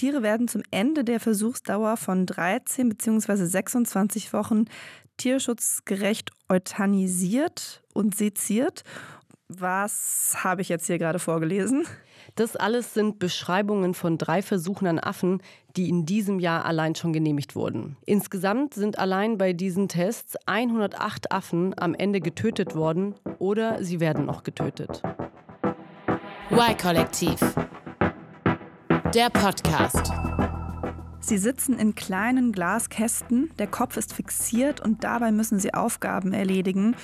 Tiere 0.00 0.22
werden 0.22 0.48
zum 0.48 0.62
Ende 0.70 1.04
der 1.04 1.20
Versuchsdauer 1.20 1.98
von 1.98 2.24
13 2.24 2.88
bzw. 2.88 3.44
26 3.44 4.32
Wochen 4.32 4.64
tierschutzgerecht 5.18 6.30
euthanisiert 6.48 7.82
und 7.92 8.16
seziert. 8.16 8.82
Was 9.48 10.36
habe 10.38 10.62
ich 10.62 10.70
jetzt 10.70 10.86
hier 10.86 10.96
gerade 10.96 11.18
vorgelesen? 11.18 11.86
Das 12.34 12.56
alles 12.56 12.94
sind 12.94 13.18
Beschreibungen 13.18 13.92
von 13.92 14.16
drei 14.16 14.40
Versuchen 14.40 14.86
an 14.86 14.98
Affen, 14.98 15.42
die 15.76 15.90
in 15.90 16.06
diesem 16.06 16.38
Jahr 16.38 16.64
allein 16.64 16.94
schon 16.94 17.12
genehmigt 17.12 17.54
wurden. 17.54 17.98
Insgesamt 18.06 18.72
sind 18.72 18.98
allein 18.98 19.36
bei 19.36 19.52
diesen 19.52 19.86
Tests 19.88 20.34
108 20.46 21.30
Affen 21.30 21.78
am 21.78 21.92
Ende 21.92 22.20
getötet 22.20 22.74
worden 22.74 23.16
oder 23.38 23.84
sie 23.84 24.00
werden 24.00 24.24
noch 24.24 24.44
getötet. 24.44 25.02
Y-Kollektiv. 26.50 27.38
Der 29.14 29.28
Podcast. 29.28 30.12
Sie 31.18 31.36
sitzen 31.36 31.80
in 31.80 31.96
kleinen 31.96 32.52
Glaskästen, 32.52 33.50
der 33.58 33.66
Kopf 33.66 33.96
ist 33.96 34.12
fixiert 34.12 34.80
und 34.80 35.02
dabei 35.02 35.32
müssen 35.32 35.58
sie 35.58 35.74
Aufgaben 35.74 36.32
erledigen. 36.32 36.94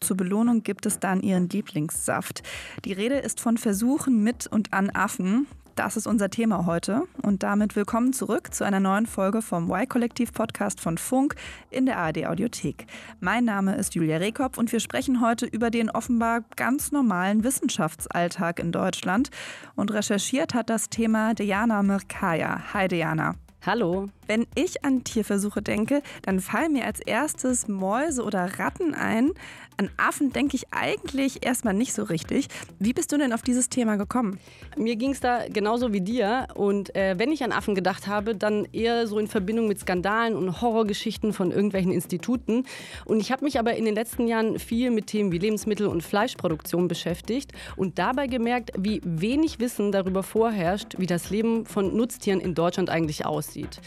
Zur 0.00 0.16
Belohnung 0.16 0.62
gibt 0.62 0.86
es 0.86 1.00
dann 1.00 1.20
ihren 1.20 1.50
Lieblingssaft. 1.50 2.42
Die 2.86 2.94
Rede 2.94 3.16
ist 3.16 3.40
von 3.40 3.58
Versuchen 3.58 4.22
mit 4.22 4.46
und 4.46 4.72
an 4.72 4.88
Affen. 4.88 5.46
Das 5.80 5.96
ist 5.96 6.06
unser 6.06 6.28
Thema 6.28 6.66
heute. 6.66 7.04
Und 7.22 7.42
damit 7.42 7.74
willkommen 7.74 8.12
zurück 8.12 8.52
zu 8.52 8.64
einer 8.64 8.80
neuen 8.80 9.06
Folge 9.06 9.40
vom 9.40 9.70
Y-Kollektiv-Podcast 9.70 10.78
von 10.78 10.98
Funk 10.98 11.36
in 11.70 11.86
der 11.86 11.96
ARD-Audiothek. 11.96 12.84
Mein 13.18 13.46
Name 13.46 13.76
ist 13.76 13.94
Julia 13.94 14.18
Rehkopf 14.18 14.58
und 14.58 14.70
wir 14.72 14.80
sprechen 14.80 15.22
heute 15.22 15.46
über 15.46 15.70
den 15.70 15.88
offenbar 15.88 16.42
ganz 16.56 16.92
normalen 16.92 17.44
Wissenschaftsalltag 17.44 18.58
in 18.58 18.72
Deutschland. 18.72 19.30
Und 19.74 19.90
recherchiert 19.90 20.52
hat 20.52 20.68
das 20.68 20.90
Thema 20.90 21.32
Diana 21.32 21.82
Mirkaya. 21.82 22.74
Hi 22.74 22.86
Diana. 22.86 23.36
Hallo. 23.64 24.08
Wenn 24.26 24.46
ich 24.54 24.84
an 24.84 25.04
Tierversuche 25.04 25.60
denke, 25.60 26.02
dann 26.22 26.40
fallen 26.40 26.72
mir 26.72 26.86
als 26.86 27.00
erstes 27.00 27.68
Mäuse 27.68 28.24
oder 28.24 28.58
Ratten 28.58 28.94
ein. 28.94 29.32
An 29.80 29.88
Affen 29.96 30.30
denke 30.30 30.56
ich 30.56 30.66
eigentlich 30.72 31.42
erstmal 31.42 31.72
nicht 31.72 31.94
so 31.94 32.02
richtig. 32.02 32.48
Wie 32.78 32.92
bist 32.92 33.12
du 33.12 33.16
denn 33.16 33.32
auf 33.32 33.40
dieses 33.40 33.70
Thema 33.70 33.96
gekommen? 33.96 34.38
Mir 34.76 34.94
ging 34.96 35.12
es 35.12 35.20
da 35.20 35.48
genauso 35.48 35.94
wie 35.94 36.02
dir. 36.02 36.48
Und 36.54 36.94
äh, 36.94 37.18
wenn 37.18 37.32
ich 37.32 37.42
an 37.44 37.50
Affen 37.50 37.74
gedacht 37.74 38.06
habe, 38.06 38.34
dann 38.34 38.66
eher 38.74 39.06
so 39.06 39.18
in 39.18 39.26
Verbindung 39.26 39.68
mit 39.68 39.80
Skandalen 39.80 40.36
und 40.36 40.60
Horrorgeschichten 40.60 41.32
von 41.32 41.50
irgendwelchen 41.50 41.92
Instituten. 41.92 42.64
Und 43.06 43.20
ich 43.20 43.32
habe 43.32 43.42
mich 43.42 43.58
aber 43.58 43.74
in 43.74 43.86
den 43.86 43.94
letzten 43.94 44.26
Jahren 44.26 44.58
viel 44.58 44.90
mit 44.90 45.06
Themen 45.06 45.32
wie 45.32 45.38
Lebensmittel- 45.38 45.86
und 45.86 46.02
Fleischproduktion 46.02 46.86
beschäftigt 46.86 47.52
und 47.74 47.98
dabei 47.98 48.26
gemerkt, 48.26 48.72
wie 48.76 49.00
wenig 49.02 49.60
Wissen 49.60 49.92
darüber 49.92 50.22
vorherrscht, 50.22 50.96
wie 50.98 51.06
das 51.06 51.30
Leben 51.30 51.64
von 51.64 51.96
Nutztieren 51.96 52.40
in 52.40 52.54
Deutschland 52.54 52.90
eigentlich 52.90 53.24
aussieht. 53.24 53.80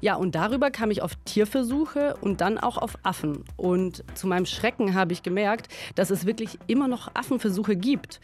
Ja, 0.00 0.14
und 0.14 0.36
darüber 0.36 0.70
kam 0.70 0.92
ich 0.92 1.02
auf 1.02 1.16
Tierversuche 1.24 2.14
und 2.20 2.40
dann 2.40 2.56
auch 2.56 2.78
auf 2.78 2.96
Affen. 3.02 3.42
Und 3.56 4.04
zu 4.14 4.28
meinem 4.28 4.46
Schrecken 4.46 4.94
habe 4.94 5.12
ich 5.12 5.24
gemerkt, 5.24 5.39
dass 5.94 6.10
es 6.10 6.26
wirklich 6.26 6.58
immer 6.66 6.88
noch 6.88 7.14
Affenversuche 7.14 7.76
gibt. 7.76 8.20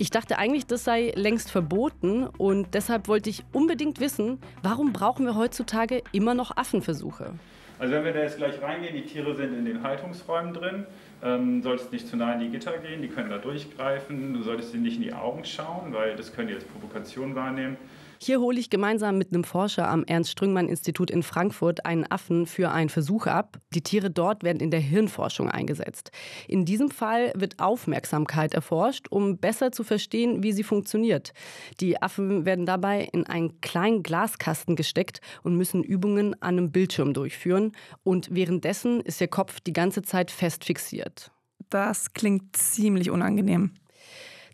Ich 0.00 0.10
dachte 0.10 0.38
eigentlich, 0.38 0.66
das 0.66 0.84
sei 0.84 1.12
längst 1.16 1.50
verboten 1.50 2.26
und 2.26 2.74
deshalb 2.74 3.08
wollte 3.08 3.30
ich 3.30 3.44
unbedingt 3.52 3.98
wissen, 3.98 4.38
warum 4.62 4.92
brauchen 4.92 5.26
wir 5.26 5.34
heutzutage 5.34 6.02
immer 6.12 6.34
noch 6.34 6.56
Affenversuche? 6.56 7.32
Also 7.80 7.94
wenn 7.94 8.04
wir 8.04 8.12
da 8.12 8.20
jetzt 8.20 8.36
gleich 8.36 8.60
reingehen, 8.60 8.94
die 8.94 9.02
Tiere 9.02 9.34
sind 9.34 9.56
in 9.56 9.64
den 9.64 9.82
Haltungsräumen 9.82 10.52
drin, 10.52 10.86
ähm, 11.22 11.62
solltest 11.62 11.92
nicht 11.92 12.08
zu 12.08 12.16
nah 12.16 12.32
in 12.34 12.40
die 12.40 12.48
Gitter 12.48 12.78
gehen, 12.78 13.02
die 13.02 13.08
können 13.08 13.30
da 13.30 13.38
durchgreifen, 13.38 14.34
du 14.34 14.42
solltest 14.42 14.74
ihnen 14.74 14.82
nicht 14.82 14.96
in 14.96 15.02
die 15.02 15.12
Augen 15.12 15.44
schauen, 15.44 15.92
weil 15.92 16.16
das 16.16 16.32
können 16.32 16.48
die 16.48 16.54
als 16.54 16.64
Provokation 16.64 17.34
wahrnehmen. 17.34 17.76
Hier 18.20 18.40
hole 18.40 18.58
ich 18.58 18.68
gemeinsam 18.68 19.16
mit 19.16 19.32
einem 19.32 19.44
Forscher 19.44 19.88
am 19.88 20.02
Ernst-Strüngmann-Institut 20.02 21.10
in 21.10 21.22
Frankfurt 21.22 21.86
einen 21.86 22.10
Affen 22.10 22.46
für 22.46 22.70
einen 22.70 22.88
Versuch 22.88 23.26
ab. 23.26 23.58
Die 23.74 23.80
Tiere 23.80 24.10
dort 24.10 24.42
werden 24.42 24.58
in 24.58 24.72
der 24.72 24.80
Hirnforschung 24.80 25.48
eingesetzt. 25.48 26.10
In 26.48 26.64
diesem 26.64 26.90
Fall 26.90 27.32
wird 27.36 27.60
Aufmerksamkeit 27.60 28.54
erforscht, 28.54 29.06
um 29.10 29.38
besser 29.38 29.70
zu 29.70 29.84
verstehen, 29.84 30.42
wie 30.42 30.52
sie 30.52 30.64
funktioniert. 30.64 31.32
Die 31.80 32.02
Affen 32.02 32.44
werden 32.44 32.66
dabei 32.66 33.08
in 33.12 33.24
einen 33.24 33.60
kleinen 33.60 34.02
Glaskasten 34.02 34.74
gesteckt 34.74 35.20
und 35.44 35.56
müssen 35.56 35.84
Übungen 35.84 36.34
an 36.42 36.58
einem 36.58 36.72
Bildschirm 36.72 37.14
durchführen. 37.14 37.72
Und 38.02 38.34
währenddessen 38.34 39.00
ist 39.00 39.20
ihr 39.20 39.28
Kopf 39.28 39.60
die 39.60 39.72
ganze 39.72 40.02
Zeit 40.02 40.32
fest 40.32 40.64
fixiert. 40.64 41.30
Das 41.70 42.12
klingt 42.14 42.56
ziemlich 42.56 43.10
unangenehm. 43.10 43.74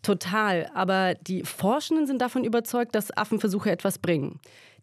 Total, 0.04 0.70
aber 0.74 1.14
die 1.14 1.42
Forschenden 1.44 2.06
sind 2.06 2.20
davon 2.20 2.44
überzeugt, 2.44 2.94
dass 2.94 3.16
Affenversuche 3.16 3.70
etwas 3.70 3.98
bringen. 3.98 4.38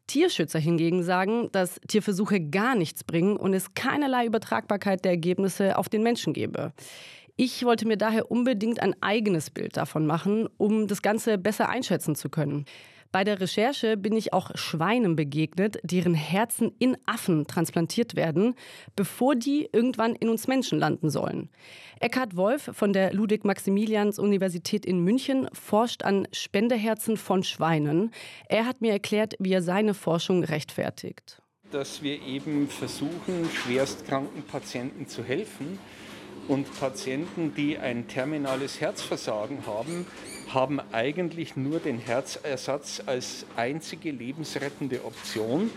Tierschützer 0.07 0.57
hingegen 0.57 1.03
sagen, 1.03 1.49
dass 1.51 1.79
Tierversuche 1.87 2.41
gar 2.41 2.75
nichts 2.75 3.03
bringen 3.03 3.37
und 3.37 3.53
es 3.53 3.75
keinerlei 3.75 4.25
Übertragbarkeit 4.25 5.05
der 5.05 5.11
Ergebnisse 5.11 5.77
auf 5.77 5.89
den 5.89 6.01
Menschen 6.01 6.33
gebe. 6.33 6.73
Ich 7.37 7.63
wollte 7.63 7.87
mir 7.87 7.97
daher 7.97 8.31
unbedingt 8.31 8.81
ein 8.81 8.95
eigenes 9.01 9.51
Bild 9.51 9.77
davon 9.77 10.07
machen, 10.07 10.49
um 10.57 10.87
das 10.87 11.03
Ganze 11.03 11.37
besser 11.37 11.69
einschätzen 11.69 12.15
zu 12.15 12.29
können. 12.29 12.65
Bei 13.11 13.25
der 13.25 13.41
Recherche 13.41 13.97
bin 13.97 14.15
ich 14.15 14.31
auch 14.31 14.51
Schweinen 14.55 15.17
begegnet, 15.17 15.79
deren 15.83 16.13
Herzen 16.13 16.71
in 16.79 16.95
Affen 17.05 17.45
transplantiert 17.45 18.15
werden, 18.15 18.55
bevor 18.95 19.35
die 19.35 19.67
irgendwann 19.73 20.15
in 20.15 20.29
uns 20.29 20.47
Menschen 20.47 20.79
landen 20.79 21.09
sollen. 21.09 21.49
Eckhard 21.99 22.37
Wolf 22.37 22.69
von 22.73 22.93
der 22.93 23.13
Ludwig-Maximilians-Universität 23.13 24.85
in 24.85 25.03
München 25.03 25.49
forscht 25.51 26.03
an 26.03 26.25
Spendeherzen 26.31 27.17
von 27.17 27.43
Schweinen. 27.43 28.11
Er 28.47 28.65
hat 28.65 28.79
mir 28.79 28.93
erklärt, 28.93 29.35
wie 29.39 29.51
er 29.51 29.61
seine 29.61 29.93
Forschung 29.93 30.45
rechtfertigt. 30.45 31.41
Dass 31.69 32.01
wir 32.01 32.21
eben 32.21 32.69
versuchen, 32.69 33.49
schwerstkranken 33.53 34.43
Patienten 34.43 35.07
zu 35.07 35.23
helfen. 35.23 35.79
Und 36.51 36.67
Patienten, 36.81 37.55
die 37.55 37.77
ein 37.77 38.09
terminales 38.09 38.81
Herzversagen 38.81 39.65
haben, 39.65 40.05
haben 40.53 40.81
eigentlich 40.91 41.55
nur 41.55 41.79
den 41.79 41.97
Herzersatz 41.97 43.01
als 43.05 43.45
einzige 43.55 44.11
lebensrettende 44.11 45.05
Option. 45.05 45.69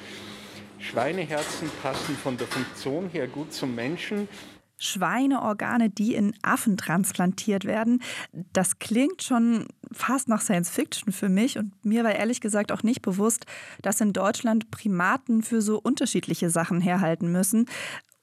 Schweineherzen 0.81 1.71
passen 1.81 2.17
von 2.17 2.37
der 2.39 2.49
Funktion 2.49 3.09
her 3.11 3.29
gut 3.29 3.53
zum 3.53 3.77
Menschen. 3.77 4.27
Schweineorgane, 4.77 5.91
die 5.91 6.17
in 6.17 6.35
Affen 6.43 6.77
transplantiert 6.77 7.67
werden, 7.67 8.03
das 8.53 8.81
klingt 8.81 9.23
schon 9.23 9.69
fast 9.93 10.27
nach 10.27 10.41
Science 10.41 10.71
Fiction 10.71 11.13
für 11.13 11.29
mich 11.29 11.57
und 11.57 11.73
mir 11.85 12.03
war 12.03 12.17
ehrlich 12.17 12.41
gesagt 12.41 12.73
auch 12.73 12.83
nicht 12.83 13.01
bewusst, 13.01 13.47
dass 13.83 14.01
in 14.01 14.13
Deutschland 14.13 14.73
Primaten 14.73 15.45
für 15.45 15.63
so 15.63 15.79
unterschiedliche 15.79 16.51
Sachen 16.51 16.81
herhalten 16.81 17.31
müssen. 17.31 17.67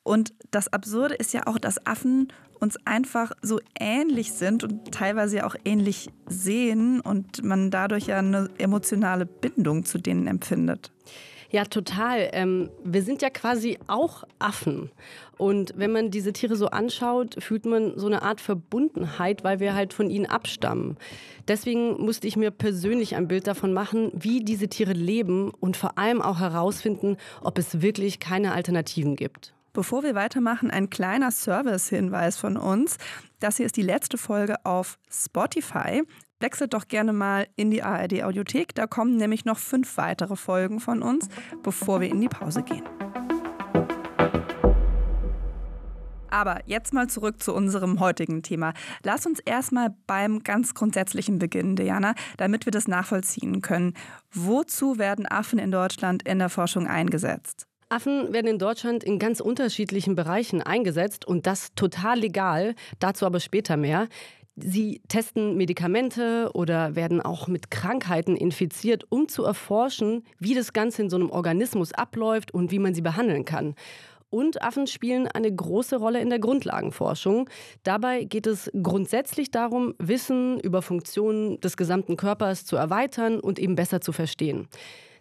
Und 0.03 0.33
das 0.49 0.71
Absurde 0.71 1.15
ist 1.15 1.33
ja 1.33 1.45
auch, 1.45 1.57
dass 1.57 1.85
Affen 1.85 2.29
uns 2.59 2.77
einfach 2.85 3.31
so 3.41 3.59
ähnlich 3.79 4.33
sind 4.33 4.63
und 4.63 4.91
teilweise 4.91 5.45
auch 5.45 5.55
ähnlich 5.65 6.09
sehen 6.27 7.01
und 7.01 7.43
man 7.43 7.71
dadurch 7.71 8.07
ja 8.07 8.19
eine 8.19 8.49
emotionale 8.57 9.25
Bindung 9.25 9.83
zu 9.83 9.97
denen 9.97 10.27
empfindet. 10.27 10.91
Ja, 11.49 11.65
total. 11.65 12.29
Ähm, 12.31 12.69
wir 12.83 13.03
sind 13.03 13.21
ja 13.21 13.29
quasi 13.29 13.77
auch 13.87 14.23
Affen. 14.39 14.89
Und 15.37 15.73
wenn 15.75 15.91
man 15.91 16.09
diese 16.09 16.31
Tiere 16.31 16.55
so 16.55 16.67
anschaut, 16.67 17.43
fühlt 17.43 17.65
man 17.65 17.97
so 17.97 18.07
eine 18.07 18.21
Art 18.21 18.39
Verbundenheit, 18.39 19.43
weil 19.43 19.59
wir 19.59 19.73
halt 19.73 19.93
von 19.93 20.09
ihnen 20.09 20.27
abstammen. 20.27 20.97
Deswegen 21.49 22.01
musste 22.01 22.27
ich 22.27 22.37
mir 22.37 22.51
persönlich 22.51 23.17
ein 23.17 23.27
Bild 23.27 23.47
davon 23.47 23.73
machen, 23.73 24.11
wie 24.13 24.45
diese 24.45 24.69
Tiere 24.69 24.93
leben 24.93 25.51
und 25.59 25.75
vor 25.75 25.97
allem 25.97 26.21
auch 26.21 26.39
herausfinden, 26.39 27.17
ob 27.41 27.57
es 27.57 27.81
wirklich 27.81 28.21
keine 28.21 28.53
Alternativen 28.53 29.17
gibt. 29.17 29.53
Bevor 29.73 30.03
wir 30.03 30.15
weitermachen, 30.15 30.69
ein 30.69 30.89
kleiner 30.89 31.31
Service-Hinweis 31.31 32.37
von 32.37 32.57
uns. 32.57 32.97
Das 33.39 33.55
hier 33.57 33.65
ist 33.65 33.77
die 33.77 33.81
letzte 33.81 34.17
Folge 34.17 34.65
auf 34.65 34.99
Spotify. 35.09 36.03
Wechselt 36.41 36.73
doch 36.73 36.89
gerne 36.89 37.13
mal 37.13 37.47
in 37.55 37.71
die 37.71 37.81
ARD 37.81 38.23
Audiothek. 38.23 38.75
Da 38.75 38.85
kommen 38.85 39.15
nämlich 39.15 39.45
noch 39.45 39.57
fünf 39.57 39.95
weitere 39.95 40.35
Folgen 40.35 40.81
von 40.81 41.01
uns, 41.01 41.29
bevor 41.63 42.01
wir 42.01 42.09
in 42.09 42.19
die 42.19 42.27
Pause 42.27 42.63
gehen. 42.63 42.83
Aber 46.29 46.59
jetzt 46.65 46.93
mal 46.93 47.07
zurück 47.07 47.41
zu 47.41 47.53
unserem 47.53 47.99
heutigen 47.99 48.41
Thema. 48.41 48.73
Lass 49.03 49.25
uns 49.25 49.39
erstmal 49.39 49.95
beim 50.07 50.43
ganz 50.43 50.73
grundsätzlichen 50.73 51.39
beginnen, 51.39 51.75
Diana, 51.75 52.13
damit 52.37 52.65
wir 52.65 52.71
das 52.71 52.87
nachvollziehen 52.87 53.61
können. 53.61 53.93
Wozu 54.33 54.97
werden 54.97 55.27
Affen 55.27 55.59
in 55.59 55.71
Deutschland 55.71 56.23
in 56.23 56.39
der 56.39 56.49
Forschung 56.49 56.87
eingesetzt? 56.87 57.67
Affen 57.91 58.31
werden 58.31 58.47
in 58.47 58.57
Deutschland 58.57 59.03
in 59.03 59.19
ganz 59.19 59.41
unterschiedlichen 59.41 60.15
Bereichen 60.15 60.61
eingesetzt 60.61 61.25
und 61.25 61.45
das 61.45 61.73
total 61.75 62.19
legal, 62.19 62.75
dazu 62.99 63.25
aber 63.25 63.39
später 63.39 63.75
mehr. 63.75 64.07
Sie 64.55 65.01
testen 65.07 65.57
Medikamente 65.57 66.51
oder 66.53 66.95
werden 66.95 67.21
auch 67.21 67.47
mit 67.47 67.69
Krankheiten 67.69 68.35
infiziert, 68.35 69.05
um 69.09 69.27
zu 69.27 69.43
erforschen, 69.43 70.23
wie 70.39 70.53
das 70.53 70.73
Ganze 70.73 71.01
in 71.01 71.09
so 71.09 71.17
einem 71.17 71.29
Organismus 71.29 71.93
abläuft 71.93 72.53
und 72.53 72.71
wie 72.71 72.79
man 72.79 72.93
sie 72.93 73.01
behandeln 73.01 73.45
kann. 73.45 73.75
Und 74.29 74.61
Affen 74.61 74.87
spielen 74.87 75.27
eine 75.27 75.53
große 75.53 75.97
Rolle 75.97 76.21
in 76.21 76.29
der 76.29 76.39
Grundlagenforschung. 76.39 77.49
Dabei 77.83 78.23
geht 78.23 78.47
es 78.47 78.71
grundsätzlich 78.81 79.51
darum, 79.51 79.93
Wissen 79.97 80.59
über 80.61 80.81
Funktionen 80.81 81.59
des 81.59 81.75
gesamten 81.75 82.15
Körpers 82.15 82.65
zu 82.65 82.77
erweitern 82.77 83.41
und 83.41 83.59
eben 83.59 83.75
besser 83.75 83.99
zu 83.99 84.13
verstehen. 84.13 84.69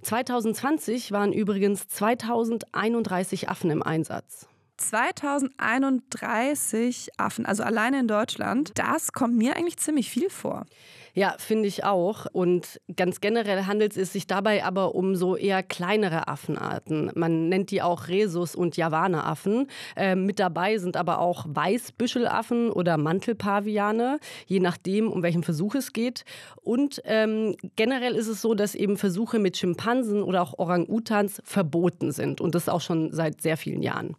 2020 0.02 1.12
waren 1.12 1.32
übrigens 1.32 1.86
2031 1.88 3.48
Affen 3.48 3.70
im 3.70 3.82
Einsatz. 3.82 4.46
2031 4.78 7.10
Affen, 7.18 7.46
also 7.46 7.62
alleine 7.62 8.00
in 8.00 8.08
Deutschland, 8.08 8.72
das 8.76 9.12
kommt 9.12 9.36
mir 9.36 9.56
eigentlich 9.56 9.76
ziemlich 9.76 10.10
viel 10.10 10.30
vor. 10.30 10.66
Ja, 11.14 11.34
finde 11.38 11.68
ich 11.68 11.84
auch. 11.84 12.26
Und 12.32 12.80
ganz 12.94 13.20
generell 13.20 13.64
handelt 13.64 13.96
es 13.96 14.12
sich 14.12 14.26
dabei 14.26 14.64
aber 14.64 14.94
um 14.94 15.16
so 15.16 15.36
eher 15.36 15.62
kleinere 15.62 16.28
Affenarten. 16.28 17.10
Man 17.14 17.48
nennt 17.48 17.70
die 17.70 17.82
auch 17.82 18.08
Rhesus- 18.08 18.54
und 18.54 18.76
Javaneraffen. 18.76 19.66
Äh, 19.96 20.14
mit 20.14 20.38
dabei 20.38 20.78
sind 20.78 20.96
aber 20.96 21.18
auch 21.18 21.46
Weißbüschelaffen 21.48 22.70
oder 22.70 22.96
Mantelpaviane, 22.96 24.18
je 24.46 24.60
nachdem, 24.60 25.10
um 25.10 25.22
welchen 25.22 25.42
Versuch 25.42 25.74
es 25.74 25.92
geht. 25.92 26.24
Und 26.62 27.00
ähm, 27.04 27.56
generell 27.76 28.14
ist 28.14 28.28
es 28.28 28.40
so, 28.40 28.54
dass 28.54 28.74
eben 28.74 28.96
Versuche 28.96 29.38
mit 29.38 29.56
Schimpansen 29.56 30.22
oder 30.22 30.42
auch 30.42 30.58
Orang-Utans 30.58 31.42
verboten 31.44 32.12
sind. 32.12 32.40
Und 32.40 32.54
das 32.54 32.68
auch 32.68 32.80
schon 32.80 33.12
seit 33.12 33.40
sehr 33.40 33.56
vielen 33.56 33.82
Jahren. 33.82 34.16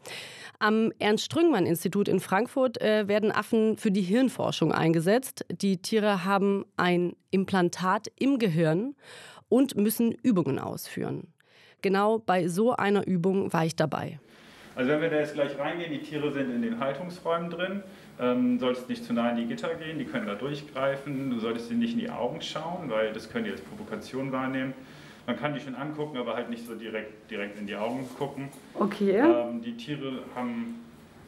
Am 0.62 0.92
Ernst-Strüngmann-Institut 1.00 2.08
in 2.08 2.20
Frankfurt 2.20 2.80
äh, 2.80 3.08
werden 3.08 3.32
Affen 3.32 3.78
für 3.78 3.90
die 3.90 4.04
Hirnforschung 4.04 4.72
eingesetzt. 4.72 5.44
Die 5.50 5.82
Tiere 5.82 6.24
haben 6.24 6.66
ein 6.78 7.16
Implantat 7.32 8.12
im 8.20 8.38
Gehirn 8.38 8.94
und 9.50 9.76
müssen 9.76 10.12
Übungen 10.12 10.60
ausführen. 10.60 11.34
Genau 11.82 12.20
bei 12.20 12.48
so 12.48 12.76
einer 12.76 13.08
Übung 13.08 13.52
war 13.52 13.66
ich 13.66 13.76
dabei. 13.76 14.20
Also 14.76 14.92
wenn 14.92 15.02
wir 15.02 15.10
da 15.10 15.18
jetzt 15.18 15.34
gleich 15.34 15.58
reingehen, 15.58 15.92
die 15.92 16.04
Tiere 16.04 16.32
sind 16.32 16.54
in 16.54 16.62
den 16.62 16.80
Haltungsräumen 16.80 17.50
drin, 17.50 17.82
ähm, 18.20 18.60
solltest 18.60 18.88
nicht 18.88 19.04
zu 19.04 19.14
nah 19.14 19.32
in 19.32 19.38
die 19.38 19.48
Gitter 19.48 19.74
gehen, 19.74 19.98
die 19.98 20.06
können 20.06 20.28
da 20.28 20.36
durchgreifen, 20.36 21.32
du 21.32 21.40
solltest 21.40 21.70
sie 21.70 21.76
nicht 21.76 21.94
in 21.94 22.00
die 22.02 22.12
Augen 22.12 22.40
schauen, 22.40 22.92
weil 22.92 23.14
das 23.14 23.32
können 23.32 23.46
die 23.46 23.52
als 23.52 23.62
Provokation 23.62 24.32
wahrnehmen. 24.32 24.76
Man 25.32 25.40
kann 25.40 25.54
die 25.54 25.62
schon 25.62 25.76
angucken, 25.76 26.18
aber 26.18 26.36
halt 26.36 26.50
nicht 26.50 26.68
so 26.68 26.76
direkt, 26.76 27.32
direkt 27.32 27.58
in 27.58 27.66
die 27.66 27.78
Augen 27.78 28.06
gucken. 28.18 28.50
Okay. 28.74 29.18
Ähm, 29.18 29.62
die 29.62 29.78
Tiere 29.78 30.24
haben, 30.36 30.84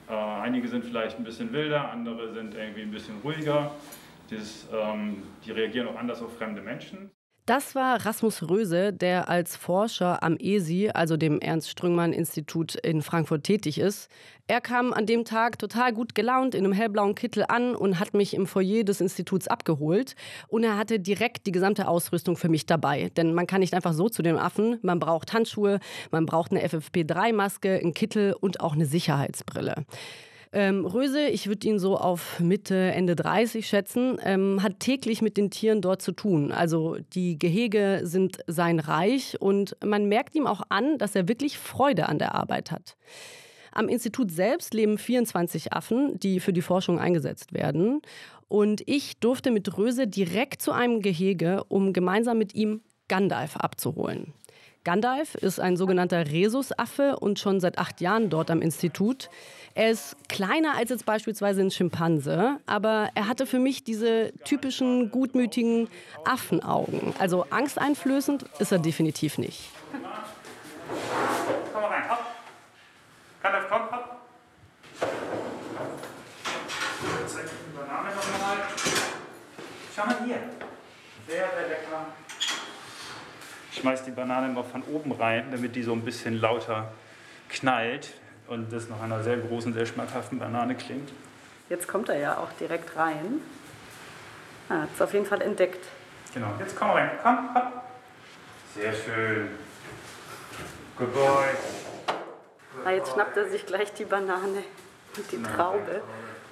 äh, 0.09 0.13
einige 0.13 0.67
sind 0.67 0.83
vielleicht 0.83 1.17
ein 1.17 1.23
bisschen 1.23 1.53
wilder, 1.53 1.89
andere 1.89 2.33
sind 2.33 2.53
irgendwie 2.53 2.81
ein 2.81 2.91
bisschen 2.91 3.15
ruhiger. 3.23 3.71
Das, 4.29 4.67
ähm, 4.73 5.23
die 5.45 5.51
reagieren 5.51 5.87
auch 5.87 5.95
anders 5.95 6.21
auf 6.21 6.35
fremde 6.35 6.61
Menschen. 6.61 7.11
Das 7.45 7.75
war 7.75 8.05
Rasmus 8.05 8.47
Röse, 8.49 8.93
der 8.93 9.27
als 9.27 9.57
Forscher 9.57 10.23
am 10.23 10.37
ESI, 10.37 10.91
also 10.93 11.17
dem 11.17 11.41
Ernst-Strüngmann-Institut 11.41 12.75
in 12.75 13.01
Frankfurt, 13.01 13.43
tätig 13.43 13.79
ist. 13.79 14.09
Er 14.47 14.61
kam 14.61 14.93
an 14.93 15.05
dem 15.05 15.25
Tag 15.25 15.59
total 15.59 15.91
gut 15.91 16.15
gelaunt 16.15 16.55
in 16.55 16.63
einem 16.63 16.71
hellblauen 16.71 17.15
Kittel 17.15 17.43
an 17.45 17.75
und 17.75 17.99
hat 17.99 18.13
mich 18.13 18.33
im 18.33 18.47
Foyer 18.47 18.85
des 18.85 19.01
Instituts 19.01 19.49
abgeholt. 19.49 20.15
Und 20.47 20.63
er 20.63 20.77
hatte 20.77 21.01
direkt 21.01 21.45
die 21.45 21.51
gesamte 21.51 21.89
Ausrüstung 21.89 22.37
für 22.37 22.47
mich 22.47 22.65
dabei. 22.65 23.11
Denn 23.17 23.33
man 23.33 23.45
kann 23.45 23.59
nicht 23.59 23.73
einfach 23.73 23.93
so 23.93 24.07
zu 24.07 24.21
den 24.21 24.37
Affen. 24.37 24.79
Man 24.81 24.99
braucht 24.99 25.33
Handschuhe, 25.33 25.81
man 26.11 26.25
braucht 26.25 26.51
eine 26.51 26.65
FFP3-Maske, 26.65 27.77
einen 27.77 27.93
Kittel 27.93 28.35
und 28.39 28.61
auch 28.61 28.71
eine 28.71 28.85
Sicherheitsbrille. 28.85 29.83
Ähm, 30.55 30.85
Röse, 30.85 31.27
ich 31.29 31.47
würde 31.47 31.67
ihn 31.67 31.79
so 31.79 31.97
auf 31.97 32.39
Mitte, 32.39 32.75
Ende 32.75 33.15
30 33.15 33.67
schätzen, 33.67 34.19
ähm, 34.23 34.61
hat 34.61 34.79
täglich 34.79 35.23
mit 35.23 35.35
den 35.35 35.49
Tieren 35.49 35.81
dort 35.81 36.03
zu 36.03 36.11
tun. 36.11 36.51
Also 36.51 36.97
die 37.13 37.39
Gehege 37.39 38.01
sind 38.03 38.37
sein 38.45 38.79
Reich 38.79 39.41
und 39.41 39.75
man 39.83 40.07
merkt 40.07 40.35
ihm 40.35 40.45
auch 40.45 40.61
an, 40.69 40.99
dass 40.99 41.15
er 41.15 41.27
wirklich 41.27 41.57
Freude 41.57 42.07
an 42.07 42.19
der 42.19 42.35
Arbeit 42.35 42.69
hat. 42.69 42.95
Am 43.71 43.89
Institut 43.89 44.29
selbst 44.29 44.75
leben 44.75 44.99
24 44.99 45.73
Affen, 45.73 46.19
die 46.19 46.39
für 46.39 46.53
die 46.53 46.61
Forschung 46.61 46.99
eingesetzt 46.99 47.53
werden. 47.53 48.01
Und 48.47 48.83
ich 48.85 49.17
durfte 49.19 49.49
mit 49.49 49.75
Röse 49.75 50.05
direkt 50.05 50.61
zu 50.61 50.71
einem 50.71 51.01
Gehege, 51.01 51.63
um 51.69 51.93
gemeinsam 51.93 52.37
mit 52.37 52.53
ihm 52.53 52.81
Gandalf 53.07 53.57
abzuholen. 53.57 54.33
Gandalf 54.83 55.35
ist 55.35 55.61
ein 55.61 55.77
sogenannter 55.77 56.27
Rhesusaffe 56.27 57.15
und 57.17 57.39
schon 57.39 57.61
seit 57.61 57.77
acht 57.77 58.01
Jahren 58.01 58.29
dort 58.29 58.51
am 58.51 58.61
Institut. 58.61 59.29
Er 59.75 59.89
ist 59.89 60.17
kleiner 60.27 60.75
als 60.75 60.89
jetzt 60.89 61.05
beispielsweise 61.05 61.61
ein 61.61 61.71
Schimpanse, 61.71 62.57
aber 62.65 63.09
er 63.15 63.29
hatte 63.29 63.45
für 63.45 63.59
mich 63.59 63.85
diese 63.85 64.33
typischen 64.43 65.09
gutmütigen 65.09 65.87
Affenaugen. 66.25 67.13
Also 67.17 67.45
angsteinflößend 67.49 68.43
ist 68.59 68.73
er 68.73 68.79
definitiv 68.79 69.37
nicht. 69.37 69.69
Komm 71.71 71.81
mal 71.81 71.87
rein, 71.87 72.09
hopp. 72.09 72.19
Gandalf, 73.41 73.65
komm, 73.69 73.81
hopp. 73.83 74.17
Zeig 77.27 77.45
die 77.45 77.77
Banane 77.77 78.09
nochmal. 78.15 78.57
Schau 79.95 80.05
mal 80.05 80.17
hier. 80.25 80.39
Sehr, 81.25 81.49
sehr 81.55 81.67
lecker. 81.69 82.22
Ich 83.73 83.79
schmeiß 83.79 84.03
die 84.03 84.11
Banane 84.11 84.49
immer 84.49 84.63
von 84.63 84.83
oben 84.83 85.11
rein, 85.13 85.47
damit 85.49 85.75
die 85.75 85.81
so 85.81 85.93
ein 85.93 86.01
bisschen 86.05 86.39
lauter 86.39 86.91
knallt 87.49 88.13
und 88.47 88.71
das 88.71 88.87
nach 88.87 89.01
einer 89.01 89.23
sehr 89.23 89.37
großen, 89.37 89.73
sehr 89.73 89.87
schmackhaften 89.87 90.37
Banane 90.37 90.75
klingt. 90.75 91.09
Jetzt 91.69 91.87
kommt 91.87 92.07
er 92.07 92.19
ja 92.19 92.37
auch 92.37 92.51
direkt 92.59 92.95
rein. 92.95 93.41
Ah, 94.69 94.81
hat 94.81 94.89
es 94.93 95.01
auf 95.01 95.11
jeden 95.13 95.25
Fall 95.25 95.41
entdeckt. 95.41 95.83
Genau, 96.35 96.53
jetzt 96.59 96.75
komm 96.77 96.91
rein. 96.91 97.09
Komm, 97.23 97.55
hopp. 97.55 97.83
Sehr 98.75 98.93
schön. 98.93 99.49
Good 100.95 101.11
boy. 101.11 101.47
Ah, 102.85 102.91
jetzt 102.91 103.11
schnappt 103.13 103.35
er 103.37 103.49
sich 103.49 103.65
gleich 103.65 103.91
die 103.93 104.05
Banane 104.05 104.63
und 105.17 105.31
die 105.31 105.41
Traube. 105.41 106.01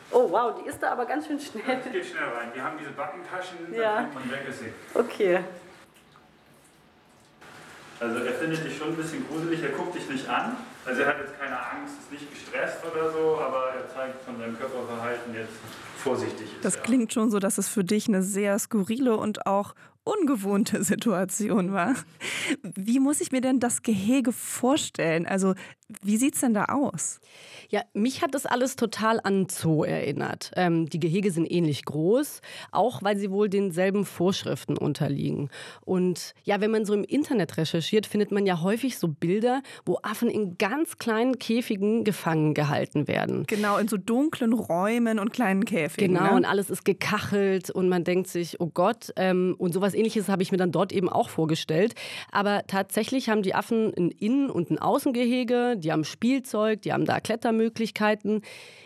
Oh 0.10 0.28
wow, 0.32 0.60
die 0.60 0.68
ist 0.68 0.82
da 0.82 0.92
aber 0.94 1.06
ganz 1.06 1.28
schön 1.28 1.40
schnell. 1.40 1.64
Jetzt 1.68 1.92
geht 1.92 2.04
schnell 2.04 2.24
rein. 2.24 2.52
Die 2.56 2.62
haben 2.62 2.78
diese 2.80 2.92
Backentaschen, 2.92 3.72
Ja. 3.76 3.82
da 3.98 4.02
kommt 4.02 4.16
man 4.16 4.32
weg 4.32 4.48
ist 4.50 4.60
sie. 4.62 4.74
Okay. 4.96 5.40
Also 8.02 8.18
er 8.18 8.34
findet 8.34 8.66
dich 8.66 8.76
schon 8.76 8.90
ein 8.90 8.96
bisschen 8.96 9.28
gruselig, 9.28 9.62
er 9.62 9.70
guckt 9.70 9.96
dich 9.96 10.10
nicht 10.10 10.28
an. 10.28 10.58
Also 10.86 11.02
er 11.04 11.10
hat 11.10 11.20
jetzt 11.20 11.40
keine 11.40 11.56
Angst, 11.56 12.00
ist 12.02 12.12
nicht 12.12 12.32
gestresst 12.32 12.80
oder 12.84 13.12
so, 13.12 13.38
aber 13.40 13.76
er 13.76 13.88
zeigt 13.94 14.26
von 14.26 14.40
seinem 14.40 14.58
Körperverhalten 14.58 15.36
jetzt 15.36 15.54
vorsichtig 15.98 16.48
ist. 16.48 16.66
Das 16.66 16.78
er. 16.78 16.82
klingt 16.82 17.14
schon 17.14 17.30
so, 17.30 17.38
dass 17.38 17.60
es 17.60 17.68
für 17.68 17.84
dich 17.84 18.08
eine 18.08 18.24
sehr 18.24 18.58
skurrile 18.58 19.18
und 19.18 19.46
auch 19.46 19.76
ungewohnte 20.04 20.84
Situation 20.84 21.74
war. 21.74 21.94
Wie 22.64 23.00
muss 23.00 23.22
ich 23.22 23.32
mir 23.32 23.42
denn 23.42 23.60
das 23.60 23.84
Gehege 23.84 24.32
vorstellen? 24.32 25.28
Also, 25.28 25.54
wie 26.02 26.18
sieht 26.18 26.36
es 26.36 26.42
denn 26.42 26.54
da 26.54 26.66
aus? 26.66 27.20
Ja, 27.70 27.84
mich 27.94 28.22
hat 28.22 28.36
das 28.36 28.46
alles 28.46 28.76
total 28.76 29.22
an 29.24 29.48
Zoo 29.50 29.84
erinnert. 29.84 30.52
Ähm, 30.56 30.90
die 30.90 31.00
Gehege 31.00 31.32
sind 31.32 31.50
ähnlich 31.50 31.86
groß, 31.86 32.42
auch 32.72 33.02
weil 33.02 33.18
sie 33.18 33.32
wohl 33.32 33.48
denselben 33.48 34.06
Vorschriften 34.06 34.78
unterliegen. 34.78 35.50
Und 35.86 36.34
ja, 36.44 36.60
wenn 36.60 36.72
man 36.72 36.86
so 36.86 36.94
im 36.94 37.06
Internet 37.06 37.58
recherchiert, 37.58 38.06
findet 38.06 38.32
man 38.32 38.46
ja 38.46 38.62
häufig 38.62 38.98
so 38.98 39.08
Bilder, 39.08 39.62
wo 39.86 40.00
Affen 40.04 40.30
in 40.30 40.58
ganz 40.58 40.98
kleinen 40.98 41.40
Käfigen 41.40 42.04
gefangen 42.04 42.54
gehalten 42.54 43.08
werden. 43.08 43.46
Genau, 43.48 43.78
in 43.78 43.88
so 43.88 43.96
dunklen 43.96 44.52
Räumen 44.52 45.18
und 45.18 45.32
kleinen 45.32 45.64
Käfigen. 45.64 46.16
Genau, 46.16 46.32
ne? 46.32 46.36
und 46.36 46.46
alles 46.46 46.70
ist 46.70 46.84
gekachelt 46.84 47.70
und 47.70 47.88
man 47.88 48.04
denkt 48.04 48.28
sich, 48.28 48.60
oh 48.60 48.68
Gott, 48.74 49.14
ähm, 49.16 49.56
und 49.58 49.74
sowas 49.74 49.94
ähnliches 49.94 50.28
habe 50.28 50.44
ich 50.44 50.52
mir 50.52 50.58
dann 50.58 50.72
dort 50.74 50.92
eben 50.92 51.08
auch 51.08 51.30
vorgestellt. 51.30 51.96
Aber 52.32 52.64
tatsächlich 52.68 53.30
haben 53.30 53.44
die 53.44 53.56
Affen 53.56 53.94
ein 53.96 54.12
Innen- 54.12 54.50
und 54.50 54.72
ein 54.72 54.78
Außengehege, 54.78 55.76
die 55.82 55.92
haben 55.92 56.04
Spielzeug, 56.04 56.82
die 56.82 56.94
haben 56.94 57.06
da 57.06 57.20
Klettermöglichkeiten. 57.20 58.42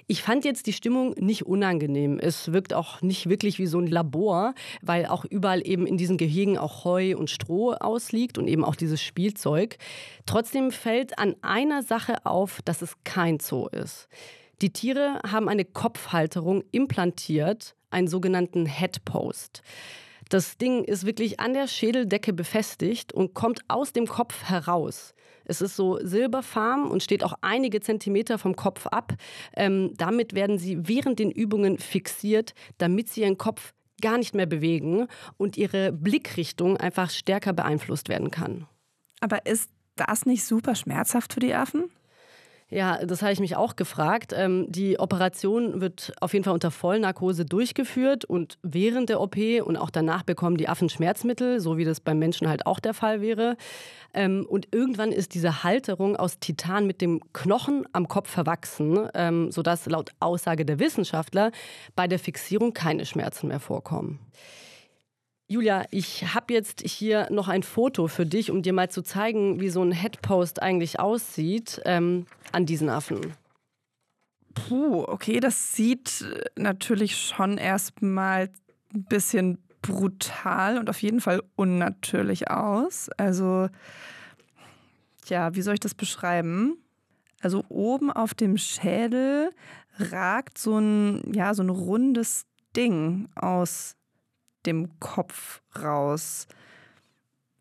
Ich 0.08 0.24
fand 0.24 0.46
jetzt 0.46 0.68
die 0.68 0.74
Stimmung 0.74 1.14
nicht 1.18 1.46
unangenehm. 1.46 2.20
Es 2.20 2.52
wirkt 2.52 2.74
auch 2.74 3.02
nicht 3.02 3.30
wirklich 3.30 3.60
wie 3.60 3.66
so 3.68 3.80
ein 3.80 3.88
Labor, 3.88 4.54
weil 4.82 5.06
auch 5.06 5.26
überall 5.26 5.66
eben 5.66 5.86
in 5.86 5.98
diesen 5.98 6.18
Gehegen 6.18 6.58
auch 6.58 6.86
Heu 6.86 7.16
und 7.16 7.30
Stroh 7.30 7.74
ausliegt 7.74 8.38
und 8.38 8.48
eben 8.48 8.64
auch 8.64 8.76
dieses 8.76 9.02
Spielzeug. 9.02 9.78
Trotzdem 10.26 10.72
fällt 10.72 11.20
an 11.20 11.36
einer 11.42 11.84
Sache 11.84 12.26
auf, 12.26 12.62
dass 12.66 12.82
es 12.82 12.96
kein 13.04 13.40
Zoo 13.40 13.68
ist. 13.68 14.08
Die 14.62 14.72
Tiere 14.72 15.20
haben 15.30 15.50
eine 15.50 15.66
Kopfhalterung 15.66 16.64
implantiert, 16.72 17.76
einen 17.90 18.08
sogenannten 18.08 18.66
Headpost. 18.66 19.62
Das 20.30 20.58
Ding 20.58 20.84
ist 20.84 21.06
wirklich 21.06 21.40
an 21.40 21.54
der 21.54 21.68
Schädeldecke 21.68 22.34
befestigt 22.34 23.14
und 23.14 23.34
kommt 23.34 23.62
aus 23.68 23.94
dem 23.94 24.08
Kopf 24.08 24.44
heraus. 24.46 25.14
Es 25.46 25.62
ist 25.62 25.76
so 25.76 26.00
silberfarben 26.02 26.86
und 26.90 27.04
steht 27.04 27.24
auch 27.24 27.34
einige 27.42 27.80
Zentimeter 27.80 28.38
vom 28.38 28.56
Kopf 28.56 28.88
ab. 28.88 29.14
Ähm, 29.56 29.94
damit 29.96 30.34
werden 30.34 30.58
sie 30.58 30.88
während 30.88 31.20
den 31.20 31.32
Übungen 31.32 31.78
fixiert, 31.78 32.54
damit 32.78 33.10
sie 33.10 33.22
ihren 33.22 33.38
Kopf 33.38 33.74
gar 34.02 34.18
nicht 34.18 34.36
mehr 34.36 34.46
bewegen 34.46 35.08
und 35.38 35.58
ihre 35.58 35.92
Blickrichtung 35.92 36.78
einfach 36.78 37.10
stärker 37.10 37.54
beeinflusst 37.54 38.10
werden 38.10 38.32
kann. 38.32 38.68
Aber 39.22 39.46
ist 39.46 39.70
das 39.96 40.26
nicht 40.26 40.44
super 40.44 40.76
schmerzhaft 40.76 41.34
für 41.34 41.40
die 41.40 41.54
Affen? 41.54 41.86
Ja, 42.70 43.06
das 43.06 43.22
habe 43.22 43.32
ich 43.32 43.40
mich 43.40 43.56
auch 43.56 43.76
gefragt. 43.76 44.34
Ähm, 44.36 44.66
die 44.70 45.00
Operation 45.00 45.82
wird 45.82 46.14
auf 46.20 46.34
jeden 46.34 46.44
Fall 46.44 46.54
unter 46.56 46.72
Vollnarkose 46.72 47.46
durchgeführt 47.46 48.26
und 48.26 48.58
während 48.64 49.10
der 49.10 49.22
OP 49.22 49.38
und 49.64 49.78
auch 49.78 49.92
danach 49.92 50.24
bekommen 50.24 50.58
die 50.58 50.68
Affen 50.68 50.90
Schmerzmittel, 50.90 51.60
so 51.60 51.78
wie 51.78 51.86
das 51.86 52.00
beim 52.00 52.18
Menschen 52.18 52.50
halt 52.50 52.66
auch 52.66 52.80
der 52.80 52.96
Fall 52.96 53.22
wäre. 53.22 53.56
Ähm, 54.16 54.48
und 54.50 54.74
irgendwann 54.74 55.12
ist 55.12 55.36
diese 55.36 55.64
Halterung 55.64 56.16
aus 56.16 56.40
Titan 56.40 56.88
mit 56.88 57.02
dem 57.02 57.22
Knochen 57.34 57.86
am 57.94 58.08
Kopf 58.08 58.32
verwachsen, 58.32 59.10
ähm, 59.14 59.52
sodass 59.52 59.86
laut 59.86 60.10
Aussage 60.20 60.66
der 60.66 60.80
Wissenschaftler 60.80 61.52
bei 61.96 62.08
der 62.08 62.18
Fixierung 62.18 62.74
keine 62.74 63.06
Schmerzen 63.06 63.48
mehr 63.48 63.60
vorkommen. 63.60 64.20
Julia, 65.48 65.86
ich 65.92 66.34
habe 66.34 66.54
jetzt 66.54 66.82
hier 66.82 67.28
noch 67.30 67.48
ein 67.48 67.62
Foto 67.62 68.08
für 68.08 68.26
dich, 68.26 68.50
um 68.50 68.64
dir 68.64 68.74
mal 68.74 68.90
zu 68.90 69.04
zeigen, 69.04 69.60
wie 69.60 69.70
so 69.70 69.84
ein 69.84 69.92
Headpost 69.92 70.62
eigentlich 70.62 71.00
aussieht 71.00 71.82
ähm, 71.86 72.26
an 72.52 72.66
diesen 72.66 72.90
Affen. 72.90 73.34
Puh, 74.56 75.04
okay, 75.04 75.40
das 75.40 75.76
sieht 75.76 76.26
natürlich 76.56 77.18
schon 77.18 77.60
erstmal 77.60 78.50
ein 78.94 79.04
bisschen 79.04 79.60
brutal 79.84 80.80
und 80.80 80.90
auf 80.90 81.02
jeden 81.04 81.22
Fall 81.22 81.44
unnatürlich 81.56 82.50
aus. 82.50 83.10
Also, 83.18 83.70
ja, 85.28 85.54
wie 85.54 85.62
soll 85.62 85.76
ich 85.76 85.80
das 85.80 85.94
beschreiben? 85.94 86.78
Also 87.42 87.64
oben 87.70 88.10
auf 88.10 88.34
dem 88.34 88.58
Schädel 88.58 89.52
ragt 90.00 90.58
so 90.58 90.80
ein, 90.80 91.34
ja, 91.34 91.54
so 91.54 91.62
ein 91.62 91.70
rundes 91.70 92.48
Ding 92.76 93.30
aus 93.36 93.96
dem 94.66 95.00
Kopf 95.00 95.62
raus. 95.82 96.48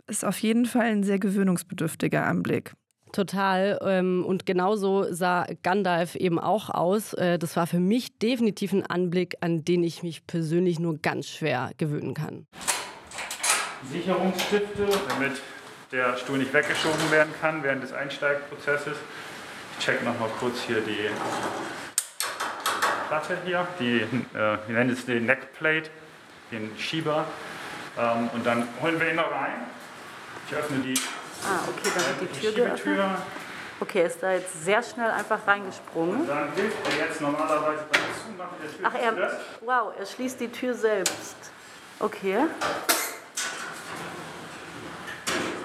Ist 0.07 0.25
auf 0.25 0.39
jeden 0.39 0.67
Fall 0.67 0.87
ein 0.87 1.03
sehr 1.03 1.19
gewöhnungsbedürftiger 1.19 2.27
Anblick. 2.27 2.75
Total. 3.13 3.79
Ähm, 3.83 4.25
und 4.27 4.45
genauso 4.45 5.13
sah 5.13 5.47
Gandalf 5.63 6.17
eben 6.17 6.41
auch 6.41 6.69
aus. 6.69 7.15
Äh, 7.15 7.39
das 7.39 7.57
war 7.57 7.67
für 7.67 7.79
mich 7.79 8.19
definitiv 8.19 8.73
ein 8.73 8.85
Anblick, 8.85 9.37
an 9.41 9.65
den 9.65 9.85
ich 9.85 10.03
mich 10.03 10.27
persönlich 10.27 10.81
nur 10.81 10.99
ganz 10.99 11.29
schwer 11.29 11.71
gewöhnen 11.79 12.15
kann. 12.15 12.47
Sicherungsstifte, 13.91 14.89
damit 15.09 15.41
der 15.93 16.17
Stuhl 16.17 16.39
nicht 16.39 16.53
weggeschoben 16.53 17.11
werden 17.13 17.33
kann 17.41 17.63
während 17.63 17.85
des 17.85 17.93
Einsteigprozesses. 17.93 18.97
Ich 19.79 19.85
check 19.85 20.05
noch 20.05 20.19
mal 20.19 20.31
kurz 20.41 20.63
hier 20.67 20.81
die 20.81 21.09
Platte 23.09 23.39
hier, 23.45 23.69
die, 23.79 24.01
äh, 24.01 24.59
wir 24.67 24.75
nennen 24.75 24.91
es 24.91 25.07
den 25.07 25.27
Neckplate, 25.27 25.91
den 26.51 26.77
Schieber. 26.79 27.27
Ähm, 27.99 28.31
und 28.33 28.45
dann 28.45 28.69
holen 28.81 28.99
wir 29.01 29.11
ihn 29.11 29.17
noch 29.17 29.31
rein. 29.31 29.67
Ich 30.49 30.55
öffne 30.57 30.79
die 30.79 30.95
Ah, 31.47 31.61
okay, 31.69 31.91
dann 31.95 32.21
wird 32.21 32.37
die 32.37 32.41
Tür 32.41 32.53
geöffnet. 32.53 33.01
Okay, 33.81 34.01
er 34.01 34.07
ist 34.07 34.23
da 34.23 34.33
jetzt 34.33 34.65
sehr 34.65 34.83
schnell 34.83 35.11
einfach 35.11 35.47
reingesprungen. 35.47 36.21
Und 36.23 36.29
dann 36.29 36.53
hilft 36.55 36.77
er 36.89 37.07
jetzt 37.07 37.21
normalerweise 37.21 37.85
beim 37.93 38.03
Zumachen 38.25 38.57
der 38.63 38.71
Tür. 38.71 38.89
Ach, 38.89 38.95
er, 38.95 39.41
wow, 39.61 39.93
er 39.99 40.07
schließt 40.07 40.41
die 40.41 40.49
Tür 40.49 40.75
selbst. 40.75 41.37
Okay. 42.01 42.39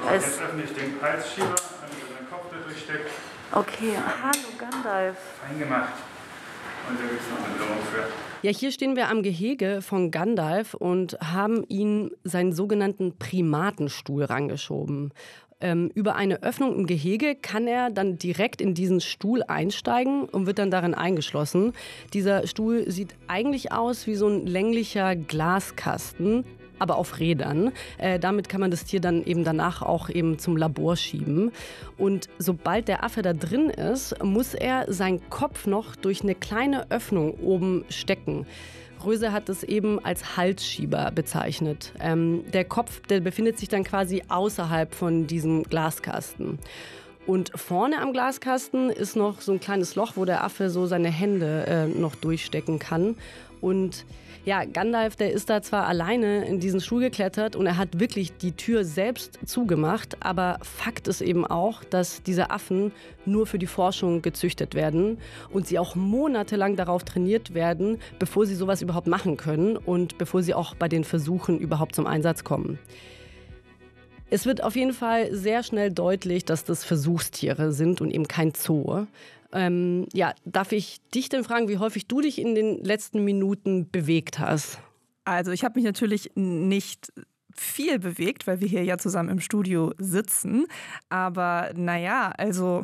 So, 0.03 0.09
jetzt 0.09 0.41
öffne 0.41 0.63
ich 0.63 0.73
den 0.73 0.99
Halsschieber, 1.01 1.47
damit 1.47 1.97
er 2.01 2.15
seinen 2.15 2.29
Kopf 2.29 2.45
da 2.51 2.57
durchsteckt. 2.65 3.09
Okay, 3.51 3.97
hallo 4.21 4.49
Gandalf. 4.57 5.17
Fein 5.41 5.59
gemacht. 5.59 5.93
Und 6.89 6.99
da 6.99 7.03
gibt 7.05 7.21
es 7.21 7.29
noch 7.29 7.45
eine 7.45 7.53
Belohnung 7.53 7.83
für. 7.91 8.28
Ja, 8.41 8.51
hier 8.51 8.71
stehen 8.71 8.95
wir 8.95 9.09
am 9.09 9.21
Gehege 9.21 9.81
von 9.81 10.11
Gandalf 10.11 10.73
und 10.73 11.17
haben 11.19 11.65
ihn 11.67 12.11
seinen 12.23 12.53
sogenannten 12.53 13.17
Primatenstuhl 13.17 14.23
rangeschoben. 14.23 15.11
Ähm, 15.59 15.91
über 15.93 16.15
eine 16.15 16.41
Öffnung 16.41 16.73
im 16.73 16.85
Gehege 16.85 17.35
kann 17.35 17.67
er 17.67 17.89
dann 17.89 18.17
direkt 18.17 18.61
in 18.61 18.73
diesen 18.73 19.01
Stuhl 19.01 19.43
einsteigen 19.43 20.23
und 20.23 20.45
wird 20.45 20.57
dann 20.57 20.71
darin 20.71 20.93
eingeschlossen. 20.93 21.73
Dieser 22.13 22.47
Stuhl 22.47 22.89
sieht 22.89 23.13
eigentlich 23.27 23.73
aus 23.73 24.07
wie 24.07 24.15
so 24.15 24.29
ein 24.29 24.45
länglicher 24.45 25.17
Glaskasten, 25.17 26.45
aber 26.79 26.97
auf 26.97 27.19
Rädern. 27.19 27.71
Äh, 27.97 28.19
damit 28.19 28.49
kann 28.49 28.61
man 28.61 28.71
das 28.71 28.85
Tier 28.85 28.99
dann 28.99 29.23
eben 29.23 29.43
danach 29.43 29.81
auch 29.81 30.09
eben 30.09 30.39
zum 30.39 30.57
Labor 30.57 30.95
schieben. 30.95 31.51
Und 31.97 32.27
sobald 32.37 32.87
der 32.87 33.03
Affe 33.03 33.21
da 33.21 33.33
drin 33.33 33.69
ist, 33.69 34.23
muss 34.23 34.53
er 34.53 34.91
seinen 34.91 35.29
Kopf 35.29 35.67
noch 35.67 35.95
durch 35.95 36.23
eine 36.23 36.35
kleine 36.35 36.89
Öffnung 36.89 37.33
oben 37.35 37.85
stecken. 37.89 38.45
Röse 39.05 39.31
hat 39.31 39.49
es 39.49 39.63
eben 39.63 40.03
als 40.03 40.37
Halsschieber 40.37 41.11
bezeichnet. 41.11 41.93
Ähm, 41.99 42.43
der 42.51 42.65
Kopf, 42.65 43.01
der 43.07 43.21
befindet 43.21 43.57
sich 43.57 43.69
dann 43.69 43.83
quasi 43.83 44.23
außerhalb 44.27 44.93
von 44.93 45.27
diesem 45.27 45.63
Glaskasten. 45.63 46.59
Und 47.25 47.51
vorne 47.55 48.01
am 48.01 48.11
Glaskasten 48.11 48.89
ist 48.89 49.15
noch 49.15 49.41
so 49.41 49.51
ein 49.51 49.59
kleines 49.59 49.95
Loch, 49.95 50.13
wo 50.15 50.25
der 50.25 50.43
Affe 50.43 50.69
so 50.69 50.87
seine 50.87 51.09
Hände 51.09 51.65
äh, 51.67 51.87
noch 51.87 52.15
durchstecken 52.15 52.79
kann. 52.79 53.15
Und 53.61 54.05
ja, 54.45 54.63
Gandalf, 54.65 55.15
der 55.15 55.31
ist 55.31 55.49
da 55.49 55.61
zwar 55.61 55.85
alleine 55.87 56.45
in 56.45 56.59
diesen 56.59 56.79
Stuhl 56.79 57.01
geklettert 57.01 57.55
und 57.55 57.65
er 57.65 57.77
hat 57.77 57.99
wirklich 57.99 58.37
die 58.37 58.53
Tür 58.53 58.85
selbst 58.85 59.39
zugemacht, 59.45 60.17
aber 60.21 60.59
Fakt 60.61 61.07
ist 61.07 61.21
eben 61.21 61.45
auch, 61.45 61.83
dass 61.83 62.23
diese 62.23 62.49
Affen 62.49 62.91
nur 63.25 63.47
für 63.47 63.59
die 63.59 63.67
Forschung 63.67 64.21
gezüchtet 64.21 64.75
werden 64.75 65.17
und 65.51 65.67
sie 65.67 65.77
auch 65.77 65.95
monatelang 65.95 66.75
darauf 66.75 67.03
trainiert 67.03 67.53
werden, 67.53 67.99
bevor 68.17 68.45
sie 68.45 68.55
sowas 68.55 68.81
überhaupt 68.81 69.07
machen 69.07 69.37
können 69.37 69.77
und 69.77 70.17
bevor 70.17 70.41
sie 70.41 70.53
auch 70.53 70.73
bei 70.73 70.87
den 70.87 71.03
Versuchen 71.03 71.59
überhaupt 71.59 71.95
zum 71.95 72.07
Einsatz 72.07 72.43
kommen. 72.43 72.79
Es 74.31 74.45
wird 74.45 74.63
auf 74.63 74.75
jeden 74.75 74.93
Fall 74.93 75.33
sehr 75.35 75.63
schnell 75.63 75.91
deutlich, 75.91 76.45
dass 76.45 76.63
das 76.63 76.83
Versuchstiere 76.83 77.71
sind 77.71 77.99
und 77.99 78.11
eben 78.11 78.27
kein 78.27 78.53
Zoo. 78.53 79.07
Ähm, 79.51 80.07
ja, 80.13 80.33
darf 80.45 80.71
ich 80.71 81.01
dich 81.13 81.29
denn 81.29 81.43
fragen, 81.43 81.67
wie 81.69 81.77
häufig 81.77 82.07
du 82.07 82.21
dich 82.21 82.39
in 82.39 82.55
den 82.55 82.83
letzten 82.83 83.23
Minuten 83.23 83.89
bewegt 83.89 84.39
hast? 84.39 84.79
Also 85.25 85.51
ich 85.51 85.63
habe 85.63 85.75
mich 85.75 85.85
natürlich 85.85 86.31
nicht 86.35 87.11
viel 87.55 87.99
bewegt, 87.99 88.47
weil 88.47 88.61
wir 88.61 88.67
hier 88.67 88.83
ja 88.83 88.97
zusammen 88.97 89.29
im 89.29 89.39
Studio 89.39 89.93
sitzen. 89.97 90.65
Aber 91.09 91.71
naja, 91.75 92.31
also 92.37 92.83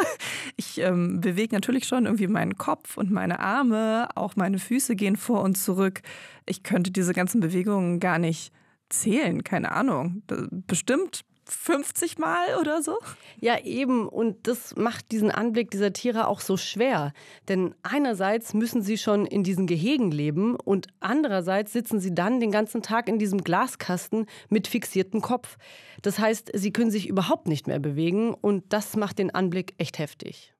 ich 0.56 0.78
ähm, 0.78 1.20
bewege 1.20 1.54
natürlich 1.54 1.86
schon 1.86 2.06
irgendwie 2.06 2.28
meinen 2.28 2.56
Kopf 2.56 2.96
und 2.96 3.10
meine 3.10 3.40
Arme, 3.40 4.08
auch 4.14 4.36
meine 4.36 4.58
Füße 4.58 4.96
gehen 4.96 5.16
vor 5.16 5.42
und 5.42 5.56
zurück. 5.56 6.00
Ich 6.46 6.62
könnte 6.62 6.90
diese 6.90 7.12
ganzen 7.12 7.40
Bewegungen 7.40 8.00
gar 8.00 8.18
nicht 8.18 8.52
zählen, 8.88 9.44
keine 9.44 9.72
Ahnung. 9.72 10.22
Bestimmt 10.66 11.24
50 11.48 12.18
Mal 12.18 12.56
oder 12.60 12.82
so? 12.82 12.98
Ja, 13.40 13.58
eben. 13.60 14.08
Und 14.08 14.46
das 14.46 14.76
macht 14.76 15.12
diesen 15.12 15.30
Anblick 15.30 15.70
dieser 15.70 15.92
Tiere 15.92 16.28
auch 16.28 16.40
so 16.40 16.56
schwer. 16.56 17.12
Denn 17.48 17.74
einerseits 17.82 18.54
müssen 18.54 18.82
sie 18.82 18.98
schon 18.98 19.26
in 19.26 19.42
diesen 19.42 19.66
Gehegen 19.66 20.10
leben 20.10 20.56
und 20.56 20.88
andererseits 21.00 21.72
sitzen 21.72 22.00
sie 22.00 22.14
dann 22.14 22.40
den 22.40 22.50
ganzen 22.50 22.82
Tag 22.82 23.08
in 23.08 23.18
diesem 23.18 23.44
Glaskasten 23.44 24.26
mit 24.48 24.66
fixiertem 24.68 25.20
Kopf. 25.20 25.56
Das 26.02 26.18
heißt, 26.18 26.50
sie 26.54 26.72
können 26.72 26.90
sich 26.90 27.08
überhaupt 27.08 27.48
nicht 27.48 27.66
mehr 27.66 27.78
bewegen 27.78 28.34
und 28.34 28.64
das 28.72 28.96
macht 28.96 29.18
den 29.18 29.34
Anblick 29.34 29.74
echt 29.78 29.98
heftig. 29.98 30.54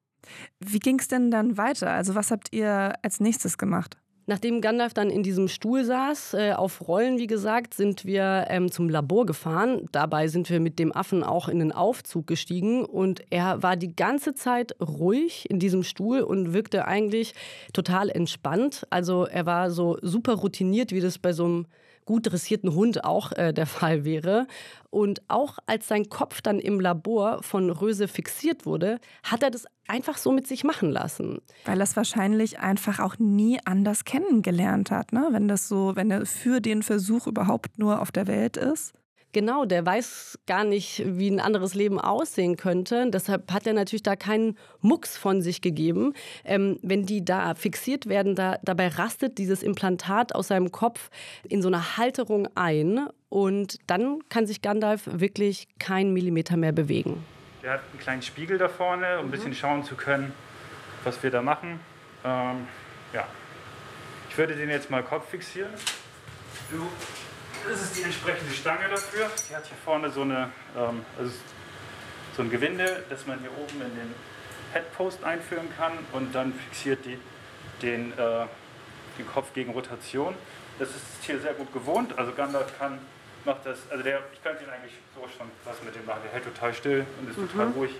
Wie 0.61 0.81
ging 0.81 0.99
es 0.99 1.09
denn 1.09 1.31
dann 1.31 1.57
weiter? 1.57 1.91
Also 1.91 2.15
was 2.15 2.31
habt 2.31 2.53
ihr 2.53 2.95
als 3.03 3.21
nächstes 3.21 3.59
gemacht? 3.59 3.97
Nachdem 4.29 4.61
Gandalf 4.61 4.93
dann 4.93 5.09
in 5.09 5.23
diesem 5.23 5.47
Stuhl 5.47 5.85
saß, 5.85 6.35
äh, 6.35 6.53
auf 6.53 6.89
Rollen 6.89 7.19
wie 7.19 7.29
gesagt, 7.29 7.75
sind 7.75 8.05
wir 8.05 8.47
ähm, 8.49 8.73
zum 8.73 8.89
Labor 8.89 9.25
gefahren. 9.25 9.87
Dabei 9.93 10.27
sind 10.27 10.51
wir 10.51 10.59
mit 10.59 10.81
dem 10.81 10.95
Affen 10.95 11.23
auch 11.23 11.49
in 11.49 11.61
den 11.61 11.71
Aufzug 11.71 12.27
gestiegen 12.27 12.85
und 12.85 13.23
er 13.31 13.63
war 13.63 13.77
die 13.77 13.95
ganze 13.95 14.35
Zeit 14.35 14.75
ruhig 14.81 15.49
in 15.49 15.61
diesem 15.61 15.85
Stuhl 15.85 16.23
und 16.23 16.53
wirkte 16.53 16.87
eigentlich 16.87 17.35
total 17.73 18.11
entspannt. 18.11 18.85
Also 18.91 19.27
er 19.27 19.47
war 19.47 19.71
so 19.71 19.97
super 20.03 20.35
routiniert, 20.35 20.91
wie 20.91 21.01
das 21.01 21.19
bei 21.19 21.33
so 21.33 21.45
einem 21.45 21.67
gut 22.07 22.31
dressierten 22.33 22.75
Hund 22.75 23.05
auch 23.05 23.33
äh, 23.33 23.53
der 23.53 23.67
Fall 23.67 24.05
wäre. 24.05 24.47
Und 24.91 25.21
auch 25.29 25.59
als 25.67 25.89
sein 25.89 26.09
Kopf 26.09 26.41
dann 26.41 26.59
im 26.59 26.81
Labor 26.81 27.43
von 27.43 27.69
Röse 27.69 28.09
fixiert 28.09 28.65
wurde, 28.65 28.99
hat 29.23 29.43
er 29.43 29.51
das 29.51 29.67
einfach 29.87 30.17
so 30.17 30.33
mit 30.33 30.47
sich 30.47 30.65
machen 30.65 30.91
lassen. 30.91 31.43
Weil 31.67 31.81
er 31.81 31.85
es 31.85 31.97
wahrscheinlich 31.97 32.61
einfach 32.61 33.01
auch 33.01 33.19
nie 33.19 33.61
anders 33.65 34.05
kennengelernt 34.05 34.91
hat, 34.91 35.13
ne? 35.13 35.29
wenn 35.33 35.49
das 35.49 35.69
so, 35.69 35.95
wenn 35.97 36.11
er 36.11 36.25
für 36.25 36.61
den 36.61 36.83
Versuch 36.83 37.27
überhaupt 37.27 37.79
nur 37.79 38.01
auf 38.01 38.11
der 38.11 38.27
Welt 38.27 38.57
ist. 38.57 38.95
Genau, 39.37 39.67
der 39.67 39.85
weiß 39.85 40.39
gar 40.47 40.65
nicht, 40.65 41.03
wie 41.05 41.31
ein 41.31 41.41
anderes 41.41 41.75
Leben 41.75 42.01
aussehen 42.01 42.57
könnte. 42.57 43.11
Deshalb 43.11 43.53
hat 43.53 43.67
er 43.67 43.75
natürlich 43.75 44.03
da 44.03 44.17
keinen 44.17 44.57
Mucks 44.81 45.19
von 45.19 45.43
sich 45.43 45.61
gegeben. 45.61 46.15
Ähm, 46.43 46.79
wenn 46.81 47.05
die 47.05 47.23
da 47.23 47.55
fixiert 47.55 48.07
werden, 48.07 48.35
da, 48.35 48.57
dabei 48.63 48.89
rastet 48.89 49.37
dieses 49.37 49.63
Implantat 49.63 50.35
aus 50.35 50.49
seinem 50.49 50.73
Kopf 50.73 51.11
in 51.47 51.61
so 51.61 51.69
eine 51.69 51.99
Halterung 51.99 52.49
ein. 52.55 53.09
Und 53.29 53.77
dann 53.87 54.21
kann 54.31 54.47
sich 54.47 54.63
Gandalf 54.63 55.03
wirklich 55.05 55.69
keinen 55.79 56.15
Millimeter 56.15 56.57
mehr 56.57 56.73
bewegen. 56.73 57.23
Der 57.63 57.73
hat 57.73 57.81
einen 57.91 58.01
kleinen 58.01 58.23
Spiegel 58.23 58.57
da 58.57 58.71
vorne, 58.71 59.19
um 59.19 59.27
ein 59.27 59.31
bisschen 59.31 59.55
schauen 59.55 59.85
zu 59.85 59.97
können, 59.97 60.33
was 61.05 61.23
wir 61.23 61.31
da 61.31 61.43
machen. 61.43 61.79
Ähm, 62.25 62.67
ja. 63.13 63.27
Ich 64.31 64.39
würde 64.39 64.57
den 64.57 64.71
jetzt 64.71 64.89
mal 64.89 65.03
Kopf 65.03 65.29
fixieren. 65.29 65.75
Du 66.71 66.87
ist 67.69 67.97
die 67.97 68.03
entsprechende 68.03 68.53
Stange 68.53 68.89
dafür. 68.89 69.31
Die 69.49 69.57
hat 69.57 69.67
hier 69.67 69.77
vorne 69.85 70.11
so, 70.11 70.23
eine, 70.23 70.51
ähm, 70.77 71.05
also 71.19 71.33
so 72.37 72.43
ein 72.43 72.51
Gewinde, 72.51 73.05
das 73.09 73.27
man 73.27 73.41
hier 73.41 73.51
oben 73.53 73.83
in 73.83 73.97
den 73.97 74.15
Headpost 74.73 75.25
einführen 75.25 75.69
kann 75.77 75.93
und 76.13 76.35
dann 76.35 76.53
fixiert 76.53 77.05
die 77.05 77.19
den, 77.83 78.13
äh, 78.13 78.47
den 79.19 79.27
Kopf 79.27 79.53
gegen 79.55 79.73
Rotation. 79.73 80.35
Das 80.79 80.91
ist 80.91 81.01
das 81.13 81.27
Tier 81.27 81.41
sehr 81.41 81.55
gut 81.55 81.73
gewohnt. 81.73 82.19
Also 82.19 82.33
Gandalf 82.33 82.79
kann, 82.79 82.99
macht 83.45 83.65
das, 83.65 83.79
also 83.91 84.03
der, 84.03 84.21
ich 84.33 84.43
könnte 84.43 84.65
ihn 84.65 84.71
eigentlich 84.71 84.93
so 85.15 85.23
schon 85.37 85.51
was 85.65 85.83
mit 85.83 85.95
dem 85.95 86.05
machen. 86.05 86.21
Der 86.25 86.33
hält 86.33 86.45
total 86.45 86.75
still 86.75 87.07
und 87.21 87.31
ist 87.31 87.39
mhm. 87.39 87.51
total 87.51 87.69
ruhig. 87.69 87.93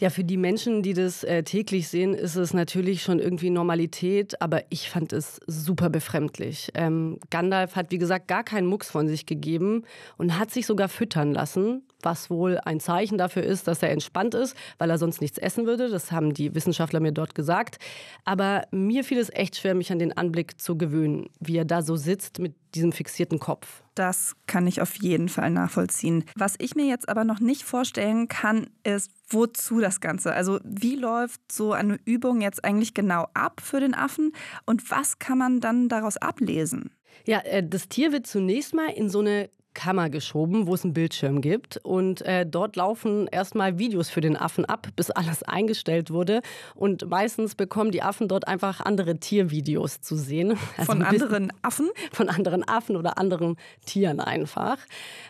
Ja, 0.00 0.10
für 0.10 0.22
die 0.22 0.36
Menschen, 0.36 0.82
die 0.82 0.94
das 0.94 1.24
äh, 1.24 1.42
täglich 1.42 1.88
sehen, 1.88 2.14
ist 2.14 2.36
es 2.36 2.54
natürlich 2.54 3.02
schon 3.02 3.18
irgendwie 3.18 3.50
Normalität, 3.50 4.40
aber 4.40 4.62
ich 4.70 4.90
fand 4.90 5.12
es 5.12 5.40
super 5.48 5.90
befremdlich. 5.90 6.70
Ähm, 6.74 7.18
Gandalf 7.30 7.74
hat, 7.74 7.90
wie 7.90 7.98
gesagt, 7.98 8.28
gar 8.28 8.44
keinen 8.44 8.68
Mucks 8.68 8.90
von 8.90 9.08
sich 9.08 9.26
gegeben 9.26 9.82
und 10.16 10.38
hat 10.38 10.52
sich 10.52 10.66
sogar 10.66 10.88
füttern 10.88 11.32
lassen, 11.32 11.82
was 12.02 12.30
wohl 12.30 12.58
ein 12.58 12.80
Zeichen 12.80 13.18
dafür 13.18 13.42
ist, 13.42 13.66
dass 13.66 13.82
er 13.82 13.90
entspannt 13.90 14.34
ist, 14.34 14.56
weil 14.78 14.90
er 14.90 14.98
sonst 14.98 15.20
nichts 15.20 15.38
essen 15.38 15.66
würde. 15.66 15.88
Das 15.88 16.12
haben 16.12 16.34
die 16.34 16.54
Wissenschaftler 16.54 17.00
mir 17.00 17.12
dort 17.12 17.34
gesagt. 17.34 17.78
Aber 18.24 18.62
mir 18.70 19.04
fiel 19.04 19.18
es 19.18 19.30
echt 19.30 19.56
schwer, 19.56 19.74
mich 19.74 19.92
an 19.92 19.98
den 19.98 20.16
Anblick 20.16 20.60
zu 20.60 20.76
gewöhnen, 20.76 21.30
wie 21.40 21.56
er 21.56 21.64
da 21.64 21.82
so 21.82 21.96
sitzt 21.96 22.38
mit 22.38 22.54
diesem 22.74 22.92
fixierten 22.92 23.38
Kopf. 23.38 23.82
Das 23.94 24.36
kann 24.46 24.66
ich 24.66 24.80
auf 24.80 24.94
jeden 24.96 25.28
Fall 25.28 25.50
nachvollziehen. 25.50 26.24
Was 26.36 26.54
ich 26.58 26.76
mir 26.76 26.86
jetzt 26.86 27.08
aber 27.08 27.24
noch 27.24 27.40
nicht 27.40 27.62
vorstellen 27.62 28.28
kann, 28.28 28.68
ist, 28.84 29.10
wozu 29.28 29.80
das 29.80 30.00
Ganze? 30.00 30.32
Also 30.32 30.60
wie 30.62 30.94
läuft 30.94 31.40
so 31.50 31.72
eine 31.72 31.98
Übung 32.04 32.40
jetzt 32.40 32.64
eigentlich 32.64 32.94
genau 32.94 33.26
ab 33.34 33.60
für 33.62 33.80
den 33.80 33.94
Affen 33.94 34.32
und 34.66 34.90
was 34.90 35.18
kann 35.18 35.38
man 35.38 35.60
dann 35.60 35.88
daraus 35.88 36.16
ablesen? 36.16 36.90
Ja, 37.26 37.40
äh, 37.40 37.66
das 37.66 37.88
Tier 37.88 38.12
wird 38.12 38.26
zunächst 38.26 38.74
mal 38.74 38.88
in 38.90 39.08
so 39.08 39.20
eine 39.20 39.50
Kammer 39.74 40.10
geschoben, 40.10 40.66
wo 40.66 40.74
es 40.74 40.84
einen 40.84 40.92
Bildschirm 40.92 41.40
gibt. 41.40 41.78
Und 41.84 42.22
äh, 42.22 42.44
dort 42.44 42.76
laufen 42.76 43.28
erstmal 43.28 43.78
Videos 43.78 44.10
für 44.10 44.20
den 44.20 44.36
Affen 44.36 44.64
ab, 44.64 44.88
bis 44.96 45.10
alles 45.10 45.42
eingestellt 45.42 46.10
wurde. 46.10 46.40
Und 46.74 47.08
meistens 47.08 47.54
bekommen 47.54 47.90
die 47.90 48.02
Affen 48.02 48.28
dort 48.28 48.48
einfach 48.48 48.80
andere 48.80 49.18
Tiervideos 49.18 50.00
zu 50.00 50.16
sehen. 50.16 50.56
Also 50.76 50.92
von 50.92 51.02
anderen 51.02 51.52
Affen? 51.62 51.90
Von 52.12 52.28
anderen 52.28 52.66
Affen 52.66 52.96
oder 52.96 53.18
anderen 53.18 53.56
Tieren 53.84 54.20
einfach. 54.20 54.78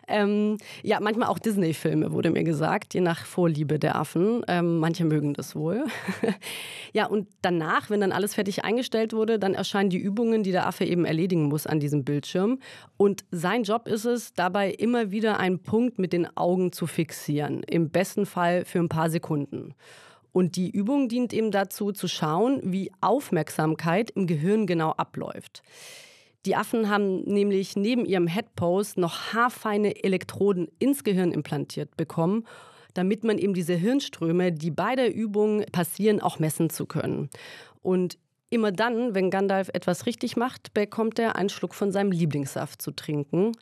Ähm, 0.06 0.58
ja, 0.82 1.00
manchmal 1.00 1.28
auch 1.28 1.38
Disney-Filme, 1.38 2.12
wurde 2.12 2.30
mir 2.30 2.44
gesagt, 2.44 2.92
je 2.94 3.00
nach 3.00 3.24
Vorliebe 3.24 3.78
der 3.78 3.96
Affen. 3.96 4.42
Ähm, 4.48 4.78
manche 4.78 5.04
mögen 5.04 5.32
das 5.34 5.54
wohl. 5.56 5.84
ja, 6.92 7.06
und 7.06 7.28
danach, 7.40 7.88
wenn 7.88 8.00
dann 8.00 8.12
alles 8.12 8.34
fertig 8.34 8.64
eingestellt 8.64 9.12
wurde, 9.12 9.38
dann 9.38 9.54
erscheinen 9.54 9.90
die 9.90 9.98
Übungen, 9.98 10.42
die 10.42 10.52
der 10.52 10.66
Affe 10.66 10.84
eben 10.84 11.04
erledigen 11.04 11.44
muss 11.44 11.66
an 11.66 11.80
diesem 11.80 12.04
Bildschirm. 12.04 12.58
Und 12.96 13.24
sein 13.30 13.62
Job 13.62 13.88
ist 13.88 14.04
es, 14.04 14.27
dabei 14.34 14.70
immer 14.70 15.10
wieder 15.10 15.38
einen 15.38 15.62
Punkt 15.62 15.98
mit 15.98 16.12
den 16.12 16.36
Augen 16.36 16.72
zu 16.72 16.86
fixieren, 16.86 17.62
im 17.64 17.90
besten 17.90 18.26
Fall 18.26 18.64
für 18.64 18.78
ein 18.78 18.88
paar 18.88 19.10
Sekunden. 19.10 19.74
Und 20.32 20.56
die 20.56 20.70
Übung 20.70 21.08
dient 21.08 21.32
eben 21.32 21.50
dazu, 21.50 21.92
zu 21.92 22.06
schauen, 22.06 22.60
wie 22.62 22.92
Aufmerksamkeit 23.00 24.10
im 24.10 24.26
Gehirn 24.26 24.66
genau 24.66 24.90
abläuft. 24.92 25.62
Die 26.46 26.54
Affen 26.54 26.88
haben 26.88 27.22
nämlich 27.22 27.76
neben 27.76 28.06
ihrem 28.06 28.26
Headpost 28.26 28.98
noch 28.98 29.32
haarfeine 29.32 30.04
Elektroden 30.04 30.68
ins 30.78 31.02
Gehirn 31.02 31.32
implantiert 31.32 31.96
bekommen, 31.96 32.46
damit 32.94 33.24
man 33.24 33.38
eben 33.38 33.54
diese 33.54 33.74
Hirnströme, 33.74 34.52
die 34.52 34.70
bei 34.70 34.94
der 34.94 35.14
Übung 35.14 35.64
passieren, 35.72 36.20
auch 36.20 36.38
messen 36.38 36.70
zu 36.70 36.86
können. 36.86 37.30
Und 37.82 38.18
Immer 38.50 38.72
dann, 38.72 39.14
wenn 39.14 39.30
Gandalf 39.30 39.68
etwas 39.74 40.06
richtig 40.06 40.36
macht, 40.36 40.72
bekommt 40.72 41.18
er 41.18 41.36
einen 41.36 41.50
Schluck 41.50 41.74
von 41.74 41.92
seinem 41.92 42.12
Lieblingssaft 42.12 42.80
zu 42.80 42.92
trinken. 42.92 43.52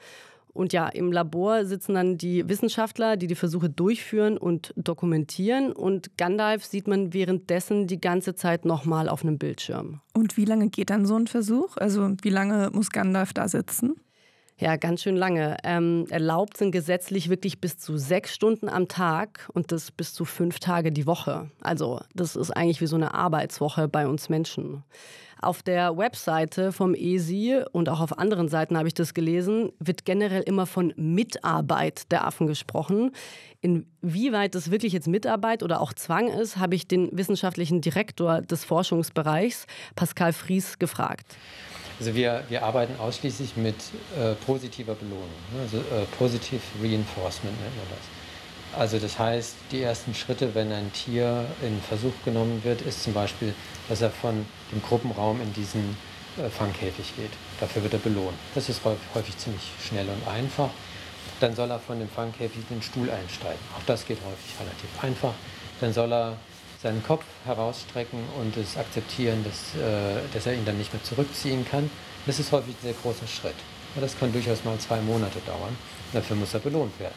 Und 0.57 0.73
ja, 0.73 0.89
im 0.89 1.13
Labor 1.13 1.67
sitzen 1.67 1.95
dann 1.95 2.19
die 2.19 2.49
Wissenschaftler, 2.49 3.17
die 3.17 3.27
die 3.27 3.35
Versuche 3.35 3.69
durchführen 3.69 4.39
und 4.39 4.73
dokumentieren. 4.77 5.73
Und 5.73 6.17
Gandalf 6.17 6.65
sieht 6.65 6.89
man 6.89 7.13
währenddessen 7.13 7.87
die 7.87 8.01
ganze 8.01 8.35
Zeit 8.35 8.65
nochmal 8.65 9.09
auf 9.09 9.23
einem 9.23 9.39
Bildschirm. 9.39 10.01
Und 10.15 10.37
wie 10.37 10.47
lange 10.47 10.71
geht 10.71 10.91
dann 10.91 11.07
so 11.07 11.17
ein 11.17 11.27
Versuch? 11.27 11.77
Also 11.77 12.15
wie 12.23 12.31
lange 12.31 12.71
muss 12.73 12.91
Gandalf 12.91 13.33
da 13.35 13.49
sitzen? 13.49 13.97
Ja, 14.59 14.77
ganz 14.77 15.03
schön 15.03 15.17
lange. 15.17 15.59
Ähm, 15.65 16.07
erlaubt 16.09 16.57
sind 16.57 16.73
gesetzlich 16.73 17.29
wirklich 17.29 17.61
bis 17.61 17.77
zu 17.77 17.99
sechs 17.99 18.35
Stunden 18.35 18.71
am 18.71 18.89
Tag 18.89 19.51
und 19.53 19.71
das 19.71 19.91
bis 19.91 20.15
zu 20.15 20.25
fünf 20.25 20.61
Tage 20.61 20.93
die 20.93 21.07
Woche. 21.07 21.51
Also 21.61 22.01
das 22.15 22.37
ist 22.37 22.53
eigentlich 22.53 22.81
wie 22.81 22.87
so 22.87 22.97
eine 22.97 23.13
Arbeitswoche 23.13 23.87
bei 23.87 24.07
uns 24.07 24.31
Menschen. 24.31 24.83
Auf 25.43 25.63
der 25.63 25.99
Webseite 25.99 26.73
vom 26.73 26.95
ESI 26.95 27.65
und 27.73 27.91
auch 27.91 28.01
auf 28.01 28.19
anderen 28.19 28.49
Seiten 28.49 28.79
habe 28.79 28.89
ich 28.89 28.95
das 28.95 29.13
gelesen, 29.13 29.73
wird 29.79 30.07
generell 30.07 30.41
immer 30.41 30.65
von 30.65 30.95
Mitarbeit 30.97 32.11
der 32.11 32.27
Affen 32.27 32.47
gesprochen. 32.47 33.11
Inwieweit 33.61 34.55
das 34.55 34.71
wirklich 34.71 34.95
jetzt 34.95 35.07
Mitarbeit 35.07 35.63
oder 35.63 35.83
auch 35.83 35.93
Zwang 35.93 36.29
ist, 36.29 36.57
habe 36.57 36.75
ich 36.75 36.89
den 36.89 37.11
wissenschaftlichen 37.13 37.83
Direktor 37.83 38.41
des 38.41 38.65
Forschungsbereichs, 38.65 39.67
Pascal 39.95 40.33
Fries, 40.33 40.79
gefragt. 40.79 41.37
Also 41.99 42.15
wir, 42.15 42.45
wir 42.49 42.63
arbeiten 42.63 42.99
ausschließlich 43.01 43.57
mit 43.57 43.77
äh, 44.19 44.35
positiver 44.45 44.95
Belohnung, 44.95 45.29
ne? 45.55 45.63
also 45.63 45.79
äh, 45.79 46.05
Positive 46.19 46.61
Reinforcement 46.83 47.59
nennt 47.61 47.77
man 47.77 47.87
das. 47.91 48.79
Also 48.79 48.99
das 48.99 49.19
heißt, 49.19 49.55
die 49.73 49.81
ersten 49.81 50.15
Schritte, 50.15 50.55
wenn 50.55 50.71
ein 50.71 50.93
Tier 50.93 51.47
in 51.63 51.81
Versuch 51.81 52.13
genommen 52.27 52.63
wird, 52.63 52.83
ist 52.83 53.03
zum 53.03 53.15
Beispiel, 53.15 53.55
dass 53.89 54.03
er 54.03 54.11
von 54.11 54.45
dem 54.71 54.83
Gruppenraum 54.83 55.41
in 55.41 55.53
diesen 55.55 55.97
äh, 56.37 56.51
Fangkäfig 56.51 57.17
geht. 57.17 57.31
Dafür 57.61 57.83
wird 57.83 57.95
er 57.95 58.01
belohnt. 58.01 58.37
Das 58.55 58.69
ist 58.69 58.83
häufig 59.15 59.39
ziemlich 59.39 59.63
schnell 59.83 60.07
und 60.09 60.29
einfach. 60.29 60.69
Dann 61.41 61.55
soll 61.55 61.71
er 61.71 61.79
von 61.79 61.99
dem 61.99 62.09
Fangkäfig 62.09 62.63
in 62.69 62.77
den 62.77 62.83
Stuhl 62.83 63.11
einsteigen. 63.11 63.61
Auch 63.77 63.83
das 63.87 64.07
geht 64.07 64.19
häufig 64.19 64.61
relativ 64.61 65.03
einfach. 65.03 65.33
Dann 65.81 65.93
soll 65.95 66.13
er 66.13 66.37
seinen 66.87 67.03
Kopf 67.03 67.25
herausstrecken 67.45 68.21
und 68.41 68.57
es 68.57 68.77
akzeptieren, 68.77 69.45
dass, 69.45 69.75
äh, 69.75 70.21
dass 70.33 70.47
er 70.47 70.55
ihn 70.55 70.65
dann 70.65 70.79
nicht 70.79 70.93
mehr 70.93 71.03
zurückziehen 71.03 71.67
kann. 71.69 71.91
Das 72.27 72.39
ist 72.39 72.53
häufig 72.53 72.75
ein 72.75 72.83
sehr 72.83 72.93
großer 72.93 73.27
Schritt. 73.27 73.57
Das 74.01 74.17
kann 74.19 74.33
durchaus 74.33 74.65
mal 74.65 74.79
zwei 74.79 75.01
Monate 75.01 75.41
dauern. 75.47 75.77
Dafür 76.13 76.37
muss 76.37 76.55
er 76.55 76.61
belohnt 76.61 76.99
werden. 77.01 77.15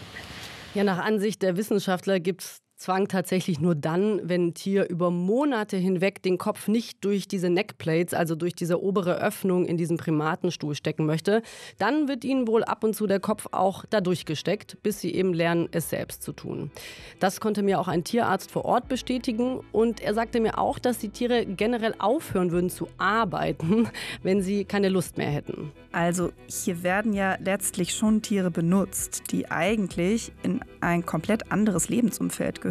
Ja, 0.73 0.83
nach 0.83 0.97
Ansicht 0.97 1.41
der 1.43 1.55
Wissenschaftler 1.55 2.19
gibt 2.19 2.41
es 2.41 2.61
Zwang 2.79 3.09
tatsächlich 3.09 3.59
nur 3.59 3.75
dann, 3.75 4.21
wenn 4.23 4.47
ein 4.47 4.53
Tier 4.53 4.89
über 4.89 5.11
Monate 5.11 5.75
hinweg 5.75 6.23
den 6.23 6.37
Kopf 6.37 6.69
nicht 6.69 7.03
durch 7.03 7.27
diese 7.27 7.49
Neckplates, 7.49 8.13
also 8.13 8.35
durch 8.35 8.55
diese 8.55 8.81
obere 8.81 9.21
Öffnung 9.21 9.65
in 9.65 9.75
diesem 9.75 9.97
Primatenstuhl 9.97 10.73
stecken 10.75 11.05
möchte. 11.05 11.41
Dann 11.77 12.07
wird 12.07 12.23
ihnen 12.23 12.47
wohl 12.47 12.63
ab 12.63 12.85
und 12.85 12.95
zu 12.95 13.05
der 13.05 13.19
Kopf 13.19 13.47
auch 13.51 13.83
dadurch 13.89 14.23
gesteckt, 14.23 14.77
bis 14.81 15.01
sie 15.01 15.13
eben 15.13 15.33
lernen, 15.33 15.67
es 15.73 15.89
selbst 15.89 16.23
zu 16.23 16.31
tun. 16.31 16.71
Das 17.19 17.41
konnte 17.41 17.63
mir 17.63 17.81
auch 17.81 17.89
ein 17.89 18.05
Tierarzt 18.05 18.49
vor 18.49 18.63
Ort 18.63 18.87
bestätigen 18.87 19.59
und 19.73 19.99
er 19.99 20.13
sagte 20.13 20.39
mir 20.39 20.57
auch, 20.57 20.79
dass 20.79 20.99
die 20.99 21.09
Tiere 21.09 21.45
generell 21.45 21.95
aufhören 21.99 22.51
würden 22.51 22.69
zu 22.69 22.87
arbeiten, 22.97 23.89
wenn 24.23 24.41
sie 24.41 24.63
keine 24.63 24.87
Lust 24.87 25.17
mehr 25.17 25.29
hätten. 25.29 25.73
Also 25.91 26.31
hier 26.47 26.81
werden 26.81 27.11
ja 27.11 27.35
letztlich 27.41 27.93
schon 27.93 28.21
Tiere 28.21 28.51
benutzt, 28.51 29.23
die 29.31 29.51
eigentlich 29.51 30.31
in 30.43 30.61
ein 30.79 31.05
komplett 31.05 31.51
anderes 31.51 31.89
Lebensumfeld 31.89 32.61
gehören. 32.61 32.68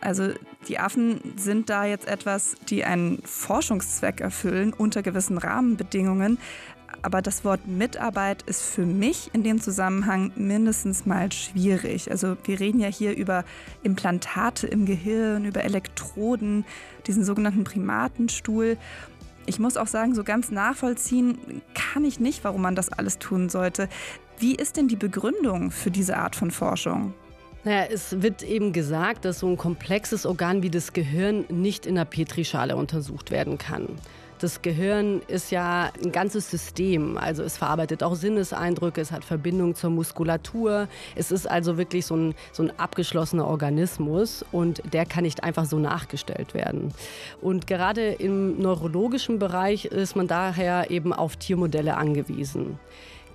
Also 0.00 0.30
die 0.66 0.80
Affen 0.80 1.20
sind 1.36 1.70
da 1.70 1.84
jetzt 1.84 2.08
etwas, 2.08 2.56
die 2.68 2.84
einen 2.84 3.22
Forschungszweck 3.22 4.20
erfüllen 4.20 4.72
unter 4.72 5.00
gewissen 5.00 5.38
Rahmenbedingungen. 5.38 6.38
Aber 7.02 7.22
das 7.22 7.44
Wort 7.44 7.66
Mitarbeit 7.66 8.42
ist 8.42 8.62
für 8.62 8.84
mich 8.84 9.30
in 9.32 9.44
dem 9.44 9.60
Zusammenhang 9.60 10.32
mindestens 10.36 11.06
mal 11.06 11.32
schwierig. 11.32 12.10
Also 12.10 12.36
wir 12.44 12.60
reden 12.60 12.80
ja 12.80 12.88
hier 12.88 13.16
über 13.16 13.44
Implantate 13.82 14.66
im 14.66 14.86
Gehirn, 14.86 15.44
über 15.44 15.64
Elektroden, 15.64 16.64
diesen 17.06 17.24
sogenannten 17.24 17.64
Primatenstuhl. 17.64 18.76
Ich 19.46 19.58
muss 19.58 19.76
auch 19.76 19.86
sagen, 19.86 20.14
so 20.14 20.22
ganz 20.24 20.50
nachvollziehen 20.50 21.62
kann 21.74 22.04
ich 22.04 22.20
nicht, 22.20 22.44
warum 22.44 22.62
man 22.62 22.76
das 22.76 22.92
alles 22.92 23.18
tun 23.18 23.48
sollte. 23.48 23.88
Wie 24.38 24.54
ist 24.54 24.76
denn 24.76 24.88
die 24.88 24.96
Begründung 24.96 25.70
für 25.70 25.90
diese 25.90 26.16
Art 26.16 26.36
von 26.36 26.50
Forschung? 26.50 27.14
Naja, 27.64 27.86
es 27.92 28.20
wird 28.22 28.42
eben 28.42 28.72
gesagt, 28.72 29.24
dass 29.24 29.38
so 29.38 29.46
ein 29.46 29.56
komplexes 29.56 30.26
Organ 30.26 30.64
wie 30.64 30.70
das 30.70 30.92
Gehirn 30.92 31.44
nicht 31.48 31.86
in 31.86 31.94
der 31.94 32.04
Petrischale 32.04 32.74
untersucht 32.74 33.30
werden 33.30 33.56
kann. 33.56 33.86
Das 34.40 34.60
Gehirn 34.62 35.22
ist 35.28 35.52
ja 35.52 35.92
ein 36.02 36.10
ganzes 36.10 36.50
System. 36.50 37.16
Also 37.16 37.44
es 37.44 37.58
verarbeitet 37.58 38.02
auch 38.02 38.16
Sinneseindrücke, 38.16 39.00
es 39.00 39.12
hat 39.12 39.24
Verbindung 39.24 39.76
zur 39.76 39.90
Muskulatur. 39.90 40.88
Es 41.14 41.30
ist 41.30 41.48
also 41.48 41.78
wirklich 41.78 42.06
so 42.06 42.16
ein, 42.16 42.34
so 42.50 42.64
ein 42.64 42.76
abgeschlossener 42.76 43.46
Organismus 43.46 44.44
und 44.50 44.82
der 44.92 45.06
kann 45.06 45.22
nicht 45.22 45.44
einfach 45.44 45.66
so 45.66 45.78
nachgestellt 45.78 46.54
werden. 46.54 46.92
Und 47.40 47.68
gerade 47.68 48.14
im 48.14 48.58
neurologischen 48.60 49.38
Bereich 49.38 49.84
ist 49.84 50.16
man 50.16 50.26
daher 50.26 50.90
eben 50.90 51.12
auf 51.12 51.36
Tiermodelle 51.36 51.96
angewiesen. 51.96 52.80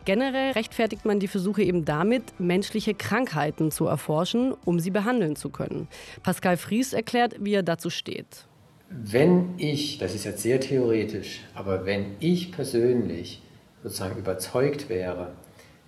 Generell 0.08 0.54
rechtfertigt 0.54 1.04
man 1.04 1.20
die 1.20 1.28
Versuche 1.28 1.63
eben 1.63 1.84
damit, 1.84 2.39
menschliche 2.39 2.93
Krankheiten 2.93 3.72
zu 3.72 3.88
erforschen, 3.88 4.54
um 4.63 4.80
sie 4.80 4.89
behandeln 4.89 5.36
zu 5.36 5.50
können. 5.50 5.89
Pascal 6.24 6.56
Fries 6.56 6.93
erklärt, 6.93 7.36
wie 7.41 7.56
er 7.56 7.62
dazu 7.62 7.89
steht. 7.89 8.46
Wenn 8.89 9.56
ich, 9.58 9.98
das 9.98 10.15
ist 10.15 10.24
jetzt 10.24 10.43
sehr 10.43 10.62
theoretisch, 10.62 11.41
aber 11.54 11.86
wenn 11.86 12.15
ich 12.22 12.54
persönlich 12.54 13.41
sozusagen 13.84 14.17
überzeugt 14.17 14.88
wäre, 14.88 15.34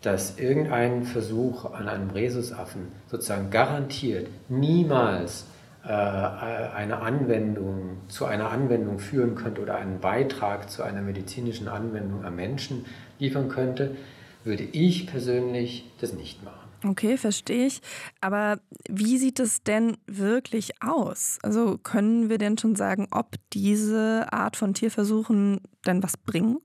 dass 0.02 0.38
irgendein 0.38 1.06
Versuch 1.06 1.64
an 1.72 1.88
einem 1.88 2.10
Rhesusaffen 2.10 2.90
sozusagen 3.08 3.50
garantiert 3.52 4.28
niemals 4.50 5.46
äh, 5.86 5.94
eine 5.94 7.02
Anwendung 7.02 8.00
zu 8.10 8.26
einer 8.26 8.52
Anwendung 8.52 9.00
führen 9.00 9.36
könnte 9.36 9.62
oder 9.62 9.78
einen 9.78 10.02
Beitrag 10.02 10.70
zu 10.70 10.84
einer 10.84 11.02
medizinischen 11.02 11.70
Anwendung 11.70 12.26
am 12.26 12.36
Menschen 12.36 12.86
liefern 13.20 13.50
könnte, 13.50 13.96
würde 14.44 14.64
ich 14.64 15.08
persönlich 15.08 15.86
das 16.00 16.14
nicht 16.14 16.44
machen. 16.44 16.70
Okay, 16.86 17.18
verstehe 17.18 17.68
ich. 17.68 17.82
Aber 18.22 18.60
wie 18.90 19.18
sieht 19.18 19.40
es 19.40 19.64
denn 19.64 19.98
wirklich 20.08 20.82
aus? 20.82 21.38
Also 21.44 21.78
können 21.78 22.30
wir 22.30 22.38
denn 22.38 22.58
schon 22.58 22.76
sagen, 22.76 23.08
ob 23.12 23.36
diese 23.52 24.32
Art 24.32 24.56
von 24.56 24.74
Tierversuchen 24.74 25.60
denn 25.86 26.02
was 26.02 26.16
bringen? 26.16 26.60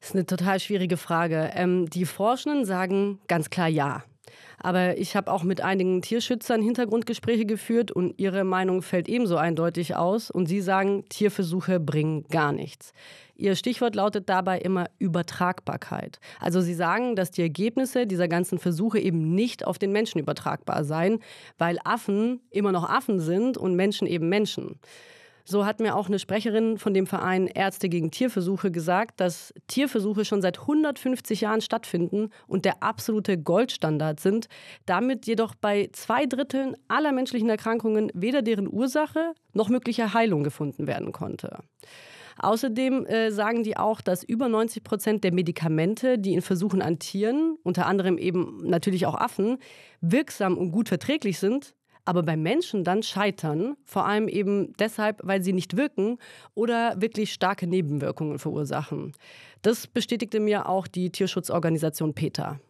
Das 0.00 0.10
ist 0.10 0.14
eine 0.14 0.26
total 0.26 0.60
schwierige 0.60 0.96
Frage. 0.96 1.50
Ähm, 1.54 1.90
die 1.90 2.04
Forschenden 2.04 2.64
sagen 2.64 3.18
ganz 3.26 3.50
klar 3.50 3.68
ja. 3.68 4.04
Aber 4.58 4.96
ich 4.98 5.16
habe 5.16 5.32
auch 5.32 5.42
mit 5.42 5.60
einigen 5.62 6.00
Tierschützern 6.00 6.62
Hintergrundgespräche 6.62 7.44
geführt 7.44 7.90
und 7.90 8.18
ihre 8.18 8.44
Meinung 8.44 8.82
fällt 8.82 9.08
ebenso 9.08 9.36
eindeutig 9.36 9.96
aus. 9.96 10.30
Und 10.30 10.46
sie 10.46 10.60
sagen, 10.60 11.04
Tierversuche 11.08 11.80
bringen 11.80 12.24
gar 12.30 12.52
nichts. 12.52 12.92
Ihr 13.36 13.56
Stichwort 13.56 13.94
lautet 13.94 14.28
dabei 14.28 14.58
immer 14.58 14.86
Übertragbarkeit. 14.98 16.20
Also 16.40 16.60
Sie 16.60 16.74
sagen, 16.74 17.16
dass 17.16 17.30
die 17.30 17.42
Ergebnisse 17.42 18.06
dieser 18.06 18.28
ganzen 18.28 18.58
Versuche 18.58 18.98
eben 18.98 19.34
nicht 19.34 19.66
auf 19.66 19.78
den 19.78 19.92
Menschen 19.92 20.20
übertragbar 20.20 20.84
seien, 20.84 21.18
weil 21.58 21.78
Affen 21.84 22.40
immer 22.50 22.72
noch 22.72 22.88
Affen 22.88 23.20
sind 23.20 23.58
und 23.58 23.74
Menschen 23.74 24.06
eben 24.06 24.28
Menschen. 24.28 24.78
So 25.46 25.66
hat 25.66 25.78
mir 25.78 25.94
auch 25.94 26.06
eine 26.06 26.18
Sprecherin 26.18 26.78
von 26.78 26.94
dem 26.94 27.06
Verein 27.06 27.48
Ärzte 27.48 27.90
gegen 27.90 28.10
Tierversuche 28.10 28.70
gesagt, 28.70 29.20
dass 29.20 29.52
Tierversuche 29.66 30.24
schon 30.24 30.40
seit 30.40 30.60
150 30.60 31.42
Jahren 31.42 31.60
stattfinden 31.60 32.30
und 32.46 32.64
der 32.64 32.82
absolute 32.82 33.36
Goldstandard 33.36 34.20
sind, 34.20 34.46
damit 34.86 35.26
jedoch 35.26 35.54
bei 35.54 35.90
zwei 35.92 36.24
Dritteln 36.24 36.76
aller 36.88 37.12
menschlichen 37.12 37.50
Erkrankungen 37.50 38.10
weder 38.14 38.40
deren 38.40 38.72
Ursache 38.72 39.34
noch 39.52 39.68
mögliche 39.68 40.14
Heilung 40.14 40.44
gefunden 40.44 40.86
werden 40.86 41.12
konnte. 41.12 41.58
Außerdem 42.38 43.06
äh, 43.06 43.30
sagen 43.30 43.62
die 43.62 43.76
auch, 43.76 44.00
dass 44.00 44.24
über 44.24 44.48
90 44.48 44.82
Prozent 44.84 45.24
der 45.24 45.32
Medikamente, 45.32 46.18
die 46.18 46.34
in 46.34 46.42
Versuchen 46.42 46.82
an 46.82 46.98
Tieren, 46.98 47.56
unter 47.62 47.86
anderem 47.86 48.18
eben 48.18 48.62
natürlich 48.64 49.06
auch 49.06 49.14
Affen, 49.14 49.58
wirksam 50.00 50.58
und 50.58 50.72
gut 50.72 50.88
verträglich 50.88 51.38
sind, 51.38 51.74
aber 52.04 52.22
bei 52.22 52.36
Menschen 52.36 52.84
dann 52.84 53.02
scheitern, 53.02 53.76
vor 53.84 54.06
allem 54.06 54.28
eben 54.28 54.74
deshalb, 54.78 55.20
weil 55.22 55.42
sie 55.42 55.52
nicht 55.52 55.76
wirken 55.76 56.18
oder 56.54 57.00
wirklich 57.00 57.32
starke 57.32 57.66
Nebenwirkungen 57.66 58.38
verursachen. 58.38 59.12
Das 59.62 59.86
bestätigte 59.86 60.40
mir 60.40 60.68
auch 60.68 60.86
die 60.86 61.10
Tierschutzorganisation 61.10 62.14
PETA. 62.14 62.60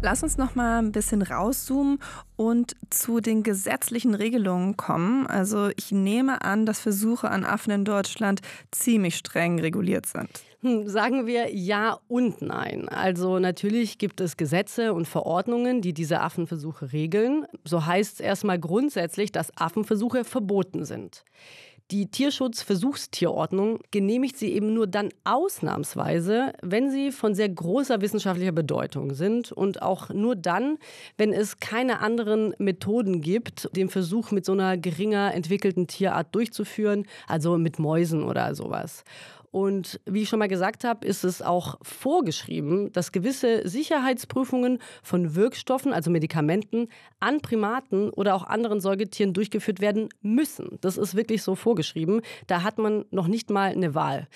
Lass 0.00 0.22
uns 0.22 0.38
noch 0.38 0.54
mal 0.54 0.78
ein 0.78 0.92
bisschen 0.92 1.22
rauszoomen 1.22 1.98
und 2.36 2.76
zu 2.88 3.20
den 3.20 3.42
gesetzlichen 3.42 4.14
Regelungen 4.14 4.76
kommen. 4.76 5.26
Also 5.26 5.70
ich 5.76 5.90
nehme 5.90 6.42
an, 6.42 6.66
dass 6.66 6.78
Versuche 6.78 7.28
an 7.28 7.44
Affen 7.44 7.72
in 7.72 7.84
Deutschland 7.84 8.40
ziemlich 8.70 9.16
streng 9.16 9.58
reguliert 9.58 10.06
sind. 10.06 10.30
Hm, 10.60 10.88
sagen 10.88 11.26
wir 11.26 11.52
ja 11.52 11.98
und 12.06 12.42
nein. 12.42 12.88
Also 12.88 13.40
natürlich 13.40 13.98
gibt 13.98 14.20
es 14.20 14.36
Gesetze 14.36 14.94
und 14.94 15.08
Verordnungen, 15.08 15.82
die 15.82 15.92
diese 15.92 16.20
Affenversuche 16.20 16.92
regeln. 16.92 17.46
So 17.64 17.84
heißt 17.84 18.14
es 18.14 18.20
erstmal 18.20 18.60
grundsätzlich, 18.60 19.32
dass 19.32 19.56
Affenversuche 19.56 20.22
verboten 20.24 20.84
sind. 20.84 21.24
Die 21.90 22.10
Tierschutzversuchstierordnung 22.10 23.80
genehmigt 23.90 24.36
sie 24.36 24.52
eben 24.52 24.74
nur 24.74 24.86
dann 24.86 25.08
ausnahmsweise, 25.24 26.52
wenn 26.60 26.90
sie 26.90 27.10
von 27.12 27.34
sehr 27.34 27.48
großer 27.48 28.02
wissenschaftlicher 28.02 28.52
Bedeutung 28.52 29.14
sind 29.14 29.52
und 29.52 29.80
auch 29.80 30.10
nur 30.10 30.36
dann, 30.36 30.76
wenn 31.16 31.32
es 31.32 31.60
keine 31.60 32.00
anderen 32.00 32.54
Methoden 32.58 33.22
gibt, 33.22 33.74
den 33.74 33.88
Versuch 33.88 34.32
mit 34.32 34.44
so 34.44 34.52
einer 34.52 34.76
geringer 34.76 35.32
entwickelten 35.32 35.86
Tierart 35.86 36.34
durchzuführen, 36.34 37.06
also 37.26 37.56
mit 37.56 37.78
Mäusen 37.78 38.22
oder 38.22 38.54
sowas. 38.54 39.04
Und 39.50 40.00
wie 40.04 40.22
ich 40.22 40.28
schon 40.28 40.38
mal 40.38 40.48
gesagt 40.48 40.84
habe, 40.84 41.06
ist 41.06 41.24
es 41.24 41.42
auch 41.42 41.78
vorgeschrieben, 41.82 42.92
dass 42.92 43.12
gewisse 43.12 43.66
Sicherheitsprüfungen 43.66 44.78
von 45.02 45.34
Wirkstoffen, 45.34 45.92
also 45.92 46.10
Medikamenten, 46.10 46.88
an 47.20 47.40
Primaten 47.40 48.10
oder 48.10 48.34
auch 48.34 48.44
anderen 48.44 48.80
Säugetieren 48.80 49.32
durchgeführt 49.32 49.80
werden 49.80 50.08
müssen. 50.20 50.78
Das 50.80 50.98
ist 50.98 51.14
wirklich 51.14 51.42
so 51.42 51.54
vorgeschrieben. 51.54 52.20
Da 52.46 52.62
hat 52.62 52.78
man 52.78 53.04
noch 53.10 53.26
nicht 53.26 53.50
mal 53.50 53.70
eine 53.70 53.94
Wahl. 53.94 54.28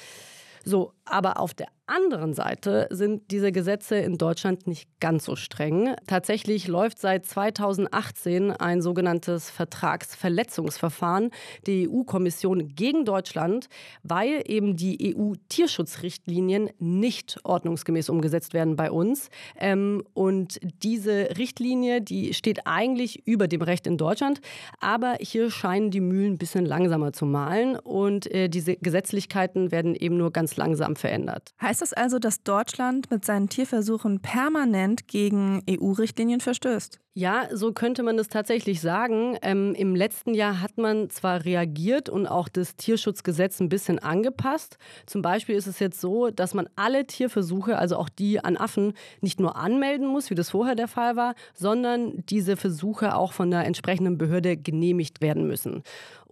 So, 0.65 0.93
aber 1.05 1.41
auf 1.41 1.55
der 1.55 1.67
anderen 1.87 2.33
Seite 2.33 2.87
sind 2.91 3.31
diese 3.31 3.53
Gesetze 3.53 3.97
in 3.97 4.17
Deutschland 4.17 4.67
nicht 4.67 4.89
ganz 5.01 5.25
so 5.25 5.37
streng. 5.37 5.95
Tatsächlich 6.07 6.69
läuft 6.69 6.99
seit 6.99 7.27
2018 7.27 8.53
ein 8.53 8.81
sogenanntes 8.81 9.51
Vertragsverletzungsverfahren 9.51 11.31
der 11.67 11.91
EU-Kommission 11.91 12.75
gegen 12.75 13.05
Deutschland, 13.05 13.69
weil 14.03 14.43
eben 14.47 14.77
die 14.77 15.15
EU-Tierschutzrichtlinien 15.17 16.71
nicht 16.79 17.41
ordnungsgemäß 17.43 18.09
umgesetzt 18.11 18.55
werden 18.55 18.77
bei 18.77 18.91
uns. 18.91 19.29
Ähm, 19.59 20.05
und 20.15 20.61
diese 20.83 21.37
Richtlinie, 21.37 22.01
die 22.01 22.33
steht 22.35 22.67
eigentlich 22.67 23.27
über 23.27 23.49
dem 23.49 23.63
Recht 23.63 23.87
in 23.87 23.99
Deutschland, 23.99 24.41
aber 24.81 25.17
hier 25.21 25.51
scheinen 25.51 25.91
die 25.91 26.01
Mühlen 26.01 26.35
ein 26.35 26.39
bisschen 26.39 26.65
langsamer 26.65 27.13
zu 27.13 27.27
malen 27.27 27.77
und 27.77 28.31
äh, 28.31 28.49
diese 28.49 28.77
Gesetzlichkeiten 28.77 29.73
werden 29.73 29.95
eben 29.95 30.17
nur 30.17 30.31
ganz 30.31 30.57
langsam 30.57 30.97
verändert. 30.97 31.53
Heißt 31.73 31.81
das 31.81 31.95
also, 31.95 32.19
dass 32.19 32.43
Deutschland 32.43 33.11
mit 33.11 33.25
seinen 33.25 33.49
Tierversuchen 33.49 34.21
permanent 34.21 35.09
gegen 35.09 35.63
EU-Richtlinien 35.67 36.41
verstößt? 36.41 37.01
Ja, 37.15 37.47
so 37.53 37.75
könnte 37.75 38.03
man 38.03 38.17
das 38.17 38.29
tatsächlich 38.29 38.81
sagen. 38.81 39.37
Ähm, 39.43 39.75
Im 39.75 39.95
letzten 39.95 40.33
Jahr 40.33 40.63
hat 40.63 40.79
man 40.79 41.11
zwar 41.11 41.45
reagiert 41.45 42.09
und 42.09 42.27
auch 42.27 42.49
das 42.49 42.75
Tierschutzgesetz 42.77 43.61
ein 43.61 43.69
bisschen 43.69 43.99
angepasst. 43.99 44.79
Zum 45.05 45.21
Beispiel 45.21 45.55
ist 45.55 45.67
es 45.67 45.79
jetzt 45.79 46.01
so, 46.01 46.31
dass 46.31 46.55
man 46.55 46.71
alle 46.75 47.07
Tierversuche, 47.07 47.77
also 47.77 47.97
auch 47.97 48.09
die 48.09 48.43
an 48.43 48.57
Affen, 48.57 48.95
nicht 49.21 49.41
nur 49.41 49.57
anmelden 49.57 50.07
muss, 50.07 50.31
wie 50.31 50.35
das 50.35 50.49
vorher 50.49 50.75
der 50.75 50.89
Fall 50.89 51.15
war, 51.15 51.35
sondern 51.53 52.25
diese 52.31 52.57
Versuche 52.57 53.15
auch 53.15 53.35
von 53.35 53.51
der 53.51 53.67
entsprechenden 53.67 54.17
Behörde 54.17 54.57
genehmigt 54.57 55.21
werden 55.21 55.47
müssen. 55.47 55.83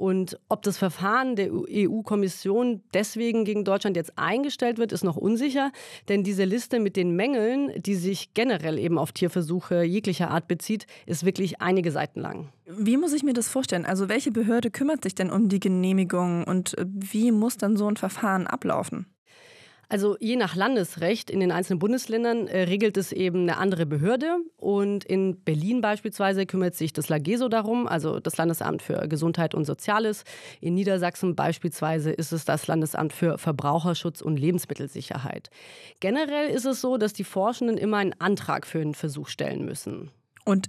Und 0.01 0.39
ob 0.49 0.63
das 0.63 0.79
Verfahren 0.79 1.37
der 1.37 1.51
EU-Kommission 1.53 2.81
deswegen 2.95 3.45
gegen 3.45 3.67
Deutschland 3.67 3.99
jetzt 3.99 4.17
eingestellt 4.17 4.79
wird, 4.79 4.93
ist 4.93 5.05
noch 5.05 5.19
unsicher. 5.19 5.73
Denn 6.09 6.25
diese 6.25 6.45
Liste 6.45 6.81
mit 6.81 6.97
den 6.97 7.17
Mängeln, 7.17 7.71
die 7.77 7.97
sich 7.97 8.33
generell 8.33 8.79
eben 8.79 8.97
auf 8.97 9.13
Tierversuche 9.13 9.83
jeglicher 9.83 10.31
Art 10.31 10.49
beziehen, 10.49 10.70
zieht, 10.71 10.87
ist 11.07 11.25
wirklich 11.25 11.61
einige 11.61 11.91
Seiten 11.91 12.21
lang. 12.21 12.53
Wie 12.67 12.97
muss 12.97 13.13
ich 13.13 13.25
mir 13.25 13.33
das 13.33 13.49
vorstellen? 13.49 13.85
Also 13.85 14.09
welche 14.09 14.31
Behörde 14.31 14.71
kümmert 14.71 15.03
sich 15.03 15.17
denn 15.17 15.31
um 15.31 15.49
die 15.49 15.59
Genehmigung 15.59 16.45
und 16.45 16.77
wie 16.85 17.33
muss 17.33 17.57
dann 17.57 17.77
so 17.77 17.89
ein 17.89 17.97
Verfahren 17.97 18.47
ablaufen? 18.47 19.07
Also 19.89 20.17
je 20.21 20.37
nach 20.37 20.55
Landesrecht 20.55 21.31
in 21.31 21.41
den 21.41 21.51
einzelnen 21.51 21.81
Bundesländern 21.81 22.47
äh, 22.47 22.61
regelt 22.63 22.97
es 22.97 23.11
eben 23.11 23.41
eine 23.41 23.57
andere 23.57 23.87
Behörde. 23.87 24.37
Und 24.57 25.05
in 25.05 25.43
Berlin 25.43 25.81
beispielsweise 25.81 26.47
kümmert 26.47 26.77
sich 26.77 26.93
das 26.93 27.09
LAGESO 27.09 27.49
darum, 27.49 27.89
also 27.89 28.21
das 28.21 28.37
Landesamt 28.37 28.83
für 28.83 29.09
Gesundheit 29.09 29.53
und 29.53 29.65
Soziales. 29.65 30.23
In 30.61 30.75
Niedersachsen 30.75 31.35
beispielsweise 31.35 32.13
ist 32.13 32.31
es 32.31 32.45
das 32.45 32.69
Landesamt 32.69 33.13
für 33.13 33.37
Verbraucherschutz 33.37 34.21
und 34.21 34.39
Lebensmittelsicherheit. 34.39 35.51
Generell 35.99 36.51
ist 36.51 36.67
es 36.67 36.81
so, 36.81 36.97
dass 36.97 37.13
die 37.13 37.25
Forschenden 37.25 37.77
immer 37.77 37.97
einen 37.97 38.15
Antrag 38.21 38.69
für 38.69 38.81
einen 38.81 38.95
Versuch 38.95 39.27
stellen 39.27 39.65
müssen. 39.65 40.13
Und 40.51 40.69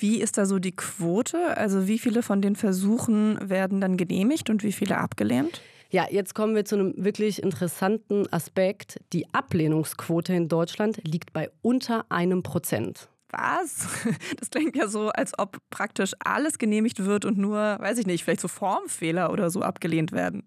wie 0.00 0.22
ist 0.22 0.38
da 0.38 0.46
so 0.46 0.58
die 0.58 0.74
Quote? 0.74 1.54
Also 1.58 1.86
wie 1.86 1.98
viele 1.98 2.22
von 2.22 2.40
den 2.40 2.56
Versuchen 2.56 3.38
werden 3.42 3.78
dann 3.78 3.98
genehmigt 3.98 4.48
und 4.48 4.62
wie 4.62 4.72
viele 4.72 4.96
abgelehnt? 4.96 5.60
Ja, 5.90 6.06
jetzt 6.10 6.34
kommen 6.34 6.54
wir 6.54 6.64
zu 6.64 6.76
einem 6.76 6.94
wirklich 6.96 7.42
interessanten 7.42 8.26
Aspekt. 8.32 8.98
Die 9.12 9.26
Ablehnungsquote 9.34 10.32
in 10.32 10.48
Deutschland 10.48 11.06
liegt 11.06 11.34
bei 11.34 11.50
unter 11.60 12.06
einem 12.10 12.42
Prozent. 12.42 13.10
Was? 13.30 13.86
Das 14.38 14.50
klingt 14.50 14.76
ja 14.76 14.88
so, 14.88 15.08
als 15.08 15.38
ob 15.38 15.58
praktisch 15.70 16.12
alles 16.20 16.58
genehmigt 16.58 17.04
wird 17.04 17.24
und 17.24 17.38
nur, 17.38 17.58
weiß 17.58 17.98
ich 17.98 18.06
nicht, 18.06 18.24
vielleicht 18.24 18.40
so 18.40 18.48
Formfehler 18.48 19.32
oder 19.32 19.50
so 19.50 19.62
abgelehnt 19.62 20.12
werden. 20.12 20.44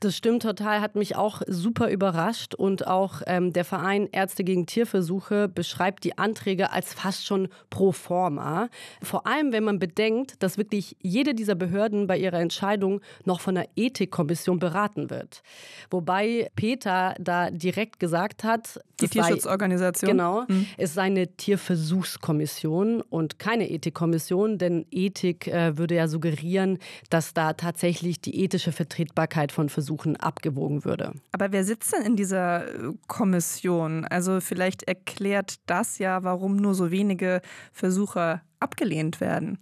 Das 0.00 0.16
stimmt 0.16 0.42
total, 0.42 0.80
hat 0.80 0.94
mich 0.96 1.14
auch 1.14 1.42
super 1.46 1.90
überrascht. 1.90 2.54
Und 2.54 2.86
auch 2.86 3.20
ähm, 3.26 3.52
der 3.52 3.66
Verein 3.66 4.08
Ärzte 4.10 4.44
gegen 4.44 4.64
Tierversuche 4.64 5.46
beschreibt 5.46 6.04
die 6.04 6.16
Anträge 6.16 6.72
als 6.72 6.94
fast 6.94 7.26
schon 7.26 7.48
pro 7.68 7.92
forma. 7.92 8.70
Vor 9.02 9.26
allem, 9.26 9.52
wenn 9.52 9.62
man 9.62 9.78
bedenkt, 9.78 10.42
dass 10.42 10.56
wirklich 10.56 10.96
jede 11.02 11.34
dieser 11.34 11.54
Behörden 11.54 12.06
bei 12.06 12.16
ihrer 12.16 12.40
Entscheidung 12.40 13.02
noch 13.26 13.40
von 13.40 13.54
der 13.54 13.68
Ethikkommission 13.76 14.58
beraten 14.58 15.10
wird. 15.10 15.42
Wobei 15.90 16.50
Peter 16.56 17.14
da 17.18 17.50
direkt 17.50 18.00
gesagt 18.00 18.42
hat, 18.42 18.80
die 19.00 19.08
Tierschutzorganisation. 19.08 20.10
Genau, 20.10 20.44
mhm. 20.48 20.66
es 20.76 20.94
sei 20.94 21.02
eine 21.02 21.28
Tierversuchskommission 21.28 23.00
und 23.02 23.38
keine 23.38 23.70
Ethikkommission, 23.70 24.58
denn 24.58 24.86
Ethik 24.90 25.46
äh, 25.46 25.76
würde 25.76 25.94
ja 25.96 26.08
suggerieren, 26.08 26.78
dass 27.08 27.34
da 27.34 27.52
tatsächlich 27.52 28.20
die 28.20 28.42
ethische 28.42 28.72
Vertretbarkeit 28.72 29.52
von 29.52 29.68
Versuchen 29.68 30.16
abgewogen 30.16 30.84
würde. 30.84 31.12
Aber 31.32 31.52
wer 31.52 31.64
sitzt 31.64 31.92
denn 31.92 32.02
in 32.02 32.16
dieser 32.16 32.66
äh, 32.66 32.92
Kommission? 33.06 34.04
Also 34.04 34.40
vielleicht 34.40 34.84
erklärt 34.84 35.56
das 35.66 35.98
ja, 35.98 36.22
warum 36.22 36.56
nur 36.56 36.74
so 36.74 36.90
wenige 36.90 37.40
Versuche 37.72 38.40
abgelehnt 38.58 39.20
werden. 39.20 39.58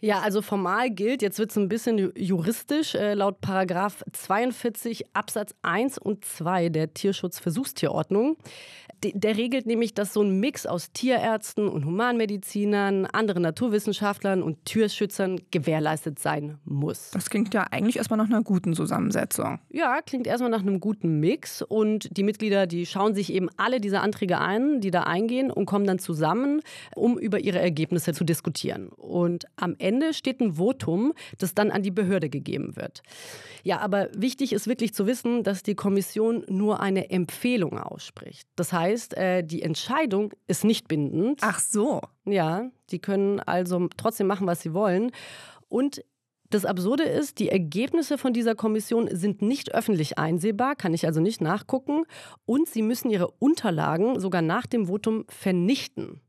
Ja, 0.00 0.20
also 0.20 0.40
formal 0.40 0.90
gilt, 0.90 1.20
jetzt 1.22 1.38
wird 1.38 1.50
es 1.50 1.58
ein 1.58 1.68
bisschen 1.68 2.12
juristisch, 2.16 2.94
äh, 2.94 3.14
laut 3.14 3.40
Paragraph 3.40 4.02
42 4.12 5.14
Absatz 5.14 5.54
1 5.62 5.98
und 5.98 6.24
2 6.24 6.70
der 6.70 6.94
Tierschutzversuchstierordnung 6.94 8.36
der 9.02 9.36
regelt 9.36 9.66
nämlich, 9.66 9.94
dass 9.94 10.12
so 10.12 10.22
ein 10.22 10.40
Mix 10.40 10.66
aus 10.66 10.92
Tierärzten 10.92 11.68
und 11.68 11.84
Humanmedizinern, 11.84 13.06
anderen 13.06 13.42
Naturwissenschaftlern 13.42 14.42
und 14.42 14.64
Tierschützern 14.64 15.40
gewährleistet 15.50 16.18
sein 16.18 16.58
muss. 16.64 17.10
Das 17.12 17.30
klingt 17.30 17.54
ja 17.54 17.66
eigentlich 17.70 17.96
erstmal 17.96 18.18
nach 18.18 18.26
einer 18.26 18.42
guten 18.42 18.74
Zusammensetzung. 18.74 19.58
Ja, 19.70 20.00
klingt 20.04 20.26
erstmal 20.26 20.50
nach 20.50 20.60
einem 20.60 20.80
guten 20.80 21.20
Mix. 21.20 21.62
Und 21.62 22.14
die 22.16 22.22
Mitglieder, 22.22 22.66
die 22.66 22.84
schauen 22.86 23.14
sich 23.14 23.32
eben 23.32 23.48
alle 23.56 23.80
diese 23.80 24.00
Anträge 24.00 24.38
ein, 24.38 24.80
die 24.80 24.90
da 24.90 25.04
eingehen 25.04 25.50
und 25.50 25.66
kommen 25.66 25.86
dann 25.86 25.98
zusammen, 25.98 26.60
um 26.94 27.18
über 27.18 27.40
ihre 27.40 27.58
Ergebnisse 27.58 28.12
zu 28.12 28.24
diskutieren. 28.24 28.88
Und 28.88 29.46
am 29.56 29.76
Ende 29.78 29.89
steht 30.12 30.40
ein 30.40 30.54
Votum, 30.54 31.12
das 31.38 31.54
dann 31.54 31.70
an 31.70 31.82
die 31.82 31.90
Behörde 31.90 32.28
gegeben 32.28 32.76
wird. 32.76 33.02
Ja, 33.62 33.78
aber 33.80 34.08
wichtig 34.16 34.52
ist 34.52 34.66
wirklich 34.66 34.94
zu 34.94 35.06
wissen, 35.06 35.42
dass 35.42 35.62
die 35.62 35.74
Kommission 35.74 36.44
nur 36.48 36.80
eine 36.80 37.10
Empfehlung 37.10 37.78
ausspricht. 37.78 38.48
Das 38.56 38.72
heißt, 38.72 38.90
heißt, 38.90 39.16
äh, 39.16 39.42
die 39.42 39.62
Entscheidung 39.62 40.32
ist 40.46 40.64
nicht 40.64 40.88
bindend. 40.88 41.40
Ach 41.42 41.60
so. 41.60 42.00
Ja, 42.24 42.70
die 42.90 42.98
können 42.98 43.40
also 43.40 43.88
trotzdem 43.96 44.26
machen, 44.26 44.46
was 44.46 44.62
sie 44.62 44.74
wollen. 44.74 45.12
Und 45.68 46.04
das 46.50 46.64
Absurde 46.64 47.04
ist, 47.04 47.38
die 47.38 47.48
Ergebnisse 47.48 48.18
von 48.18 48.32
dieser 48.32 48.56
Kommission 48.56 49.08
sind 49.12 49.40
nicht 49.40 49.72
öffentlich 49.72 50.18
einsehbar, 50.18 50.74
kann 50.74 50.94
ich 50.94 51.06
also 51.06 51.20
nicht 51.20 51.40
nachgucken. 51.40 52.04
Und 52.44 52.68
sie 52.68 52.82
müssen 52.82 53.10
ihre 53.10 53.30
Unterlagen 53.38 54.18
sogar 54.18 54.42
nach 54.42 54.66
dem 54.66 54.86
Votum 54.86 55.24
vernichten. 55.28 56.20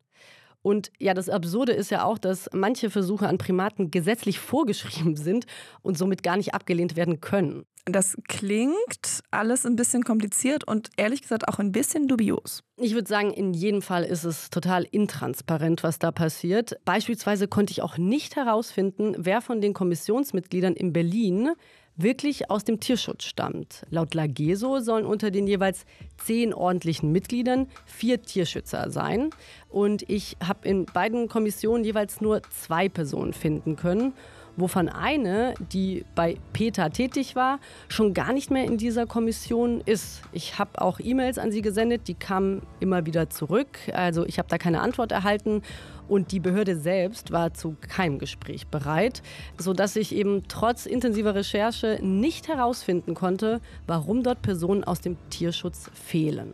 Und 0.61 0.91
ja, 0.99 1.13
das 1.13 1.29
Absurde 1.29 1.73
ist 1.73 1.91
ja 1.91 2.03
auch, 2.03 2.17
dass 2.17 2.49
manche 2.53 2.89
Versuche 2.89 3.27
an 3.27 3.37
Primaten 3.37 3.91
gesetzlich 3.91 4.39
vorgeschrieben 4.39 5.15
sind 5.15 5.45
und 5.81 5.97
somit 5.97 6.23
gar 6.23 6.37
nicht 6.37 6.53
abgelehnt 6.53 6.95
werden 6.95 7.19
können. 7.21 7.65
Das 7.85 8.15
klingt 8.27 9.23
alles 9.31 9.65
ein 9.65 9.75
bisschen 9.75 10.03
kompliziert 10.03 10.67
und 10.67 10.89
ehrlich 10.97 11.23
gesagt 11.23 11.47
auch 11.47 11.57
ein 11.57 11.71
bisschen 11.71 12.07
dubios. 12.07 12.63
Ich 12.77 12.93
würde 12.93 13.07
sagen, 13.07 13.31
in 13.31 13.55
jedem 13.55 13.81
Fall 13.81 14.03
ist 14.03 14.23
es 14.23 14.51
total 14.51 14.83
intransparent, 14.83 15.81
was 15.81 15.97
da 15.97 16.11
passiert. 16.11 16.75
Beispielsweise 16.85 17.47
konnte 17.47 17.71
ich 17.71 17.81
auch 17.81 17.97
nicht 17.97 18.35
herausfinden, 18.35 19.15
wer 19.17 19.41
von 19.41 19.61
den 19.61 19.73
Kommissionsmitgliedern 19.73 20.75
in 20.75 20.93
Berlin 20.93 21.53
wirklich 21.95 22.49
aus 22.49 22.63
dem 22.63 22.79
Tierschutz 22.79 23.23
stammt. 23.23 23.85
Laut 23.89 24.13
Lageso 24.13 24.79
sollen 24.79 25.05
unter 25.05 25.31
den 25.31 25.47
jeweils 25.47 25.85
zehn 26.17 26.53
ordentlichen 26.53 27.11
Mitgliedern 27.11 27.67
vier 27.85 28.21
Tierschützer 28.21 28.91
sein. 28.91 29.29
Und 29.69 30.09
ich 30.09 30.37
habe 30.43 30.67
in 30.67 30.85
beiden 30.85 31.27
Kommissionen 31.27 31.83
jeweils 31.83 32.21
nur 32.21 32.41
zwei 32.49 32.89
Personen 32.89 33.33
finden 33.33 33.75
können 33.75 34.13
wovon 34.57 34.89
eine, 34.89 35.53
die 35.71 36.05
bei 36.15 36.37
PETA 36.53 36.89
tätig 36.89 37.35
war, 37.35 37.59
schon 37.87 38.13
gar 38.13 38.33
nicht 38.33 38.51
mehr 38.51 38.65
in 38.65 38.77
dieser 38.77 39.05
Kommission 39.05 39.81
ist. 39.85 40.21
Ich 40.31 40.59
habe 40.59 40.81
auch 40.81 40.99
E-Mails 40.99 41.37
an 41.37 41.51
sie 41.51 41.61
gesendet, 41.61 42.07
die 42.07 42.13
kamen 42.13 42.61
immer 42.79 43.05
wieder 43.05 43.29
zurück. 43.29 43.79
Also 43.93 44.25
ich 44.25 44.37
habe 44.37 44.49
da 44.49 44.57
keine 44.57 44.81
Antwort 44.81 45.11
erhalten 45.11 45.61
und 46.07 46.31
die 46.31 46.39
Behörde 46.39 46.75
selbst 46.75 47.31
war 47.31 47.53
zu 47.53 47.75
keinem 47.79 48.19
Gespräch 48.19 48.67
bereit, 48.67 49.21
sodass 49.57 49.95
ich 49.95 50.13
eben 50.13 50.43
trotz 50.47 50.85
intensiver 50.85 51.35
Recherche 51.35 51.99
nicht 52.01 52.47
herausfinden 52.47 53.13
konnte, 53.13 53.61
warum 53.87 54.23
dort 54.23 54.41
Personen 54.41 54.83
aus 54.83 55.01
dem 55.01 55.17
Tierschutz 55.29 55.89
fehlen. 55.93 56.53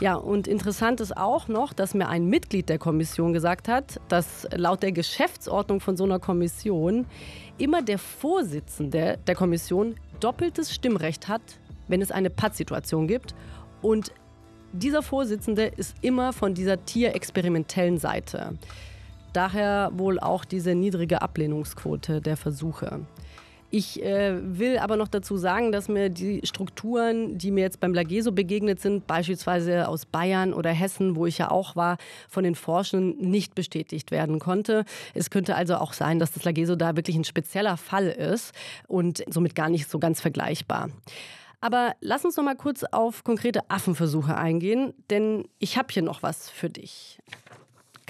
Ja, 0.00 0.14
und 0.14 0.48
interessant 0.48 1.00
ist 1.02 1.14
auch 1.14 1.48
noch, 1.48 1.74
dass 1.74 1.92
mir 1.92 2.08
ein 2.08 2.24
Mitglied 2.24 2.70
der 2.70 2.78
Kommission 2.78 3.34
gesagt 3.34 3.68
hat, 3.68 4.00
dass 4.08 4.48
laut 4.56 4.82
der 4.82 4.92
Geschäftsordnung 4.92 5.80
von 5.80 5.98
so 5.98 6.04
einer 6.04 6.18
Kommission 6.18 7.06
immer 7.58 7.82
der 7.82 7.98
Vorsitzende 7.98 9.18
der 9.26 9.34
Kommission 9.34 9.96
doppeltes 10.18 10.74
Stimmrecht 10.74 11.28
hat, 11.28 11.42
wenn 11.88 12.00
es 12.00 12.10
eine 12.10 12.30
Pattsituation 12.30 13.08
gibt. 13.08 13.34
Und 13.82 14.12
dieser 14.72 15.02
Vorsitzende 15.02 15.66
ist 15.66 15.94
immer 16.00 16.32
von 16.32 16.54
dieser 16.54 16.82
tierexperimentellen 16.82 17.98
Seite. 17.98 18.56
Daher 19.34 19.90
wohl 19.92 20.18
auch 20.18 20.46
diese 20.46 20.74
niedrige 20.74 21.20
Ablehnungsquote 21.20 22.22
der 22.22 22.38
Versuche. 22.38 23.00
Ich 23.72 24.02
äh, 24.02 24.34
will 24.58 24.78
aber 24.78 24.96
noch 24.96 25.06
dazu 25.06 25.36
sagen, 25.36 25.70
dass 25.70 25.88
mir 25.88 26.10
die 26.10 26.40
Strukturen, 26.42 27.38
die 27.38 27.52
mir 27.52 27.60
jetzt 27.60 27.78
beim 27.78 27.94
Lageso 27.94 28.32
begegnet 28.32 28.80
sind, 28.80 29.06
beispielsweise 29.06 29.86
aus 29.86 30.06
Bayern 30.06 30.52
oder 30.52 30.70
Hessen, 30.70 31.14
wo 31.14 31.26
ich 31.26 31.38
ja 31.38 31.52
auch 31.52 31.76
war, 31.76 31.96
von 32.28 32.42
den 32.42 32.56
Forschenden 32.56 33.30
nicht 33.30 33.54
bestätigt 33.54 34.10
werden 34.10 34.40
konnte. 34.40 34.84
Es 35.14 35.30
könnte 35.30 35.54
also 35.54 35.76
auch 35.76 35.92
sein, 35.92 36.18
dass 36.18 36.32
das 36.32 36.44
Lageso 36.44 36.74
da 36.74 36.96
wirklich 36.96 37.14
ein 37.14 37.24
spezieller 37.24 37.76
Fall 37.76 38.08
ist 38.08 38.52
und 38.88 39.22
somit 39.28 39.54
gar 39.54 39.68
nicht 39.68 39.88
so 39.88 40.00
ganz 40.00 40.20
vergleichbar. 40.20 40.88
Aber 41.60 41.94
lass 42.00 42.24
uns 42.24 42.36
noch 42.36 42.44
mal 42.44 42.56
kurz 42.56 42.82
auf 42.84 43.22
konkrete 43.22 43.70
Affenversuche 43.70 44.36
eingehen, 44.36 44.94
denn 45.10 45.46
ich 45.58 45.76
habe 45.76 45.88
hier 45.92 46.02
noch 46.02 46.22
was 46.24 46.50
für 46.50 46.70
dich. 46.70 47.20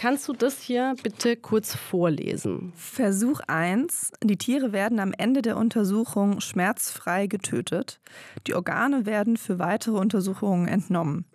Kannst 0.00 0.28
du 0.28 0.32
das 0.32 0.62
hier 0.62 0.94
bitte 1.02 1.36
kurz 1.36 1.76
vorlesen? 1.76 2.72
Versuch 2.74 3.40
1. 3.46 4.12
Die 4.24 4.38
Tiere 4.38 4.72
werden 4.72 4.98
am 4.98 5.12
Ende 5.12 5.42
der 5.42 5.58
Untersuchung 5.58 6.40
schmerzfrei 6.40 7.26
getötet. 7.26 8.00
Die 8.46 8.54
Organe 8.54 9.04
werden 9.04 9.36
für 9.36 9.58
weitere 9.58 9.98
Untersuchungen 9.98 10.68
entnommen. 10.68 11.26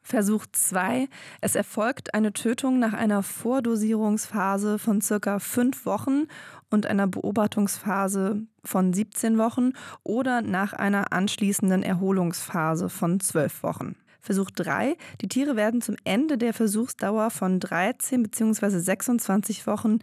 Versuch 0.00 0.46
2. 0.50 1.06
Es 1.42 1.54
erfolgt 1.54 2.14
eine 2.14 2.32
Tötung 2.32 2.78
nach 2.78 2.94
einer 2.94 3.22
Vordosierungsphase 3.22 4.78
von 4.78 5.02
circa 5.02 5.38
5 5.38 5.84
Wochen 5.84 6.28
und 6.70 6.86
einer 6.86 7.08
Beobachtungsphase 7.08 8.46
von 8.64 8.94
17 8.94 9.36
Wochen 9.36 9.72
oder 10.02 10.40
nach 10.40 10.72
einer 10.72 11.12
anschließenden 11.12 11.82
Erholungsphase 11.82 12.88
von 12.88 13.20
12 13.20 13.62
Wochen. 13.62 13.96
Versuch 14.20 14.50
3. 14.50 14.96
Die 15.20 15.28
Tiere 15.28 15.56
werden 15.56 15.80
zum 15.80 15.96
Ende 16.04 16.38
der 16.38 16.52
Versuchsdauer 16.52 17.30
von 17.30 17.60
13 17.60 18.22
bzw. 18.22 18.78
26 18.78 19.66
Wochen 19.66 19.98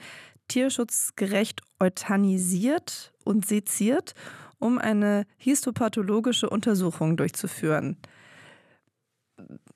tierschutzgerecht 0.48 1.62
euthanisiert 1.80 3.14
und 3.24 3.46
seziert, 3.46 4.14
um 4.60 4.78
eine 4.78 5.26
histopathologische 5.38 6.50
Untersuchung 6.50 7.18
durchzuführen. 7.18 7.98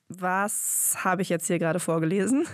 Was 0.07 0.97
habe 1.03 1.21
ich 1.21 1.29
jetzt 1.29 1.47
hier 1.47 1.59
gerade 1.59 1.79
vorgelesen? 1.79 2.47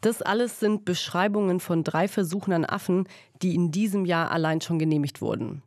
Das 0.00 0.20
alles 0.20 0.60
sind 0.60 0.84
Beschreibungen 0.84 1.60
von 1.60 1.84
drei 1.84 2.08
Versuchen 2.08 2.52
an 2.52 2.64
Affen, 2.64 3.08
die 3.42 3.54
in 3.54 3.70
diesem 3.70 4.04
Jahr 4.04 4.30
allein 4.30 4.60
schon 4.60 4.78
genehmigt 4.78 5.20
wurden. 5.20 5.62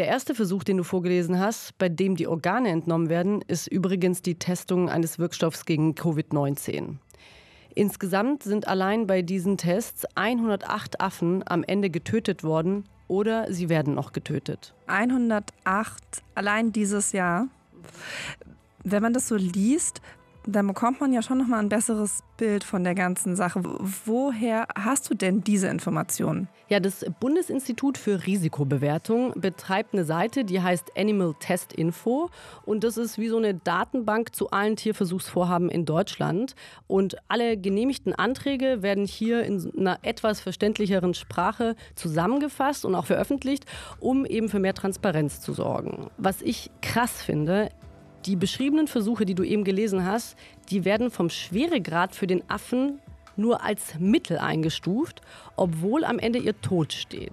Der 0.00 0.08
erste 0.08 0.34
Versuch, 0.34 0.64
den 0.64 0.78
du 0.78 0.82
vorgelesen 0.82 1.38
hast, 1.38 1.76
bei 1.76 1.90
dem 1.90 2.16
die 2.16 2.26
Organe 2.26 2.70
entnommen 2.70 3.10
werden, 3.10 3.42
ist 3.48 3.66
übrigens 3.66 4.22
die 4.22 4.36
Testung 4.36 4.88
eines 4.88 5.18
Wirkstoffs 5.18 5.66
gegen 5.66 5.92
Covid-19. 5.92 6.94
Insgesamt 7.74 8.42
sind 8.42 8.66
allein 8.66 9.06
bei 9.06 9.20
diesen 9.20 9.58
Tests 9.58 10.06
108 10.14 11.02
Affen 11.02 11.46
am 11.46 11.62
Ende 11.64 11.90
getötet 11.90 12.42
worden 12.44 12.84
oder 13.08 13.52
sie 13.52 13.68
werden 13.68 13.92
noch 13.92 14.12
getötet. 14.12 14.72
108 14.86 16.02
allein 16.34 16.72
dieses 16.72 17.12
Jahr. 17.12 17.48
Wenn 18.82 19.02
man 19.02 19.12
das 19.12 19.28
so 19.28 19.36
liest, 19.36 20.00
dann 20.46 20.66
bekommt 20.66 21.00
man 21.00 21.12
ja 21.12 21.22
schon 21.22 21.38
noch 21.38 21.46
mal 21.46 21.58
ein 21.58 21.68
besseres 21.68 22.22
Bild 22.36 22.64
von 22.64 22.84
der 22.84 22.94
ganzen 22.94 23.36
Sache. 23.36 23.60
Woher 24.04 24.66
hast 24.74 25.10
du 25.10 25.14
denn 25.14 25.42
diese 25.42 25.68
Informationen? 25.68 26.48
Ja, 26.68 26.80
das 26.80 27.04
Bundesinstitut 27.20 27.98
für 27.98 28.26
Risikobewertung 28.26 29.32
betreibt 29.36 29.92
eine 29.92 30.04
Seite, 30.04 30.44
die 30.44 30.62
heißt 30.62 30.96
Animal 30.96 31.34
Test 31.38 31.72
Info 31.72 32.30
und 32.64 32.84
das 32.84 32.96
ist 32.96 33.18
wie 33.18 33.28
so 33.28 33.36
eine 33.36 33.54
Datenbank 33.54 34.34
zu 34.34 34.50
allen 34.50 34.76
Tierversuchsvorhaben 34.76 35.68
in 35.68 35.84
Deutschland 35.84 36.54
und 36.86 37.16
alle 37.28 37.56
genehmigten 37.56 38.14
Anträge 38.14 38.82
werden 38.82 39.04
hier 39.04 39.42
in 39.44 39.70
einer 39.76 39.98
etwas 40.02 40.40
verständlicheren 40.40 41.14
Sprache 41.14 41.76
zusammengefasst 41.94 42.84
und 42.84 42.94
auch 42.94 43.06
veröffentlicht, 43.06 43.66
um 43.98 44.24
eben 44.24 44.48
für 44.48 44.60
mehr 44.60 44.74
Transparenz 44.74 45.40
zu 45.40 45.52
sorgen. 45.52 46.10
Was 46.16 46.40
ich 46.40 46.70
krass 46.80 47.22
finde, 47.22 47.70
die 48.26 48.36
beschriebenen 48.36 48.86
Versuche, 48.86 49.24
die 49.24 49.34
du 49.34 49.42
eben 49.42 49.64
gelesen 49.64 50.04
hast, 50.04 50.36
die 50.70 50.84
werden 50.84 51.10
vom 51.10 51.30
Schweregrad 51.30 52.14
für 52.14 52.26
den 52.26 52.42
Affen 52.48 53.00
nur 53.36 53.62
als 53.64 53.98
Mittel 53.98 54.38
eingestuft, 54.38 55.20
obwohl 55.56 56.04
am 56.04 56.18
Ende 56.18 56.38
ihr 56.38 56.60
Tod 56.60 56.92
steht. 56.92 57.32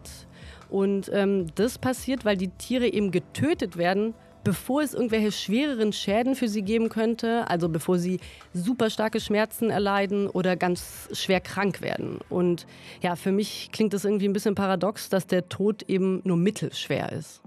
Und 0.69 1.09
ähm, 1.13 1.47
das 1.55 1.77
passiert, 1.77 2.25
weil 2.25 2.37
die 2.37 2.49
Tiere 2.49 2.87
eben 2.87 3.11
getötet 3.11 3.77
werden, 3.77 4.13
bevor 4.43 4.81
es 4.81 4.93
irgendwelche 4.93 5.31
schwereren 5.31 5.91
Schäden 5.91 6.35
für 6.35 6.47
sie 6.47 6.61
geben 6.61 6.87
könnte, 6.89 7.49
also 7.49 7.67
bevor 7.67 7.99
sie 7.99 8.19
super 8.53 8.89
starke 8.89 9.19
Schmerzen 9.19 9.69
erleiden 9.69 10.27
oder 10.29 10.55
ganz 10.55 11.09
schwer 11.11 11.41
krank 11.41 11.81
werden. 11.81 12.19
Und 12.29 12.65
ja, 13.01 13.15
für 13.15 13.31
mich 13.33 13.69
klingt 13.73 13.93
das 13.93 14.05
irgendwie 14.05 14.27
ein 14.27 14.33
bisschen 14.33 14.55
paradox, 14.55 15.09
dass 15.09 15.27
der 15.27 15.49
Tod 15.49 15.83
eben 15.83 16.21
nur 16.23 16.37
mittelschwer 16.37 17.11
ist. 17.11 17.41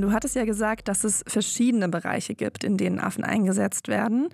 Du 0.00 0.12
hattest 0.12 0.34
ja 0.34 0.44
gesagt, 0.44 0.88
dass 0.88 1.04
es 1.04 1.22
verschiedene 1.26 1.88
Bereiche 1.88 2.34
gibt, 2.34 2.64
in 2.64 2.76
denen 2.76 3.00
Affen 3.00 3.24
eingesetzt 3.24 3.88
werden. 3.88 4.28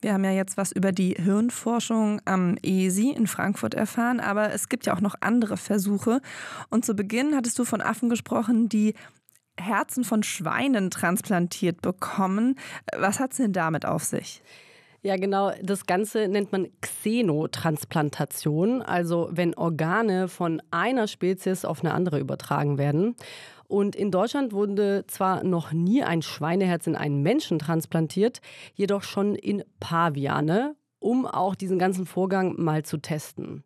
Wir 0.00 0.14
haben 0.14 0.24
ja 0.24 0.30
jetzt 0.30 0.56
was 0.56 0.72
über 0.72 0.92
die 0.92 1.12
Hirnforschung 1.12 2.22
am 2.24 2.56
ESI 2.62 3.10
in 3.10 3.26
Frankfurt 3.26 3.74
erfahren, 3.74 4.18
aber 4.18 4.52
es 4.52 4.70
gibt 4.70 4.86
ja 4.86 4.94
auch 4.94 5.02
noch 5.02 5.14
andere 5.20 5.58
Versuche. 5.58 6.22
Und 6.70 6.86
zu 6.86 6.94
Beginn 6.94 7.36
hattest 7.36 7.58
du 7.58 7.66
von 7.66 7.82
Affen 7.82 8.08
gesprochen, 8.08 8.70
die 8.70 8.94
Herzen 9.58 10.04
von 10.04 10.22
Schweinen 10.22 10.90
transplantiert 10.90 11.82
bekommen. 11.82 12.58
Was 12.96 13.20
hat 13.20 13.32
es 13.32 13.36
denn 13.36 13.52
damit 13.52 13.84
auf 13.84 14.04
sich? 14.04 14.42
Ja, 15.02 15.16
genau. 15.16 15.52
Das 15.62 15.86
Ganze 15.86 16.28
nennt 16.28 16.52
man 16.52 16.68
Xenotransplantation, 16.80 18.82
also 18.82 19.30
wenn 19.32 19.54
Organe 19.54 20.28
von 20.28 20.60
einer 20.70 21.08
Spezies 21.08 21.64
auf 21.64 21.80
eine 21.80 21.94
andere 21.94 22.18
übertragen 22.18 22.76
werden. 22.76 23.16
Und 23.70 23.94
in 23.94 24.10
Deutschland 24.10 24.52
wurde 24.52 25.04
zwar 25.06 25.44
noch 25.44 25.72
nie 25.72 26.02
ein 26.02 26.22
Schweineherz 26.22 26.88
in 26.88 26.96
einen 26.96 27.22
Menschen 27.22 27.60
transplantiert, 27.60 28.40
jedoch 28.74 29.04
schon 29.04 29.36
in 29.36 29.62
Paviane, 29.78 30.74
um 30.98 31.24
auch 31.24 31.54
diesen 31.54 31.78
ganzen 31.78 32.04
Vorgang 32.04 32.60
mal 32.60 32.84
zu 32.84 32.96
testen. 32.98 33.62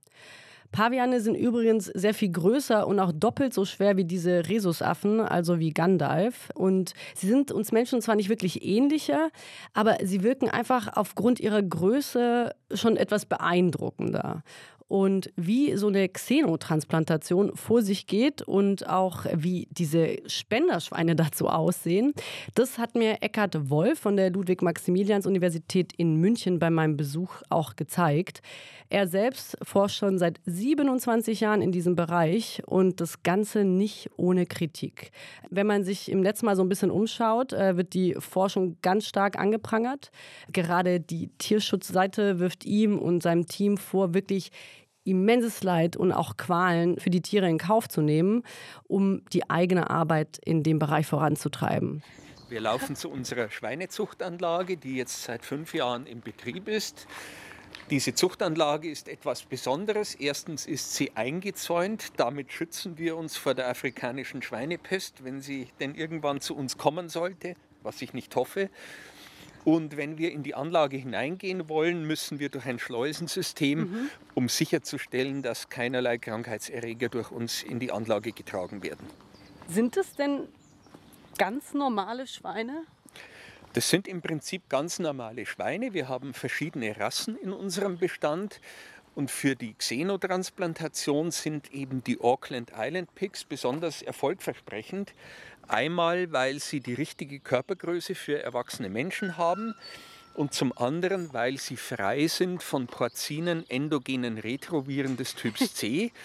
Paviane 0.72 1.20
sind 1.20 1.36
übrigens 1.36 1.86
sehr 1.86 2.14
viel 2.14 2.32
größer 2.32 2.86
und 2.86 2.98
auch 2.98 3.12
doppelt 3.14 3.54
so 3.54 3.64
schwer 3.64 3.96
wie 3.96 4.04
diese 4.04 4.48
Rhesusaffen, 4.48 5.20
also 5.20 5.60
wie 5.60 5.70
Gandalf. 5.70 6.50
Und 6.54 6.94
sie 7.14 7.28
sind 7.28 7.52
uns 7.52 7.70
Menschen 7.70 8.02
zwar 8.02 8.16
nicht 8.16 8.28
wirklich 8.28 8.64
ähnlicher, 8.64 9.30
aber 9.72 9.98
sie 10.02 10.24
wirken 10.24 10.50
einfach 10.50 10.88
aufgrund 10.96 11.38
ihrer 11.38 11.62
Größe 11.62 12.54
schon 12.74 12.96
etwas 12.96 13.24
beeindruckender 13.24 14.42
und 14.88 15.32
wie 15.36 15.76
so 15.76 15.88
eine 15.88 16.08
Xenotransplantation 16.08 17.56
vor 17.56 17.82
sich 17.82 18.06
geht 18.06 18.42
und 18.42 18.88
auch 18.88 19.24
wie 19.34 19.68
diese 19.70 20.18
Spenderschweine 20.26 21.16
dazu 21.16 21.48
aussehen. 21.48 22.12
Das 22.54 22.78
hat 22.78 22.94
mir 22.94 23.22
Eckhard 23.22 23.70
Wolf 23.70 23.98
von 24.00 24.16
der 24.16 24.30
Ludwig-Maximilians-Universität 24.30 25.92
in 25.96 26.16
München 26.16 26.58
bei 26.58 26.70
meinem 26.70 26.96
Besuch 26.96 27.42
auch 27.48 27.76
gezeigt. 27.76 28.42
Er 28.90 29.08
selbst 29.08 29.56
forscht 29.62 29.96
schon 29.96 30.18
seit 30.18 30.40
27 30.44 31.40
Jahren 31.40 31.62
in 31.62 31.72
diesem 31.72 31.96
Bereich 31.96 32.62
und 32.66 33.00
das 33.00 33.22
Ganze 33.22 33.64
nicht 33.64 34.10
ohne 34.16 34.46
Kritik. 34.46 35.10
Wenn 35.50 35.66
man 35.66 35.84
sich 35.84 36.10
im 36.10 36.20
Netz 36.20 36.42
mal 36.42 36.54
so 36.54 36.62
ein 36.62 36.68
bisschen 36.68 36.90
umschaut, 36.90 37.52
äh, 37.52 37.76
wird 37.76 37.94
die 37.94 38.14
Forschung 38.18 38.76
ganz 38.82 39.06
stark 39.06 39.38
angeprangert. 39.38 40.10
Gerade 40.52 41.00
die 41.00 41.28
Tierschutzseite 41.38 42.38
wirft 42.38 42.64
ihm 42.66 42.98
und 42.98 43.22
seinem 43.22 43.46
Team 43.46 43.78
vor, 43.78 44.14
wirklich 44.14 44.50
immenses 45.04 45.62
Leid 45.62 45.96
und 45.96 46.12
auch 46.12 46.36
Qualen 46.36 46.98
für 46.98 47.10
die 47.10 47.20
Tiere 47.20 47.48
in 47.48 47.58
Kauf 47.58 47.88
zu 47.88 48.00
nehmen, 48.00 48.42
um 48.84 49.24
die 49.32 49.48
eigene 49.50 49.90
Arbeit 49.90 50.38
in 50.44 50.62
dem 50.62 50.78
Bereich 50.78 51.06
voranzutreiben. 51.06 52.02
Wir 52.48 52.60
laufen 52.60 52.94
zu 52.94 53.10
unserer 53.10 53.50
Schweinezuchtanlage, 53.50 54.76
die 54.76 54.96
jetzt 54.96 55.24
seit 55.24 55.44
fünf 55.44 55.74
Jahren 55.74 56.06
im 56.06 56.20
Betrieb 56.20 56.68
ist. 56.68 57.06
Diese 57.90 58.14
Zuchtanlage 58.14 58.90
ist 58.90 59.08
etwas 59.08 59.42
Besonderes. 59.42 60.14
Erstens 60.14 60.64
ist 60.64 60.94
sie 60.94 61.16
eingezäunt. 61.16 62.12
Damit 62.16 62.52
schützen 62.52 62.96
wir 62.96 63.16
uns 63.16 63.36
vor 63.36 63.54
der 63.54 63.68
afrikanischen 63.68 64.40
Schweinepest, 64.40 65.24
wenn 65.24 65.40
sie 65.40 65.68
denn 65.80 65.94
irgendwann 65.94 66.40
zu 66.40 66.56
uns 66.56 66.78
kommen 66.78 67.08
sollte, 67.08 67.56
was 67.82 68.00
ich 68.00 68.14
nicht 68.14 68.34
hoffe. 68.36 68.70
Und 69.64 69.96
wenn 69.96 70.18
wir 70.18 70.30
in 70.30 70.42
die 70.42 70.54
Anlage 70.54 70.96
hineingehen 70.96 71.68
wollen, 71.68 72.06
müssen 72.06 72.38
wir 72.38 72.50
durch 72.50 72.66
ein 72.66 72.78
Schleusensystem, 72.78 73.78
mhm. 73.78 74.10
um 74.34 74.48
sicherzustellen, 74.48 75.42
dass 75.42 75.68
keinerlei 75.68 76.18
Krankheitserreger 76.18 77.08
durch 77.08 77.30
uns 77.30 77.62
in 77.62 77.80
die 77.80 77.90
Anlage 77.90 78.32
getragen 78.32 78.82
werden. 78.82 79.06
Sind 79.68 79.96
es 79.96 80.14
denn 80.14 80.48
ganz 81.38 81.72
normale 81.72 82.26
Schweine? 82.26 82.84
Das 83.72 83.90
sind 83.90 84.06
im 84.06 84.22
Prinzip 84.22 84.68
ganz 84.68 85.00
normale 85.00 85.46
Schweine. 85.46 85.94
Wir 85.94 86.08
haben 86.08 86.32
verschiedene 86.32 86.96
Rassen 86.96 87.36
in 87.36 87.52
unserem 87.52 87.98
Bestand. 87.98 88.60
Und 89.14 89.30
für 89.30 89.54
die 89.54 89.74
Xenotransplantation 89.74 91.30
sind 91.30 91.72
eben 91.72 92.02
die 92.02 92.20
Auckland 92.20 92.72
Island 92.76 93.14
Pigs 93.14 93.44
besonders 93.44 94.02
erfolgversprechend. 94.02 95.14
Einmal, 95.68 96.32
weil 96.32 96.58
sie 96.58 96.80
die 96.80 96.94
richtige 96.94 97.38
Körpergröße 97.38 98.14
für 98.14 98.42
erwachsene 98.42 98.88
Menschen 98.88 99.36
haben 99.36 99.74
und 100.34 100.52
zum 100.52 100.76
anderen, 100.76 101.32
weil 101.32 101.58
sie 101.58 101.76
frei 101.76 102.26
sind 102.26 102.62
von 102.62 102.86
Porzinen 102.86 103.68
endogenen 103.70 104.38
Retroviren 104.38 105.16
des 105.16 105.34
Typs 105.34 105.74
C. 105.74 106.12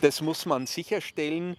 Das 0.00 0.20
muss 0.20 0.44
man 0.44 0.66
sicherstellen, 0.66 1.56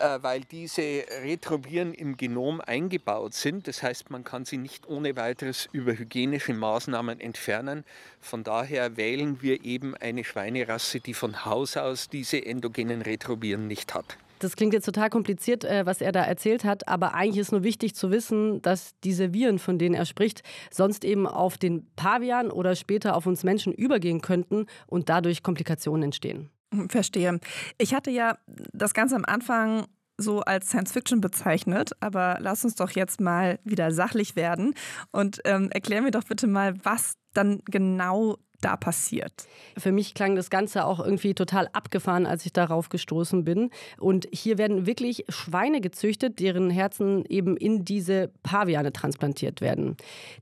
weil 0.00 0.40
diese 0.42 1.04
Retroviren 1.22 1.94
im 1.94 2.16
Genom 2.16 2.60
eingebaut 2.60 3.34
sind. 3.34 3.68
Das 3.68 3.82
heißt, 3.82 4.10
man 4.10 4.24
kann 4.24 4.44
sie 4.44 4.56
nicht 4.56 4.88
ohne 4.88 5.16
weiteres 5.16 5.68
über 5.72 5.92
hygienische 5.92 6.54
Maßnahmen 6.54 7.20
entfernen. 7.20 7.84
Von 8.20 8.44
daher 8.44 8.96
wählen 8.96 9.42
wir 9.42 9.64
eben 9.64 9.94
eine 9.94 10.24
Schweinerasse, 10.24 11.00
die 11.00 11.14
von 11.14 11.44
Haus 11.44 11.76
aus 11.76 12.08
diese 12.08 12.44
endogenen 12.44 13.02
Retroviren 13.02 13.66
nicht 13.66 13.94
hat. 13.94 14.16
Das 14.40 14.56
klingt 14.56 14.72
jetzt 14.72 14.86
total 14.86 15.10
kompliziert, 15.10 15.64
äh, 15.64 15.84
was 15.84 16.00
er 16.00 16.12
da 16.12 16.22
erzählt 16.22 16.64
hat, 16.64 16.88
aber 16.88 17.12
eigentlich 17.12 17.40
ist 17.40 17.52
nur 17.52 17.62
wichtig 17.62 17.94
zu 17.94 18.10
wissen, 18.10 18.62
dass 18.62 18.94
diese 19.04 19.34
Viren, 19.34 19.58
von 19.58 19.78
denen 19.78 19.94
er 19.94 20.06
spricht, 20.06 20.42
sonst 20.70 21.04
eben 21.04 21.26
auf 21.26 21.58
den 21.58 21.86
Pavian 21.94 22.50
oder 22.50 22.74
später 22.74 23.16
auf 23.16 23.26
uns 23.26 23.44
Menschen 23.44 23.74
übergehen 23.74 24.22
könnten 24.22 24.64
und 24.86 25.10
dadurch 25.10 25.42
Komplikationen 25.42 26.04
entstehen. 26.04 26.48
Verstehe. 26.88 27.40
Ich 27.78 27.94
hatte 27.94 28.10
ja 28.10 28.38
das 28.72 28.94
Ganze 28.94 29.16
am 29.16 29.24
Anfang 29.24 29.86
so 30.16 30.40
als 30.40 30.68
Science 30.68 30.92
Fiction 30.92 31.20
bezeichnet, 31.20 31.92
aber 32.00 32.36
lass 32.40 32.64
uns 32.64 32.74
doch 32.74 32.90
jetzt 32.90 33.20
mal 33.20 33.58
wieder 33.64 33.90
sachlich 33.90 34.36
werden 34.36 34.74
und 35.12 35.40
ähm, 35.44 35.70
erklär 35.70 36.02
mir 36.02 36.10
doch 36.10 36.24
bitte 36.24 36.46
mal, 36.46 36.74
was 36.84 37.14
dann 37.32 37.62
genau 37.64 38.36
da 38.60 38.76
passiert. 38.76 39.32
Für 39.76 39.92
mich 39.92 40.14
klang 40.14 40.36
das 40.36 40.50
Ganze 40.50 40.84
auch 40.84 41.00
irgendwie 41.00 41.34
total 41.34 41.68
abgefahren, 41.72 42.26
als 42.26 42.44
ich 42.46 42.52
darauf 42.52 42.88
gestoßen 42.88 43.44
bin. 43.44 43.70
Und 43.98 44.28
hier 44.32 44.58
werden 44.58 44.86
wirklich 44.86 45.24
Schweine 45.28 45.80
gezüchtet, 45.80 46.38
deren 46.40 46.70
Herzen 46.70 47.24
eben 47.26 47.56
in 47.56 47.84
diese 47.84 48.30
Paviane 48.42 48.92
transplantiert 48.92 49.60
werden. 49.60 49.96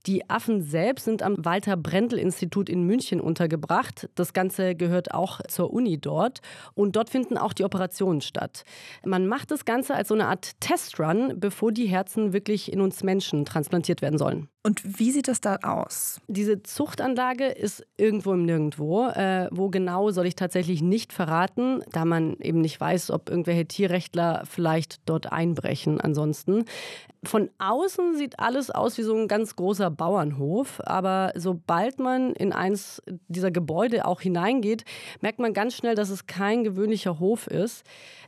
Die 0.07 0.29
Affen 0.29 0.63
selbst 0.63 1.05
sind 1.05 1.23
am 1.23 1.37
Walter 1.45 1.77
Brendel 1.77 2.19
Institut 2.19 2.69
in 2.69 2.85
München 2.85 3.21
untergebracht. 3.21 4.09
Das 4.15 4.33
Ganze 4.33 4.75
gehört 4.75 5.15
auch 5.15 5.41
zur 5.49 5.73
Uni 5.73 5.99
dort. 5.99 6.41
Und 6.75 6.97
dort 6.97 7.11
finden 7.11 7.39
auch 7.39 7.53
die 7.53 7.65
Operationen 7.65 8.21
statt. 8.21 8.65
Man 9.05 9.27
macht 9.27 9.51
das 9.51 9.65
Ganze 9.65 9.95
als 9.95 10.09
so 10.09 10.15
eine 10.15 10.27
Art 10.27 10.61
Testrun, 10.61 11.39
bevor 11.39 11.73
die 11.73 11.87
Herzen 11.87 12.33
wirklich 12.33 12.73
in 12.73 12.81
uns 12.81 13.03
Menschen 13.03 13.45
transplantiert 13.45 14.03
werden 14.03 14.19
sollen. 14.19 14.49
Und 14.65 14.99
wie 14.99 15.13
sieht 15.13 15.29
das 15.29 15.41
da 15.41 15.57
aus? 15.63 16.21
Diese 16.27 16.63
Zuchtanlage 16.63 17.47
ist 17.47 17.87
irgendwo 17.97 18.33
im 18.33 18.45
Nirgendwo. 18.45 19.07
Äh, 19.07 19.49
wo 19.51 19.71
genau 19.71 20.11
soll 20.11 20.27
ich 20.27 20.35
tatsächlich 20.35 20.83
nicht 20.83 21.13
verraten, 21.13 21.83
da 21.93 22.05
man 22.05 22.37
eben 22.41 22.61
nicht 22.61 22.81
weiß, 22.81 23.11
ob 23.11 23.31
irgendwelche 23.31 23.67
Tierrechtler 23.67 24.43
vielleicht 24.45 25.01
dort 25.09 25.33
einbrechen. 25.33 26.01
Ansonsten. 26.01 26.65
Von 27.25 27.51
außen 27.59 28.17
sieht 28.17 28.39
alles 28.39 28.71
aus 28.71 28.97
wie 28.97 29.03
so 29.03 29.17
ein 29.17 29.27
ganz 29.27 29.57
großer 29.57 29.91
Bauernhof, 29.91 30.81
aber 30.85 31.33
sobald 31.35 31.99
man 31.99 32.33
in 32.35 32.53
eins 32.53 33.03
dieser 33.27 33.51
Gebäude 33.51 34.07
auch 34.07 34.21
hineingeht, 34.21 34.85
merkt 35.21 35.41
man 35.41 35.53
ganz 35.53 35.75
schnell, 35.75 35.97
dass 35.97 36.11
es 36.11 36.27
kein 36.27 36.63
gewöhnlicher 36.63 37.19
Hof 37.19 37.49
ist. 37.49 37.85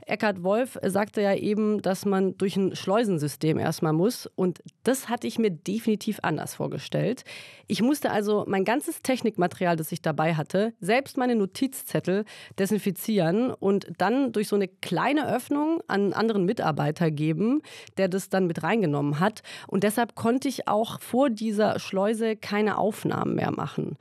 Eckhard 0.07 0.43
Wolf 0.43 0.79
sagte 0.83 1.23
ja 1.23 1.35
eben, 1.35 1.83
dass 1.83 2.05
man 2.05 2.37
durch 2.37 2.57
ein 2.57 2.75
Schleusensystem 2.75 3.59
erstmal 3.59 3.93
muss. 3.93 4.27
Und 4.35 4.61
das 4.83 5.09
hatte 5.09 5.27
ich 5.27 5.39
mir 5.39 5.51
definitiv 5.51 6.19
anders 6.23 6.55
vorgestellt. 6.55 7.25
Ich 7.69 7.83
musste 7.83 8.11
also 8.11 8.45
mein 8.49 8.65
ganzes 8.65 9.03
Technikmaterial, 9.03 9.77
das 9.77 9.93
ich 9.93 10.03
dabei 10.03 10.35
hatte, 10.35 10.73
selbst 10.81 11.17
meine 11.17 11.37
Notizzettel 11.37 12.25
desinfizieren 12.59 13.53
und 13.53 13.87
dann 13.99 14.33
durch 14.33 14.49
so 14.49 14.57
eine 14.57 14.69
kleine 14.69 15.33
Öffnung 15.33 15.81
an 15.87 16.01
einen 16.01 16.13
anderen 16.13 16.45
Mitarbeiter 16.45 17.11
geben, 17.11 17.63
der 17.97 18.09
das 18.09 18.29
dann 18.29 18.47
mit 18.47 18.63
reingenommen 18.63 18.81
hat. 19.21 19.43
Und 19.67 19.85
deshalb 19.85 20.15
konnte 20.15 20.49
ich 20.49 20.69
auch 20.69 21.01
vor 21.01 21.31
dieser 21.31 21.79
Schleuse 21.79 22.37
keine 22.37 22.79
Aufnahmen 22.79 23.35
mehr 23.35 23.51
machen. 23.51 23.97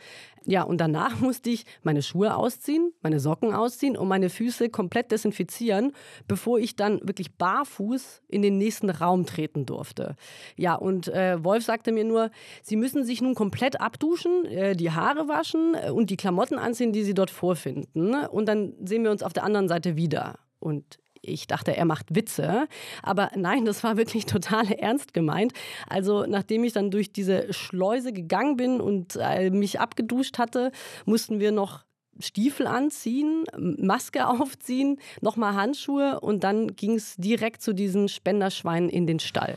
Ja, 0.45 0.63
und 0.63 0.81
danach 0.81 1.19
musste 1.19 1.51
ich 1.51 1.65
meine 1.83 2.01
Schuhe 2.01 2.35
ausziehen, 2.35 2.91
meine 3.01 3.19
Socken 3.19 3.53
ausziehen 3.53 3.95
und 3.95 4.07
meine 4.07 4.29
Füße 4.29 4.69
komplett 4.69 5.11
desinfizieren, 5.11 5.93
bevor 6.27 6.59
ich 6.59 6.75
dann 6.75 6.99
wirklich 7.07 7.35
barfuß 7.35 8.21
in 8.27 8.41
den 8.41 8.57
nächsten 8.57 8.89
Raum 8.89 9.25
treten 9.25 9.65
durfte. 9.65 10.15
Ja, 10.55 10.75
und 10.75 11.07
äh, 11.07 11.43
Wolf 11.43 11.63
sagte 11.65 11.91
mir 11.91 12.03
nur, 12.03 12.31
Sie 12.63 12.75
müssen 12.75 13.03
sich 13.03 13.21
nun 13.21 13.35
komplett 13.35 13.79
abduschen, 13.79 14.45
äh, 14.45 14.75
die 14.75 14.91
Haare 14.91 15.27
waschen 15.27 15.75
äh, 15.75 15.91
und 15.91 16.09
die 16.09 16.17
Klamotten 16.17 16.57
anziehen, 16.57 16.93
die 16.93 17.03
Sie 17.03 17.13
dort 17.13 17.29
vorfinden. 17.31 18.15
Und 18.25 18.47
dann 18.47 18.73
sehen 18.83 19.03
wir 19.03 19.11
uns 19.11 19.23
auf 19.23 19.33
der 19.33 19.43
anderen 19.43 19.67
Seite 19.67 19.95
wieder. 19.95 20.39
Und 20.59 20.97
ich 21.21 21.47
dachte, 21.47 21.75
er 21.75 21.85
macht 21.85 22.15
Witze. 22.15 22.67
Aber 23.03 23.31
nein, 23.35 23.65
das 23.65 23.83
war 23.83 23.97
wirklich 23.97 24.25
total 24.25 24.71
ernst 24.71 25.13
gemeint. 25.13 25.53
Also 25.87 26.25
nachdem 26.25 26.63
ich 26.63 26.73
dann 26.73 26.91
durch 26.91 27.11
diese 27.11 27.53
Schleuse 27.53 28.13
gegangen 28.13 28.57
bin 28.57 28.81
und 28.81 29.17
äh, 29.21 29.49
mich 29.49 29.79
abgeduscht 29.79 30.37
hatte, 30.37 30.71
mussten 31.05 31.39
wir 31.39 31.51
noch 31.51 31.83
Stiefel 32.19 32.67
anziehen, 32.67 33.45
Maske 33.57 34.27
aufziehen, 34.27 34.99
nochmal 35.21 35.55
Handschuhe 35.55 36.19
und 36.19 36.43
dann 36.43 36.75
ging 36.75 36.95
es 36.95 37.15
direkt 37.15 37.61
zu 37.61 37.73
diesen 37.73 38.09
Spenderschweinen 38.09 38.89
in 38.89 39.07
den 39.07 39.19
Stall. 39.19 39.55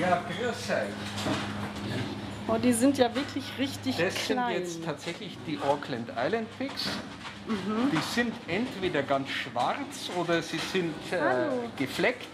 Ja, 0.00 0.22
grüß 0.26 0.70
euch. 0.70 1.96
Oh, 2.48 2.58
die 2.62 2.72
sind 2.72 2.96
ja 2.98 3.12
wirklich 3.14 3.44
richtig 3.58 3.96
das 3.96 4.14
klein. 4.14 4.54
sind 4.54 4.62
jetzt 4.62 4.84
tatsächlich 4.84 5.36
die 5.46 5.58
Auckland 5.58 6.08
Island 6.16 6.46
Pigs. 6.58 6.88
Mhm. 7.46 7.90
Die 7.92 8.14
sind 8.14 8.34
entweder 8.48 9.02
ganz 9.02 9.28
schwarz 9.28 10.10
oder 10.16 10.42
sie 10.42 10.58
sind 10.58 10.94
äh, 11.12 11.78
gefleckt. 11.78 12.26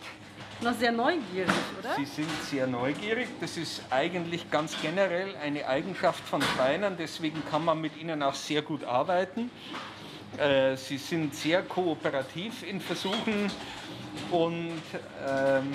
Noch 0.63 0.75
sehr 0.75 0.93
neugierig, 0.93 1.51
oder? 1.81 1.97
Sie 1.97 2.05
sind 2.05 2.31
sehr 2.49 2.67
neugierig. 2.69 3.29
Das 3.41 3.57
ist 3.57 3.83
eigentlich 3.91 4.49
ganz 4.51 4.77
generell 4.81 5.35
eine 5.43 5.67
Eigenschaft 5.67 6.23
von 6.25 6.41
Schweinen. 6.41 6.97
Deswegen 6.97 7.43
kann 7.51 7.65
man 7.65 7.81
mit 7.81 7.97
ihnen 8.01 8.23
auch 8.23 8.35
sehr 8.35 8.63
gut 8.63 8.85
arbeiten. 8.85 9.51
Äh, 10.39 10.77
sie 10.77 10.99
sind 10.99 11.35
sehr 11.35 11.63
kooperativ 11.63 12.63
in 12.63 12.81
Versuchen 12.81 13.51
und 14.31 14.81
ähm, 15.29 15.75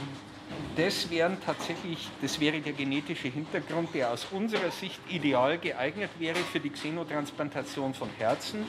das, 0.76 1.10
wären 1.10 1.38
tatsächlich, 1.46 2.08
das 2.22 2.40
wäre 2.40 2.60
der 2.62 2.74
genetische 2.74 3.28
Hintergrund, 3.28 3.94
der 3.94 4.12
aus 4.12 4.28
unserer 4.32 4.72
Sicht 4.72 5.00
ideal 5.10 5.58
geeignet 5.58 6.10
wäre 6.18 6.38
für 6.38 6.60
die 6.60 6.70
Xenotransplantation 6.70 7.94
von 7.94 8.10
Herzen, 8.18 8.66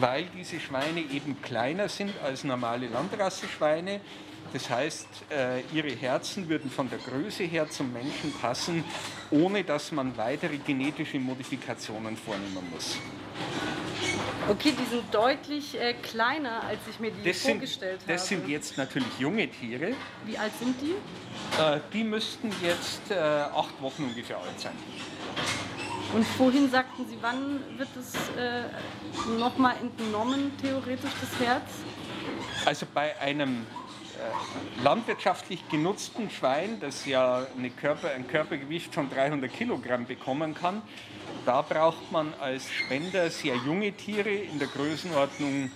weil 0.00 0.26
diese 0.36 0.60
Schweine 0.60 1.00
eben 1.00 1.40
kleiner 1.42 1.88
sind 1.88 2.12
als 2.22 2.44
normale 2.44 2.86
Landrasseschweine. 2.88 4.00
Das 4.52 4.70
heißt, 4.70 5.08
äh, 5.30 5.60
ihre 5.74 5.90
Herzen 5.90 6.48
würden 6.48 6.70
von 6.70 6.88
der 6.88 6.98
Größe 6.98 7.44
her 7.44 7.68
zum 7.68 7.92
Menschen 7.92 8.32
passen, 8.32 8.82
ohne 9.30 9.62
dass 9.62 9.92
man 9.92 10.16
weitere 10.16 10.56
genetische 10.56 11.18
Modifikationen 11.18 12.16
vornehmen 12.16 12.66
muss. 12.72 12.96
Okay, 14.48 14.72
die 14.72 14.90
sind 14.90 15.12
deutlich 15.12 15.78
äh, 15.78 15.92
kleiner, 15.92 16.62
als 16.62 16.78
ich 16.90 16.98
mir 16.98 17.10
die 17.10 17.28
das 17.28 17.42
vorgestellt 17.42 18.00
sind, 18.00 18.08
habe. 18.08 18.12
Das 18.12 18.28
sind 18.28 18.48
jetzt 18.48 18.78
natürlich 18.78 19.18
junge 19.18 19.48
Tiere. 19.48 19.92
Wie 20.24 20.38
alt 20.38 20.52
sind 20.58 20.76
die? 20.80 20.92
Äh, 21.60 21.80
die 21.92 22.04
müssten 22.04 22.50
jetzt 22.62 23.10
äh, 23.10 23.14
acht 23.14 23.80
Wochen 23.82 24.04
ungefähr 24.04 24.38
alt 24.38 24.58
sein. 24.58 24.72
Und 26.14 26.26
vorhin 26.26 26.70
sagten 26.70 27.06
Sie, 27.06 27.18
wann 27.20 27.60
wird 27.76 27.88
es 27.98 28.14
äh, 28.36 28.64
nochmal 29.38 29.74
entnommen, 29.80 30.52
theoretisch, 30.60 31.10
das 31.20 31.46
Herz? 31.46 31.70
Also 32.64 32.86
bei 32.92 33.18
einem 33.20 33.66
äh, 34.18 34.82
landwirtschaftlich 34.82 35.68
genutzten 35.68 36.30
Schwein, 36.30 36.80
das 36.80 37.04
ja 37.04 37.46
Körper, 37.76 38.10
ein 38.10 38.26
Körpergewicht 38.26 38.94
von 38.94 39.10
300 39.10 39.52
Kilogramm 39.52 40.06
bekommen 40.06 40.54
kann, 40.54 40.82
da 41.44 41.62
braucht 41.62 42.10
man 42.12 42.32
als 42.40 42.70
Spender 42.70 43.30
sehr 43.30 43.56
junge 43.56 43.92
Tiere 43.92 44.30
in 44.30 44.58
der 44.58 44.68
Größenordnung 44.68 45.70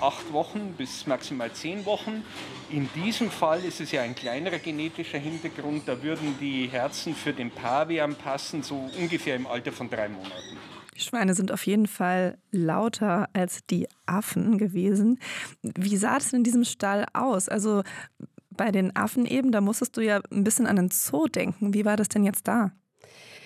acht 0.00 0.32
Wochen 0.32 0.74
bis 0.76 1.06
maximal 1.06 1.52
zehn 1.52 1.84
Wochen. 1.84 2.22
In 2.70 2.88
diesem 2.94 3.30
Fall 3.30 3.64
ist 3.64 3.80
es 3.80 3.92
ja 3.92 4.02
ein 4.02 4.14
kleinerer 4.14 4.58
genetischer 4.58 5.18
Hintergrund. 5.18 5.82
Da 5.86 6.02
würden 6.02 6.36
die 6.40 6.68
Herzen 6.68 7.14
für 7.14 7.32
den 7.32 7.50
Pavian 7.50 8.14
passen, 8.14 8.62
so 8.62 8.90
ungefähr 8.98 9.36
im 9.36 9.46
Alter 9.46 9.72
von 9.72 9.90
drei 9.90 10.08
Monaten. 10.08 10.56
Die 10.94 11.00
Schweine 11.00 11.34
sind 11.34 11.52
auf 11.52 11.64
jeden 11.64 11.86
Fall 11.86 12.38
lauter 12.50 13.28
als 13.32 13.64
die 13.66 13.86
Affen 14.06 14.58
gewesen. 14.58 15.20
Wie 15.62 15.96
sah 15.96 16.16
es 16.16 16.32
in 16.32 16.42
diesem 16.42 16.64
Stall 16.64 17.06
aus? 17.12 17.48
Also 17.48 17.82
bei 18.50 18.72
den 18.72 18.94
Affen 18.96 19.24
eben, 19.24 19.52
da 19.52 19.60
musstest 19.60 19.96
du 19.96 20.00
ja 20.00 20.20
ein 20.32 20.42
bisschen 20.42 20.66
an 20.66 20.76
den 20.76 20.90
Zoo 20.90 21.28
denken. 21.28 21.72
Wie 21.72 21.84
war 21.84 21.96
das 21.96 22.08
denn 22.08 22.24
jetzt 22.24 22.48
da? 22.48 22.72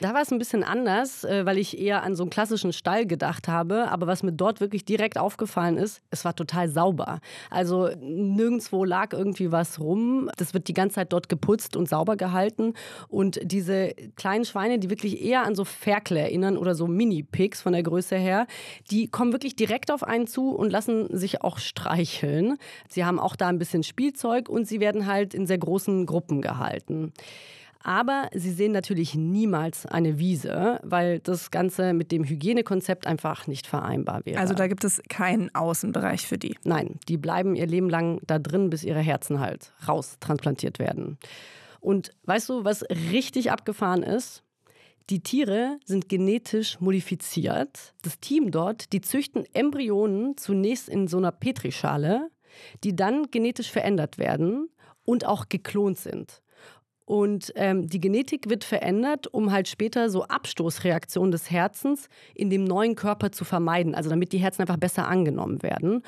Da 0.03 0.14
war 0.14 0.22
es 0.22 0.32
ein 0.32 0.38
bisschen 0.40 0.64
anders, 0.64 1.22
äh, 1.22 1.46
weil 1.46 1.59
ich 1.59 1.78
eher 1.78 2.03
an 2.03 2.16
so 2.16 2.24
einen 2.24 2.30
klassischen 2.30 2.72
Stall 2.72 3.07
gedacht 3.07 3.46
habe. 3.46 3.88
Aber 3.88 4.09
was 4.09 4.24
mir 4.24 4.32
dort 4.32 4.61
wirklich 4.61 4.84
direkt 4.84 5.16
aufgefallen 5.16 5.76
ist, 5.76 6.03
es 6.11 6.24
war 6.24 6.34
total 6.34 6.68
sauber. 6.68 7.20
Also 7.50 7.88
nirgendwo 8.00 8.84
lag 8.84 9.12
irgendwie 9.12 9.53
was 9.53 9.78
rum. 9.78 10.28
Das 10.38 10.55
wird 10.55 10.66
die 10.66 10.74
ganze 10.74 10.96
Zeit 10.96 11.12
dort 11.12 11.28
geputzt 11.28 11.76
und 11.76 11.88
sauber 11.88 12.16
gehalten. 12.16 12.74
Und 13.07 13.38
diese 13.44 13.94
kleinen 14.16 14.44
Schweine, 14.44 14.80
die 14.80 14.90
wirklich 14.90 15.22
eher 15.22 15.44
an 15.44 15.55
so 15.55 15.64
Ferkle 15.64 16.18
erinnern 16.18 16.57
oder 16.57 16.74
so 16.74 16.88
Mini-Pigs 16.88 17.62
von 17.62 17.72
der 17.72 17.84
Größe 17.84 18.16
her, 18.16 18.48
die 18.90 19.07
kommen 19.07 19.32
wirklich 19.32 19.55
direkt 19.55 19.92
auf 19.92 20.03
einen 20.03 20.26
zu 20.26 20.50
und 20.50 20.70
lassen 20.70 21.16
sich 21.16 21.42
auch 21.42 21.59
streicheln. 21.59 22.59
Sie 22.88 23.05
haben 23.05 23.20
auch 23.20 23.36
da 23.36 23.46
ein 23.46 23.61
bisschen 23.61 23.84
Spielzeug 23.84 24.48
und 24.48 24.66
sie 24.66 24.80
werden 24.80 25.07
halt 25.07 25.32
in 25.32 25.46
sehr 25.46 25.59
großen 25.59 26.07
Gruppen 26.07 26.42
gehalten. 26.42 27.12
Aber 27.83 28.28
sie 28.33 28.53
sehen 28.53 28.72
natürlich 28.72 29.14
niemals 29.14 29.87
eine 29.87 30.18
Wiese, 30.18 30.78
weil 30.83 31.18
das 31.18 31.51
Ganze 31.51 31.93
mit 31.93 32.12
dem 32.12 32.24
Hygienekonzept 32.24 33.07
einfach 33.07 33.47
nicht 33.47 33.66
vereinbar 33.66 34.24
wäre. 34.24 34.41
Also 34.41 34.55
da 34.55 34.68
gibt 34.68 34.85
es 34.85 35.03
keinen 35.09 35.53
Außenbereich 35.55 36.26
für 36.26 36.39
die. 36.39 36.57
Nein, 36.64 37.01
die 37.09 37.16
bleiben 37.16 37.57
ihr 37.57 37.66
Leben 37.66 37.91
lang 37.91 38.20
da 38.26 38.39
drin, 38.39 38.70
bis 38.70 38.85
ihre 38.85 39.01
Herzen 39.01 39.41
halt 39.41 39.72
raustransplantiert 39.89 40.78
werden. 40.78 41.18
Und 41.80 42.12
weißt 42.24 42.49
du, 42.49 42.64
was 42.64 42.85
richtig 42.85 43.51
abgefahren 43.51 44.05
ist? 44.05 44.45
Die 45.11 45.20
Tiere 45.20 45.78
sind 45.85 46.09
genetisch 46.09 46.80
modifiziert. 46.80 47.95
Das 48.03 48.20
Team 48.20 48.53
dort, 48.53 48.93
die 48.93 49.01
züchten 49.01 49.45
Embryonen 49.53 50.37
zunächst 50.37 50.89
in 50.89 51.09
so 51.09 51.16
einer 51.16 51.33
Petrischale, 51.33 52.30
die 52.85 52.95
dann 52.95 53.30
genetisch 53.30 53.70
verändert 53.70 54.18
werden 54.18 54.68
und 55.05 55.26
auch 55.26 55.49
geklont 55.49 55.99
sind. 55.99 56.41
Und 57.12 57.52
ähm, 57.56 57.86
die 57.86 58.00
Genetik 58.00 58.48
wird 58.48 58.64
verändert, 58.64 59.26
um 59.26 59.52
halt 59.52 59.68
später 59.68 60.08
so 60.08 60.24
Abstoßreaktionen 60.24 61.30
des 61.30 61.50
Herzens 61.50 62.08
in 62.34 62.48
dem 62.48 62.64
neuen 62.64 62.94
Körper 62.94 63.32
zu 63.32 63.44
vermeiden, 63.44 63.94
also 63.94 64.08
damit 64.08 64.32
die 64.32 64.38
Herzen 64.38 64.62
einfach 64.62 64.78
besser 64.78 65.06
angenommen 65.06 65.62
werden. 65.62 66.00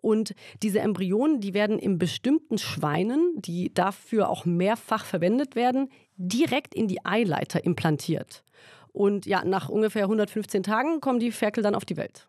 Und 0.00 0.36
diese 0.62 0.78
Embryonen, 0.78 1.40
die 1.40 1.52
werden 1.52 1.80
in 1.80 1.98
bestimmten 1.98 2.58
Schweinen, 2.58 3.32
die 3.34 3.74
dafür 3.74 4.28
auch 4.28 4.44
mehrfach 4.44 5.04
verwendet 5.04 5.56
werden, 5.56 5.88
direkt 6.16 6.76
in 6.76 6.86
die 6.86 7.04
Eileiter 7.04 7.64
implantiert. 7.64 8.44
Und 8.92 9.26
ja, 9.26 9.44
nach 9.44 9.68
ungefähr 9.68 10.04
115 10.04 10.62
Tagen 10.62 11.00
kommen 11.00 11.18
die 11.18 11.32
Ferkel 11.32 11.64
dann 11.64 11.74
auf 11.74 11.84
die 11.84 11.96
Welt. 11.96 12.28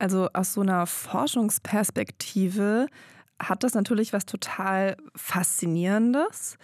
Also 0.00 0.28
aus 0.32 0.52
so 0.52 0.62
einer 0.62 0.88
Forschungsperspektive 0.88 2.88
hat 3.40 3.62
das 3.62 3.74
natürlich 3.74 4.12
was 4.12 4.26
total 4.26 4.96
Faszinierendes 5.14 6.58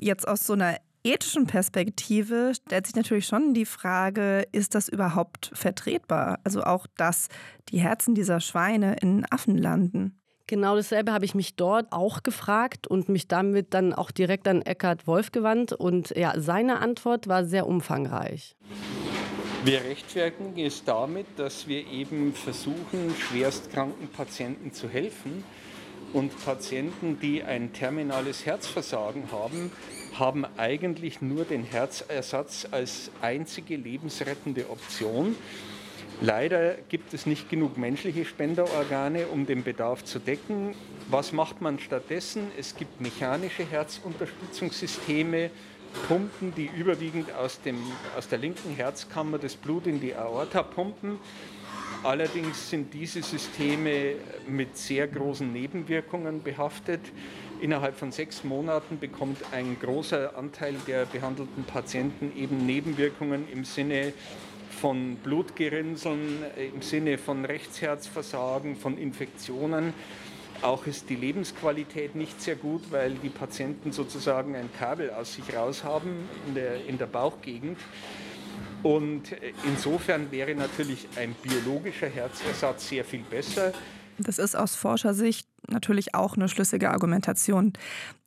jetzt 0.00 0.26
aus 0.26 0.40
so 0.44 0.54
einer 0.54 0.76
ethischen 1.04 1.46
Perspektive 1.46 2.52
stellt 2.54 2.86
sich 2.86 2.96
natürlich 2.96 3.26
schon 3.26 3.54
die 3.54 3.64
Frage, 3.64 4.44
ist 4.52 4.74
das 4.74 4.88
überhaupt 4.88 5.50
vertretbar? 5.54 6.38
Also 6.44 6.62
auch, 6.62 6.86
dass 6.96 7.28
die 7.70 7.78
Herzen 7.78 8.14
dieser 8.14 8.40
Schweine 8.40 8.96
in 9.00 9.24
Affen 9.30 9.56
landen. 9.56 10.16
Genau 10.46 10.74
dasselbe 10.74 11.12
habe 11.12 11.24
ich 11.24 11.34
mich 11.36 11.54
dort 11.54 11.92
auch 11.92 12.24
gefragt 12.24 12.88
und 12.88 13.08
mich 13.08 13.28
damit 13.28 13.72
dann 13.72 13.94
auch 13.94 14.10
direkt 14.10 14.48
an 14.48 14.62
Eckhard 14.62 15.06
Wolf 15.06 15.30
gewandt. 15.30 15.72
Und 15.72 16.10
ja, 16.16 16.34
seine 16.36 16.80
Antwort 16.80 17.28
war 17.28 17.44
sehr 17.44 17.68
umfangreich. 17.68 18.56
Wir 19.64 19.84
rechtfertigen 19.84 20.58
es 20.58 20.82
damit, 20.82 21.26
dass 21.36 21.68
wir 21.68 21.86
eben 21.86 22.32
versuchen, 22.32 23.14
schwerstkranken 23.16 24.08
Patienten 24.08 24.72
zu 24.72 24.88
helfen 24.88 25.44
und 26.12 26.32
Patienten, 26.44 27.18
die 27.20 27.42
ein 27.42 27.72
terminales 27.72 28.46
Herzversagen 28.46 29.30
haben, 29.32 29.72
haben 30.18 30.44
eigentlich 30.56 31.22
nur 31.22 31.44
den 31.44 31.64
Herzersatz 31.64 32.68
als 32.70 33.10
einzige 33.20 33.76
lebensrettende 33.76 34.70
Option. 34.70 35.36
Leider 36.20 36.74
gibt 36.88 37.14
es 37.14 37.24
nicht 37.24 37.48
genug 37.48 37.78
menschliche 37.78 38.24
Spenderorgane, 38.24 39.28
um 39.28 39.46
den 39.46 39.64
Bedarf 39.64 40.04
zu 40.04 40.18
decken. 40.18 40.74
Was 41.08 41.32
macht 41.32 41.62
man 41.62 41.78
stattdessen? 41.78 42.48
Es 42.58 42.76
gibt 42.76 43.00
mechanische 43.00 43.64
Herzunterstützungssysteme, 43.64 45.50
Pumpen, 46.06 46.54
die 46.54 46.70
überwiegend 46.76 47.32
aus, 47.34 47.60
dem, 47.62 47.76
aus 48.16 48.28
der 48.28 48.38
linken 48.38 48.74
Herzkammer 48.74 49.38
das 49.38 49.56
Blut 49.56 49.86
in 49.86 50.00
die 50.00 50.14
Aorta 50.14 50.62
pumpen. 50.62 51.18
Allerdings 52.02 52.70
sind 52.70 52.94
diese 52.94 53.22
Systeme 53.22 54.14
mit 54.48 54.74
sehr 54.74 55.06
großen 55.06 55.52
Nebenwirkungen 55.52 56.42
behaftet. 56.42 57.00
Innerhalb 57.60 57.94
von 57.94 58.10
sechs 58.10 58.42
Monaten 58.42 58.98
bekommt 58.98 59.36
ein 59.52 59.76
großer 59.78 60.34
Anteil 60.34 60.76
der 60.86 61.04
behandelten 61.04 61.64
Patienten 61.64 62.32
eben 62.34 62.64
Nebenwirkungen 62.64 63.46
im 63.52 63.66
Sinne 63.66 64.14
von 64.70 65.16
Blutgerinnseln, 65.16 66.42
im 66.74 66.80
Sinne 66.80 67.18
von 67.18 67.44
Rechtsherzversagen, 67.44 68.76
von 68.76 68.96
Infektionen. 68.96 69.92
Auch 70.62 70.86
ist 70.86 71.10
die 71.10 71.16
Lebensqualität 71.16 72.14
nicht 72.14 72.40
sehr 72.40 72.56
gut, 72.56 72.80
weil 72.90 73.12
die 73.22 73.28
Patienten 73.28 73.92
sozusagen 73.92 74.56
ein 74.56 74.70
Kabel 74.78 75.10
aus 75.10 75.34
sich 75.34 75.54
raus 75.54 75.84
haben 75.84 76.28
in 76.46 76.54
der, 76.54 76.86
in 76.86 76.96
der 76.96 77.06
Bauchgegend. 77.06 77.78
Und 78.82 79.34
insofern 79.66 80.30
wäre 80.30 80.54
natürlich 80.54 81.06
ein 81.16 81.34
biologischer 81.42 82.08
Herzersatz 82.08 82.88
sehr 82.88 83.04
viel 83.04 83.22
besser. 83.22 83.72
Das 84.18 84.38
ist 84.38 84.54
aus 84.54 84.74
Forschersicht 84.74 85.48
natürlich 85.68 86.14
auch 86.14 86.36
eine 86.36 86.48
schlüssige 86.48 86.90
Argumentation. 86.90 87.72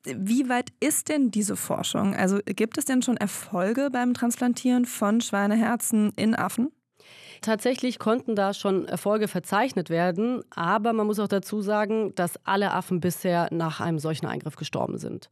Wie 0.05 0.49
weit 0.49 0.69
ist 0.79 1.09
denn 1.09 1.31
diese 1.31 1.55
Forschung? 1.55 2.15
Also 2.15 2.39
gibt 2.45 2.77
es 2.77 2.85
denn 2.85 3.01
schon 3.01 3.17
Erfolge 3.17 3.89
beim 3.91 4.13
Transplantieren 4.13 4.85
von 4.85 5.21
Schweineherzen 5.21 6.11
in 6.15 6.35
Affen? 6.35 6.71
Tatsächlich 7.41 7.99
konnten 7.99 8.35
da 8.35 8.53
schon 8.53 8.85
Erfolge 8.87 9.27
verzeichnet 9.27 9.89
werden, 9.89 10.43
aber 10.51 10.93
man 10.93 11.05
muss 11.05 11.19
auch 11.19 11.27
dazu 11.27 11.61
sagen, 11.61 12.15
dass 12.15 12.39
alle 12.45 12.71
Affen 12.71 13.01
bisher 13.01 13.49
nach 13.51 13.81
einem 13.81 13.99
solchen 13.99 14.27
Eingriff 14.27 14.55
gestorben 14.55 14.97
sind. 14.97 15.29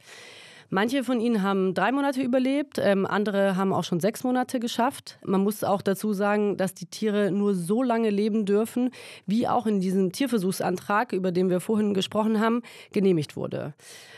Manche 0.73 1.03
von 1.03 1.19
ihnen 1.19 1.43
haben 1.43 1.73
drei 1.73 1.91
Monate 1.91 2.21
überlebt, 2.21 2.79
ähm, 2.81 3.05
andere 3.05 3.57
haben 3.57 3.73
auch 3.73 3.83
schon 3.83 3.99
sechs 3.99 4.23
Monate 4.23 4.61
geschafft. 4.61 5.19
Man 5.21 5.43
muss 5.43 5.65
auch 5.65 5.81
dazu 5.81 6.13
sagen, 6.13 6.55
dass 6.55 6.73
die 6.73 6.85
Tiere 6.85 7.29
nur 7.29 7.55
so 7.55 7.83
lange 7.83 8.09
leben 8.09 8.45
dürfen, 8.45 8.89
wie 9.25 9.49
auch 9.49 9.67
in 9.67 9.81
diesem 9.81 10.13
Tierversuchsantrag, 10.13 11.11
über 11.11 11.33
den 11.33 11.49
wir 11.49 11.59
vorhin 11.59 11.93
gesprochen 11.93 12.39
haben, 12.39 12.61
genehmigt 12.93 13.35
wurde. 13.35 13.73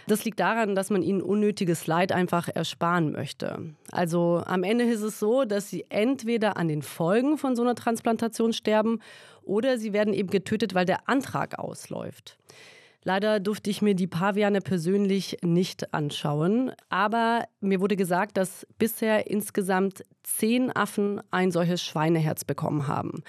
Das 0.05 0.25
liegt 0.25 0.39
daran, 0.39 0.75
dass 0.75 0.91
man 0.91 1.01
ihnen 1.01 1.23
unnötiges 1.23 1.87
Leid 1.87 2.11
einfach 2.11 2.47
ersparen 2.49 3.13
möchte. 3.13 3.73
Also 3.91 4.43
am 4.45 4.63
Ende 4.63 4.83
ist 4.83 5.01
es 5.01 5.17
so, 5.17 5.45
dass 5.45 5.71
sie 5.71 5.85
entweder 5.89 6.55
an 6.57 6.67
den 6.67 6.83
Folgen 6.83 7.39
von 7.39 7.55
so 7.55 7.63
einer 7.63 7.73
Transplantation 7.73 8.53
sterben 8.53 8.99
oder 9.41 9.79
sie 9.79 9.91
werden 9.91 10.13
eben 10.13 10.29
getötet, 10.29 10.75
weil 10.75 10.85
der 10.85 11.09
Antrag 11.09 11.57
ausläuft. 11.57 12.37
Leider 13.03 13.39
durfte 13.39 13.69
ich 13.69 13.81
mir 13.81 13.95
die 13.95 14.07
Paviane 14.07 14.61
persönlich 14.61 15.37
nicht 15.41 15.93
anschauen, 15.93 16.71
aber 16.89 17.45
mir 17.59 17.81
wurde 17.81 17.97
gesagt, 17.97 18.37
dass 18.37 18.65
bisher 18.77 19.29
insgesamt 19.29 20.03
zehn 20.23 20.75
Affen 20.75 21.21
ein 21.31 21.51
solches 21.51 21.83
Schweineherz 21.83 22.45
bekommen 22.45 22.87
haben. 22.87 23.23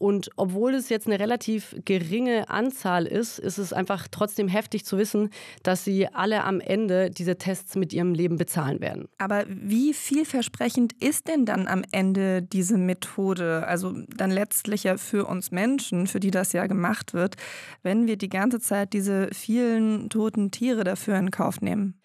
Und 0.00 0.30
obwohl 0.36 0.74
es 0.74 0.88
jetzt 0.88 1.06
eine 1.06 1.20
relativ 1.20 1.76
geringe 1.84 2.48
Anzahl 2.48 3.06
ist, 3.06 3.38
ist 3.38 3.58
es 3.58 3.74
einfach 3.74 4.08
trotzdem 4.10 4.48
heftig 4.48 4.86
zu 4.86 4.96
wissen, 4.96 5.28
dass 5.62 5.84
sie 5.84 6.08
alle 6.08 6.44
am 6.44 6.60
Ende 6.60 7.10
diese 7.10 7.36
Tests 7.36 7.76
mit 7.76 7.92
ihrem 7.92 8.14
Leben 8.14 8.38
bezahlen 8.38 8.80
werden. 8.80 9.08
Aber 9.18 9.44
wie 9.46 9.92
vielversprechend 9.92 10.94
ist 10.94 11.28
denn 11.28 11.44
dann 11.44 11.66
am 11.66 11.84
Ende 11.92 12.40
diese 12.40 12.78
Methode? 12.78 13.66
Also 13.66 13.92
dann 14.16 14.30
letztlich 14.30 14.84
ja 14.84 14.96
für 14.96 15.26
uns 15.26 15.50
Menschen, 15.50 16.06
für 16.06 16.18
die 16.18 16.30
das 16.30 16.54
ja 16.54 16.66
gemacht 16.66 17.12
wird, 17.12 17.36
wenn 17.82 18.06
wir 18.06 18.16
die 18.16 18.30
ganze 18.30 18.58
Zeit 18.58 18.94
diese 18.94 19.28
vielen 19.34 20.08
toten 20.08 20.50
Tiere 20.50 20.82
dafür 20.82 21.18
in 21.18 21.30
Kauf 21.30 21.60
nehmen? 21.60 21.99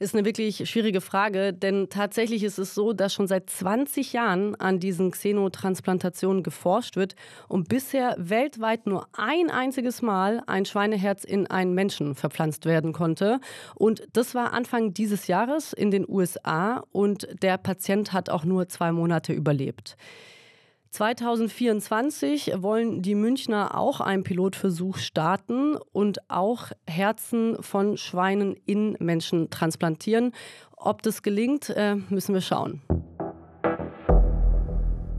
Ist 0.00 0.14
eine 0.14 0.24
wirklich 0.24 0.68
schwierige 0.68 1.02
Frage, 1.02 1.52
denn 1.52 1.90
tatsächlich 1.90 2.42
ist 2.42 2.58
es 2.58 2.74
so, 2.74 2.94
dass 2.94 3.12
schon 3.12 3.28
seit 3.28 3.50
20 3.50 4.14
Jahren 4.14 4.54
an 4.54 4.80
diesen 4.80 5.10
Xenotransplantationen 5.10 6.42
geforscht 6.42 6.96
wird 6.96 7.14
und 7.48 7.68
bisher 7.68 8.16
weltweit 8.18 8.86
nur 8.86 9.06
ein 9.12 9.50
einziges 9.50 10.00
Mal 10.00 10.42
ein 10.46 10.64
Schweineherz 10.64 11.22
in 11.22 11.46
einen 11.48 11.74
Menschen 11.74 12.14
verpflanzt 12.14 12.64
werden 12.64 12.94
konnte. 12.94 13.40
Und 13.74 14.08
das 14.14 14.34
war 14.34 14.54
Anfang 14.54 14.94
dieses 14.94 15.26
Jahres 15.26 15.74
in 15.74 15.90
den 15.90 16.08
USA 16.08 16.82
und 16.92 17.28
der 17.42 17.58
Patient 17.58 18.14
hat 18.14 18.30
auch 18.30 18.44
nur 18.44 18.70
zwei 18.70 18.92
Monate 18.92 19.34
überlebt. 19.34 19.98
2024 20.90 22.52
wollen 22.56 23.00
die 23.00 23.14
Münchner 23.14 23.78
auch 23.78 24.00
einen 24.00 24.24
Pilotversuch 24.24 24.98
starten 24.98 25.76
und 25.92 26.18
auch 26.28 26.72
Herzen 26.86 27.62
von 27.62 27.96
Schweinen 27.96 28.56
in 28.66 28.96
Menschen 28.98 29.50
transplantieren. 29.50 30.32
Ob 30.76 31.02
das 31.02 31.22
gelingt, 31.22 31.70
äh, 31.70 31.94
müssen 32.08 32.34
wir 32.34 32.40
schauen. 32.40 32.82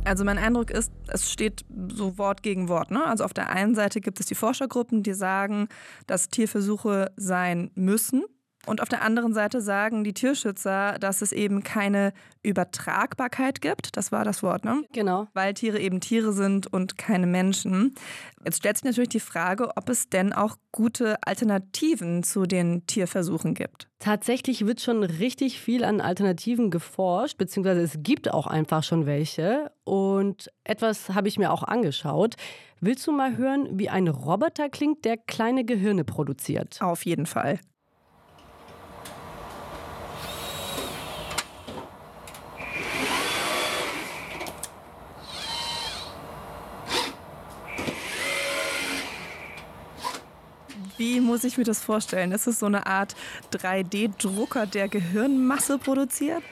Also 0.03 0.25
mein 0.25 0.37
Eindruck 0.37 0.71
ist, 0.71 0.91
es 1.07 1.31
steht 1.31 1.63
so 1.93 2.17
Wort 2.17 2.43
gegen 2.43 2.67
Wort. 2.67 2.91
Ne? 2.91 3.05
Also 3.05 3.23
auf 3.23 3.33
der 3.33 3.49
einen 3.49 3.75
Seite 3.75 4.01
gibt 4.01 4.19
es 4.19 4.25
die 4.25 4.35
Forschergruppen, 4.35 5.03
die 5.03 5.13
sagen, 5.13 5.69
dass 6.07 6.29
Tierversuche 6.29 7.11
sein 7.15 7.71
müssen. 7.75 8.23
Und 8.65 8.81
auf 8.81 8.89
der 8.89 9.01
anderen 9.01 9.33
Seite 9.33 9.61
sagen 9.61 10.03
die 10.03 10.13
Tierschützer, 10.13 10.97
dass 10.99 11.21
es 11.21 11.31
eben 11.31 11.63
keine 11.63 12.13
Übertragbarkeit 12.43 13.61
gibt. 13.61 13.97
Das 13.97 14.11
war 14.11 14.23
das 14.23 14.43
Wort, 14.43 14.65
ne? 14.65 14.83
Genau. 14.93 15.27
Weil 15.33 15.53
Tiere 15.53 15.79
eben 15.79 15.99
Tiere 15.99 16.33
sind 16.33 16.71
und 16.71 16.97
keine 16.97 17.27
Menschen. 17.27 17.95
Jetzt 18.43 18.57
stellt 18.57 18.77
sich 18.77 18.85
natürlich 18.85 19.09
die 19.09 19.19
Frage, 19.19 19.69
ob 19.75 19.89
es 19.89 20.09
denn 20.09 20.33
auch 20.33 20.57
gute 20.71 21.17
Alternativen 21.23 22.23
zu 22.23 22.45
den 22.45 22.85
Tierversuchen 22.87 23.53
gibt. 23.53 23.87
Tatsächlich 23.99 24.65
wird 24.65 24.81
schon 24.81 25.03
richtig 25.03 25.59
viel 25.59 25.83
an 25.83 26.01
Alternativen 26.01 26.71
geforscht, 26.71 27.37
beziehungsweise 27.37 27.81
es 27.81 27.97
gibt 27.99 28.31
auch 28.31 28.47
einfach 28.47 28.83
schon 28.83 29.05
welche. 29.05 29.71
Und 29.83 30.49
etwas 30.63 31.09
habe 31.09 31.27
ich 31.27 31.37
mir 31.37 31.51
auch 31.51 31.63
angeschaut. 31.63 32.35
Willst 32.79 33.05
du 33.05 33.11
mal 33.11 33.37
hören, 33.37 33.67
wie 33.77 33.89
ein 33.89 34.07
Roboter 34.07 34.69
klingt, 34.69 35.05
der 35.05 35.17
kleine 35.17 35.65
Gehirne 35.65 36.03
produziert? 36.03 36.81
Auf 36.81 37.05
jeden 37.05 37.27
Fall. 37.27 37.59
Wie 50.97 51.19
muss 51.19 51.43
ich 51.43 51.57
mir 51.57 51.63
das 51.63 51.81
vorstellen? 51.81 52.31
Ist 52.31 52.47
es 52.47 52.59
so 52.59 52.65
eine 52.65 52.85
Art 52.85 53.15
3D-Drucker, 53.53 54.65
der 54.65 54.87
Gehirnmasse 54.87 55.77
produziert? 55.77 56.43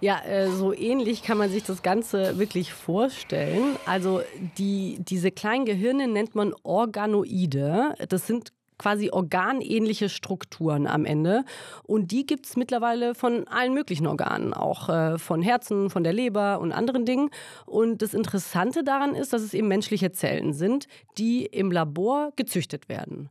Ja, 0.00 0.22
äh, 0.24 0.50
so 0.50 0.74
ähnlich 0.74 1.22
kann 1.22 1.38
man 1.38 1.50
sich 1.50 1.64
das 1.64 1.82
Ganze 1.82 2.38
wirklich 2.38 2.72
vorstellen. 2.72 3.76
Also 3.86 4.20
die, 4.58 4.98
diese 5.00 5.30
kleinen 5.30 5.64
Gehirne 5.64 6.06
nennt 6.06 6.34
man 6.34 6.54
Organoide. 6.62 7.94
Das 8.08 8.26
sind 8.26 8.52
quasi 8.78 9.10
organähnliche 9.10 10.08
Strukturen 10.08 10.86
am 10.86 11.04
Ende. 11.04 11.44
Und 11.82 12.10
die 12.12 12.26
gibt 12.26 12.46
es 12.46 12.56
mittlerweile 12.56 13.14
von 13.14 13.48
allen 13.48 13.74
möglichen 13.74 14.06
Organen, 14.06 14.52
auch 14.52 14.88
äh, 14.88 15.18
von 15.18 15.42
Herzen, 15.42 15.88
von 15.88 16.04
der 16.04 16.12
Leber 16.12 16.60
und 16.60 16.72
anderen 16.72 17.06
Dingen. 17.06 17.30
Und 17.64 18.02
das 18.02 18.14
Interessante 18.14 18.84
daran 18.84 19.14
ist, 19.14 19.32
dass 19.32 19.42
es 19.42 19.54
eben 19.54 19.68
menschliche 19.68 20.12
Zellen 20.12 20.52
sind, 20.52 20.88
die 21.16 21.46
im 21.46 21.72
Labor 21.72 22.32
gezüchtet 22.36 22.88
werden. 22.88 23.30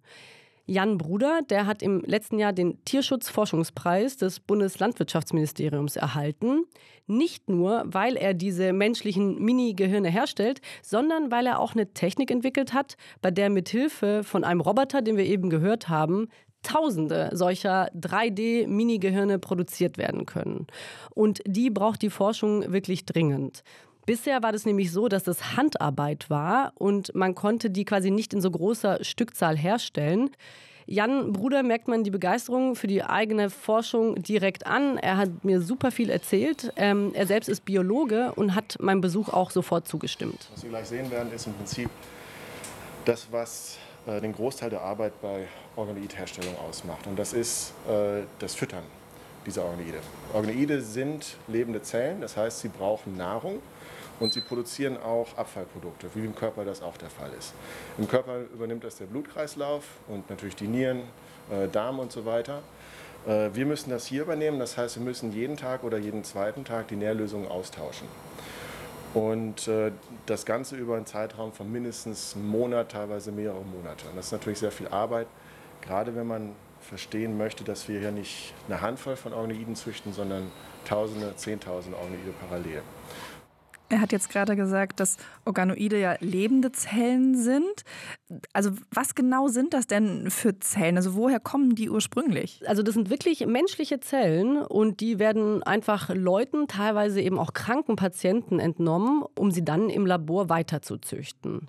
Jan 0.67 0.97
Bruder, 0.97 1.41
der 1.47 1.67
hat 1.67 1.83
im 1.83 2.01
letzten 2.01 2.39
Jahr 2.39 2.51
den 2.51 2.83
Tierschutzforschungspreis 2.85 4.17
des 4.17 4.39
Bundeslandwirtschaftsministeriums 4.39 5.95
erhalten. 5.95 6.63
Nicht 7.05 7.49
nur, 7.49 7.83
weil 7.85 8.15
er 8.15 8.33
diese 8.33 8.73
menschlichen 8.73 9.39
Mini-Gehirne 9.39 10.09
herstellt, 10.09 10.61
sondern 10.81 11.29
weil 11.29 11.45
er 11.45 11.59
auch 11.59 11.73
eine 11.73 11.93
Technik 11.93 12.31
entwickelt 12.31 12.73
hat, 12.73 12.97
bei 13.21 13.29
der 13.29 13.51
mithilfe 13.51 14.23
von 14.23 14.43
einem 14.43 14.59
Roboter, 14.59 15.03
den 15.03 15.17
wir 15.17 15.25
eben 15.25 15.51
gehört 15.51 15.87
haben, 15.87 16.29
Tausende 16.63 17.29
solcher 17.31 17.91
3D-Mini-Gehirne 17.93 19.37
produziert 19.37 19.99
werden 19.99 20.25
können. 20.25 20.65
Und 21.13 21.41
die 21.45 21.69
braucht 21.69 22.01
die 22.01 22.09
Forschung 22.09 22.73
wirklich 22.73 23.05
dringend. 23.05 23.61
Bisher 24.05 24.43
war 24.43 24.51
das 24.51 24.65
nämlich 24.65 24.91
so, 24.91 25.07
dass 25.07 25.23
das 25.23 25.55
Handarbeit 25.57 26.29
war 26.29 26.73
und 26.75 27.13
man 27.15 27.33
konnte 27.33 27.69
die 27.69 27.85
quasi 27.85 28.11
nicht 28.11 28.33
in 28.33 28.41
so 28.41 28.51
großer 28.51 29.03
Stückzahl 29.03 29.57
herstellen. 29.57 30.29
Jan 30.87 31.33
Bruder 31.33 31.63
merkt 31.63 31.87
man 31.87 32.03
die 32.03 32.11
Begeisterung 32.11 32.75
für 32.75 32.85
die 32.85 33.03
eigene 33.03 33.49
Forschung 33.49 34.21
direkt 34.21 34.67
an. 34.67 34.99
Er 34.99 35.17
hat 35.17 35.43
mir 35.43 35.59
super 35.59 35.89
viel 35.89 36.11
erzählt. 36.11 36.71
Ähm, 36.75 37.11
er 37.15 37.25
selbst 37.25 37.49
ist 37.49 37.65
Biologe 37.65 38.33
und 38.35 38.53
hat 38.53 38.77
meinem 38.79 39.01
Besuch 39.01 39.29
auch 39.29 39.49
sofort 39.49 39.87
zugestimmt. 39.87 40.47
Was 40.51 40.61
Sie 40.61 40.67
gleich 40.67 40.85
sehen 40.85 41.09
werden, 41.09 41.33
ist 41.33 41.47
im 41.47 41.53
Prinzip 41.53 41.89
das, 43.05 43.27
was 43.31 43.77
äh, 44.05 44.21
den 44.21 44.33
Großteil 44.33 44.69
der 44.69 44.81
Arbeit 44.81 45.19
bei 45.21 45.47
Organoidherstellung 45.75 46.55
ausmacht. 46.59 47.07
Und 47.07 47.17
das 47.17 47.33
ist 47.33 47.73
äh, 47.89 48.21
das 48.37 48.53
Füttern 48.53 48.83
dieser 49.47 49.63
Organoide. 49.63 49.97
Organoide 50.33 50.81
sind 50.81 51.37
lebende 51.47 51.81
Zellen, 51.81 52.21
das 52.21 52.37
heißt, 52.37 52.59
sie 52.59 52.67
brauchen 52.67 53.17
Nahrung 53.17 53.59
und 54.19 54.33
sie 54.33 54.41
produzieren 54.41 54.97
auch 54.97 55.37
Abfallprodukte, 55.37 56.09
wie 56.13 56.25
im 56.25 56.35
Körper 56.35 56.65
das 56.65 56.81
auch 56.81 56.97
der 56.97 57.09
Fall 57.09 57.31
ist. 57.37 57.53
Im 57.97 58.07
Körper 58.07 58.39
übernimmt 58.53 58.83
das 58.83 58.97
der 58.97 59.05
Blutkreislauf 59.05 59.83
und 60.07 60.29
natürlich 60.29 60.55
die 60.55 60.67
Nieren, 60.67 61.01
äh, 61.51 61.67
Darm 61.67 61.99
und 61.99 62.11
so 62.11 62.25
weiter. 62.25 62.61
Äh, 63.27 63.49
wir 63.53 63.65
müssen 63.65 63.89
das 63.89 64.05
hier 64.05 64.23
übernehmen, 64.23 64.59
das 64.59 64.77
heißt, 64.77 64.97
wir 64.97 65.03
müssen 65.03 65.33
jeden 65.33 65.57
Tag 65.57 65.83
oder 65.83 65.97
jeden 65.97 66.23
zweiten 66.23 66.63
Tag 66.63 66.87
die 66.87 66.95
Nährlösungen 66.95 67.49
austauschen. 67.49 68.07
Und 69.13 69.67
äh, 69.67 69.91
das 70.25 70.45
Ganze 70.45 70.75
über 70.75 70.97
einen 70.97 71.05
Zeitraum 71.05 71.53
von 71.53 71.71
mindestens 71.71 72.35
einem 72.35 72.49
Monat, 72.49 72.91
teilweise 72.91 73.31
mehrere 73.31 73.63
Monate. 73.63 74.09
Und 74.09 74.17
das 74.17 74.27
ist 74.27 74.31
natürlich 74.33 74.59
sehr 74.59 74.71
viel 74.71 74.89
Arbeit, 74.89 75.27
gerade 75.81 76.15
wenn 76.15 76.27
man 76.27 76.51
verstehen 76.81 77.37
möchte, 77.37 77.63
dass 77.63 77.87
wir 77.87 77.99
hier 77.99 78.11
nicht 78.11 78.53
eine 78.67 78.81
Handvoll 78.81 79.15
von 79.15 79.33
Organoiden 79.33 79.75
züchten, 79.75 80.13
sondern 80.13 80.51
Tausende, 80.85 81.35
Zehntausende 81.35 81.97
Organoide 81.97 82.31
parallel. 82.39 82.81
Er 83.89 84.01
hat 84.01 84.11
jetzt 84.11 84.29
gerade 84.29 84.55
gesagt, 84.55 84.99
dass 84.99 85.17
Organoide 85.45 85.99
ja 85.99 86.15
lebende 86.19 86.71
Zellen 86.71 87.35
sind. 87.35 87.83
Also 88.51 88.71
was 88.91 89.13
genau 89.13 89.47
sind 89.47 89.75
das 89.75 89.85
denn 89.85 90.31
für 90.31 90.57
Zellen? 90.59 90.97
Also 90.97 91.13
woher 91.13 91.39
kommen 91.39 91.75
die 91.75 91.89
ursprünglich? 91.91 92.63
Also 92.67 92.81
das 92.81 92.95
sind 92.95 93.11
wirklich 93.11 93.45
menschliche 93.45 93.99
Zellen 93.99 94.57
und 94.57 95.01
die 95.01 95.19
werden 95.19 95.61
einfach 95.61 96.09
Leuten, 96.09 96.67
teilweise 96.67 97.21
eben 97.21 97.37
auch 97.37 97.53
kranken 97.53 97.95
Patienten 97.95 98.59
entnommen, 98.59 99.23
um 99.35 99.51
sie 99.51 99.63
dann 99.63 99.89
im 99.91 100.07
Labor 100.07 100.49
weiterzuzüchten. 100.49 101.67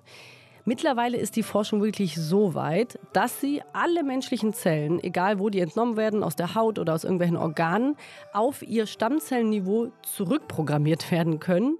Mittlerweile 0.65 1.17
ist 1.17 1.35
die 1.37 1.43
Forschung 1.43 1.81
wirklich 1.81 2.15
so 2.15 2.55
weit, 2.55 2.99
dass 3.13 3.39
sie 3.39 3.61
alle 3.71 4.03
menschlichen 4.03 4.53
Zellen, 4.53 5.01
egal 5.01 5.39
wo 5.39 5.49
die 5.49 5.61
entnommen 5.61 5.95
werden, 5.95 6.23
aus 6.23 6.35
der 6.35 6.55
Haut 6.55 6.77
oder 6.77 6.93
aus 6.93 7.05
irgendwelchen 7.05 7.37
Organen, 7.37 7.95
auf 8.33 8.63
ihr 8.63 8.85
Stammzellenniveau 8.85 9.91
zurückprogrammiert 10.01 11.09
werden 11.09 11.39
können 11.39 11.77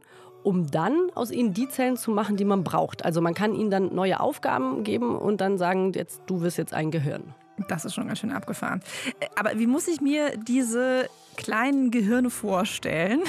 um 0.48 0.72
dann 0.72 1.12
aus 1.14 1.30
ihnen 1.30 1.54
die 1.54 1.68
Zellen 1.68 1.98
zu 1.98 2.10
machen, 2.10 2.38
die 2.38 2.45
man 2.45 2.64
braucht. 2.64 3.04
Also 3.04 3.20
man 3.20 3.34
kann 3.34 3.54
ihnen 3.54 3.70
dann 3.70 3.93
neue 3.93 4.22
Aufgaben 4.22 4.86
geben 4.86 5.18
und 5.18 5.41
dann 5.41 5.58
sagen, 5.58 5.91
jetzt 5.91 6.22
du 6.26 6.39
wirst 6.39 6.58
jetzt 6.58 6.74
ein 6.74 6.89
Gehirn. 6.89 7.36
Das 7.68 7.84
ist 7.84 7.95
schon 7.95 8.08
ganz 8.08 8.20
schön 8.20 8.32
abgefahren. 8.32 8.82
Äh, 9.20 9.26
aber 9.36 9.60
wie 9.60 9.68
muss 9.68 9.89
ich 9.89 10.00
mir 10.00 10.38
diese 10.38 11.10
kleinen 11.36 11.91
Gehirne 11.91 12.30
vorstellen? 12.30 13.24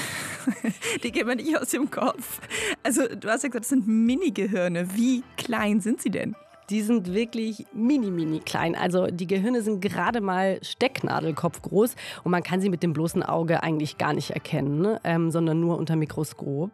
Die 1.03 1.11
gehen 1.11 1.27
mir 1.27 1.35
nicht 1.35 1.59
aus 1.59 1.71
dem 1.71 1.91
Kopf. 1.91 2.39
Also 2.83 3.05
du 3.05 3.27
hast 3.27 3.43
ja 3.43 3.49
gesagt, 3.49 3.65
das 3.65 3.69
sind 3.69 3.85
Mini-Gehirne. 3.85 4.95
Wie 4.95 5.23
klein 5.35 5.81
sind 5.81 6.01
sie 6.01 6.11
denn? 6.11 6.37
Die 6.69 6.81
sind 6.81 7.13
wirklich 7.13 7.65
mini, 7.73 8.11
mini 8.11 8.39
klein. 8.39 8.75
Also 8.75 9.07
die 9.07 9.27
Gehirne 9.27 9.61
sind 9.61 9.81
gerade 9.81 10.21
mal 10.21 10.59
Stecknadelkopf 10.61 11.61
groß 11.61 11.95
und 12.23 12.31
man 12.31 12.43
kann 12.43 12.61
sie 12.61 12.69
mit 12.69 12.83
dem 12.83 12.93
bloßen 12.93 13.23
Auge 13.23 13.63
eigentlich 13.63 13.97
gar 13.97 14.13
nicht 14.13 14.31
erkennen, 14.31 14.81
ne? 14.81 14.99
ähm, 15.03 15.31
sondern 15.31 15.59
nur 15.59 15.77
unter 15.77 15.95
Mikroskop. 15.95 16.71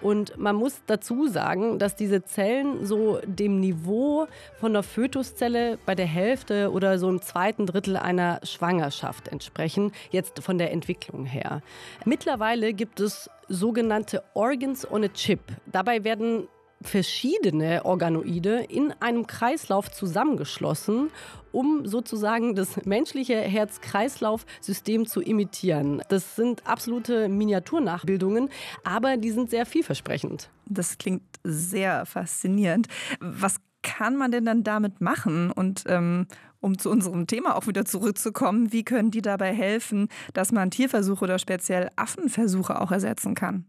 Und 0.00 0.36
man 0.36 0.56
muss 0.56 0.80
dazu 0.86 1.28
sagen, 1.28 1.78
dass 1.78 1.94
diese 1.94 2.24
Zellen 2.24 2.84
so 2.84 3.20
dem 3.24 3.60
Niveau 3.60 4.26
von 4.58 4.72
der 4.72 4.82
Fötuszelle 4.82 5.78
bei 5.86 5.94
der 5.94 6.06
Hälfte 6.06 6.72
oder 6.72 6.98
so 6.98 7.08
im 7.08 7.22
zweiten 7.22 7.66
Drittel 7.66 7.96
einer 7.96 8.40
Schwangerschaft 8.42 9.28
entsprechen, 9.28 9.92
jetzt 10.10 10.42
von 10.42 10.58
der 10.58 10.72
Entwicklung 10.72 11.24
her. 11.24 11.62
Mittlerweile 12.04 12.72
gibt 12.72 13.00
es 13.00 13.30
sogenannte 13.48 14.22
Organs 14.34 14.90
on 14.90 15.04
a 15.04 15.08
Chip. 15.08 15.40
Dabei 15.66 16.04
werden 16.04 16.48
verschiedene 16.88 17.84
Organoide 17.84 18.64
in 18.68 18.92
einem 19.00 19.26
Kreislauf 19.26 19.90
zusammengeschlossen, 19.90 21.10
um 21.52 21.86
sozusagen 21.86 22.54
das 22.54 22.84
menschliche 22.84 23.36
Herz-Kreislauf-System 23.36 25.06
zu 25.06 25.20
imitieren. 25.20 26.02
Das 26.08 26.36
sind 26.36 26.66
absolute 26.66 27.28
Miniaturnachbildungen, 27.28 28.50
aber 28.84 29.16
die 29.16 29.30
sind 29.30 29.50
sehr 29.50 29.66
vielversprechend. 29.66 30.50
Das 30.66 30.98
klingt 30.98 31.22
sehr 31.44 32.06
faszinierend. 32.06 32.88
Was 33.20 33.56
kann 33.82 34.16
man 34.16 34.32
denn 34.32 34.44
dann 34.44 34.64
damit 34.64 35.00
machen? 35.00 35.50
Und 35.50 35.84
ähm, 35.86 36.26
um 36.60 36.78
zu 36.78 36.90
unserem 36.90 37.26
Thema 37.26 37.56
auch 37.56 37.66
wieder 37.66 37.84
zurückzukommen, 37.84 38.72
wie 38.72 38.84
können 38.84 39.10
die 39.10 39.22
dabei 39.22 39.54
helfen, 39.54 40.08
dass 40.34 40.52
man 40.52 40.70
Tierversuche 40.70 41.24
oder 41.24 41.38
speziell 41.38 41.90
Affenversuche 41.96 42.80
auch 42.80 42.90
ersetzen 42.90 43.34
kann? 43.34 43.66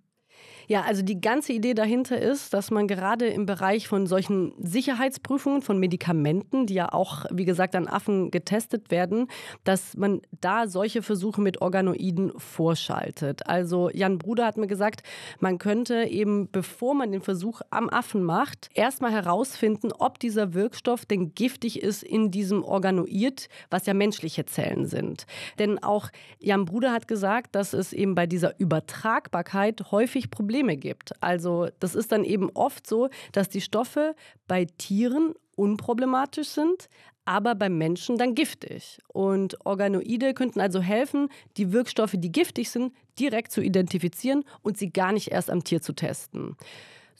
Ja, 0.70 0.82
also 0.82 1.02
die 1.02 1.22
ganze 1.22 1.54
Idee 1.54 1.74
dahinter 1.74 2.22
ist, 2.22 2.54
dass 2.54 2.72
man 2.72 2.88
gerade 2.88 3.28
im 3.28 3.46
Bereich 3.46 3.88
von 3.88 4.06
solchen 4.06 4.54
Sicherheitsprüfungen 4.60 5.62
von 5.62 5.80
Medikamenten, 5.80 6.66
die 6.66 6.74
ja 6.74 6.92
auch, 6.92 7.24
wie 7.32 7.46
gesagt, 7.46 7.74
an 7.74 7.88
Affen 7.88 8.32
getestet 8.32 8.92
werden, 8.92 9.28
dass 9.64 9.96
man 9.96 10.22
da 10.42 10.68
solche 10.68 11.02
Versuche 11.02 11.40
mit 11.40 11.62
Organoiden 11.62 12.34
vorschaltet. 12.38 13.48
Also 13.48 13.90
Jan 13.94 14.18
Bruder 14.18 14.46
hat 14.46 14.58
mir 14.58 14.68
gesagt, 14.68 15.04
man 15.40 15.58
könnte 15.58 16.04
eben, 16.04 16.52
bevor 16.52 16.94
man 16.96 17.14
den 17.14 17.22
Versuch 17.22 17.62
am 17.70 17.90
Affen 17.90 18.24
macht, 18.24 18.70
erstmal 18.74 19.14
herausfinden, 19.14 19.94
ob 19.98 20.20
dieser 20.20 20.54
Wirkstoff 20.54 21.06
denn 21.06 21.34
giftig 21.34 21.82
ist 21.82 22.04
in 22.04 22.30
diesem 22.30 22.62
Organoid, 22.66 23.48
was 23.70 23.86
ja 23.86 23.94
menschliche 23.94 24.46
Zellen 24.46 24.86
sind. 24.86 25.28
Denn 25.60 25.82
auch 25.82 26.10
Jan 26.40 26.66
Bruder 26.66 26.92
hat 26.92 27.08
gesagt, 27.08 27.56
dass 27.56 27.72
es 27.72 27.94
eben 27.94 28.16
bei 28.16 28.28
dieser 28.28 28.60
Übertragbarkeit 28.60 29.92
häufig 29.92 30.30
Probleme 30.30 30.57
Probleme 30.58 30.78
gibt. 30.78 31.12
Also 31.22 31.68
das 31.80 31.96
ist 31.96 32.12
dann 32.12 32.24
eben 32.24 32.50
oft 32.54 32.88
so, 32.88 33.10
dass 33.32 33.50
die 33.50 33.62
Stoffe 33.62 34.16
bei 34.48 34.66
Tieren 34.66 35.34
unproblematisch 35.56 36.50
sind, 36.50 36.90
aber 37.26 37.56
beim 37.56 37.78
Menschen 37.78 38.18
dann 38.18 38.36
giftig. 38.36 39.00
Und 39.08 39.58
Organoide 39.66 40.34
könnten 40.34 40.60
also 40.60 40.80
helfen, 40.80 41.30
die 41.58 41.72
Wirkstoffe, 41.74 42.16
die 42.16 42.32
giftig 42.32 42.70
sind, 42.70 42.94
direkt 43.20 43.52
zu 43.52 43.62
identifizieren 43.62 44.44
und 44.62 44.78
sie 44.78 44.92
gar 44.92 45.12
nicht 45.12 45.32
erst 45.32 45.50
am 45.50 45.64
Tier 45.64 45.82
zu 45.82 45.94
testen. 45.94 46.56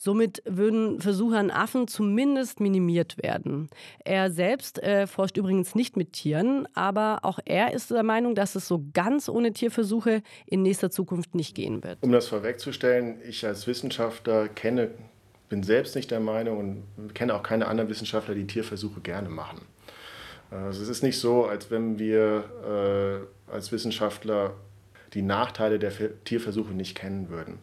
Somit 0.00 0.42
würden 0.44 1.00
Versuche 1.00 1.36
an 1.36 1.50
Affen 1.50 1.88
zumindest 1.88 2.60
minimiert 2.60 3.20
werden. 3.20 3.68
Er 4.04 4.30
selbst 4.30 4.80
äh, 4.80 5.08
forscht 5.08 5.36
übrigens 5.36 5.74
nicht 5.74 5.96
mit 5.96 6.12
Tieren, 6.12 6.68
aber 6.74 7.18
auch 7.22 7.40
er 7.44 7.74
ist 7.74 7.90
der 7.90 8.04
Meinung, 8.04 8.36
dass 8.36 8.54
es 8.54 8.68
so 8.68 8.84
ganz 8.94 9.28
ohne 9.28 9.52
Tierversuche 9.52 10.22
in 10.46 10.62
nächster 10.62 10.92
Zukunft 10.92 11.34
nicht 11.34 11.56
gehen 11.56 11.82
wird. 11.82 11.98
Um 12.00 12.12
das 12.12 12.28
vorwegzustellen, 12.28 13.16
ich 13.28 13.44
als 13.44 13.66
Wissenschaftler 13.66 14.48
kenne, 14.48 14.92
bin 15.48 15.64
selbst 15.64 15.96
nicht 15.96 16.12
der 16.12 16.20
Meinung 16.20 16.84
und 16.96 17.14
kenne 17.16 17.34
auch 17.34 17.42
keine 17.42 17.66
anderen 17.66 17.90
Wissenschaftler, 17.90 18.36
die 18.36 18.46
Tierversuche 18.46 19.00
gerne 19.00 19.28
machen. 19.28 19.62
Also 20.52 20.80
es 20.80 20.88
ist 20.88 21.02
nicht 21.02 21.18
so, 21.18 21.44
als 21.46 21.72
wenn 21.72 21.98
wir 21.98 23.26
äh, 23.50 23.52
als 23.52 23.72
Wissenschaftler 23.72 24.54
die 25.14 25.22
Nachteile 25.22 25.78
der 25.78 25.92
Tierversuche 26.24 26.72
nicht 26.72 26.96
kennen 26.96 27.28
würden. 27.28 27.58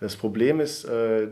Das 0.00 0.16
Problem 0.16 0.60
ist, 0.60 0.84
äh, 0.84 1.28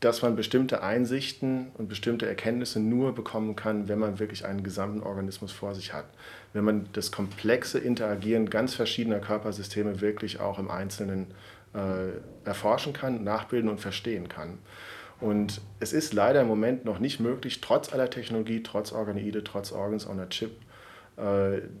dass 0.00 0.22
man 0.22 0.36
bestimmte 0.36 0.82
Einsichten 0.82 1.68
und 1.74 1.88
bestimmte 1.88 2.26
Erkenntnisse 2.26 2.80
nur 2.80 3.14
bekommen 3.14 3.56
kann, 3.56 3.88
wenn 3.88 3.98
man 3.98 4.18
wirklich 4.18 4.44
einen 4.44 4.62
gesamten 4.62 5.02
Organismus 5.02 5.52
vor 5.52 5.74
sich 5.74 5.92
hat. 5.94 6.06
Wenn 6.52 6.64
man 6.64 6.88
das 6.92 7.10
komplexe 7.10 7.78
Interagieren 7.78 8.50
ganz 8.50 8.74
verschiedener 8.74 9.20
Körpersysteme 9.20 10.00
wirklich 10.00 10.40
auch 10.40 10.58
im 10.58 10.70
Einzelnen 10.70 11.28
äh, 11.74 12.46
erforschen 12.46 12.92
kann, 12.92 13.24
nachbilden 13.24 13.70
und 13.70 13.80
verstehen 13.80 14.28
kann. 14.28 14.58
Und 15.20 15.60
es 15.80 15.92
ist 15.92 16.12
leider 16.12 16.42
im 16.42 16.48
Moment 16.48 16.84
noch 16.84 16.98
nicht 16.98 17.20
möglich, 17.20 17.60
trotz 17.60 17.92
aller 17.92 18.10
Technologie, 18.10 18.62
trotz 18.62 18.92
Organoide, 18.92 19.42
trotz 19.42 19.72
Organs 19.72 20.06
on 20.06 20.20
a 20.20 20.26
Chip, 20.26 20.52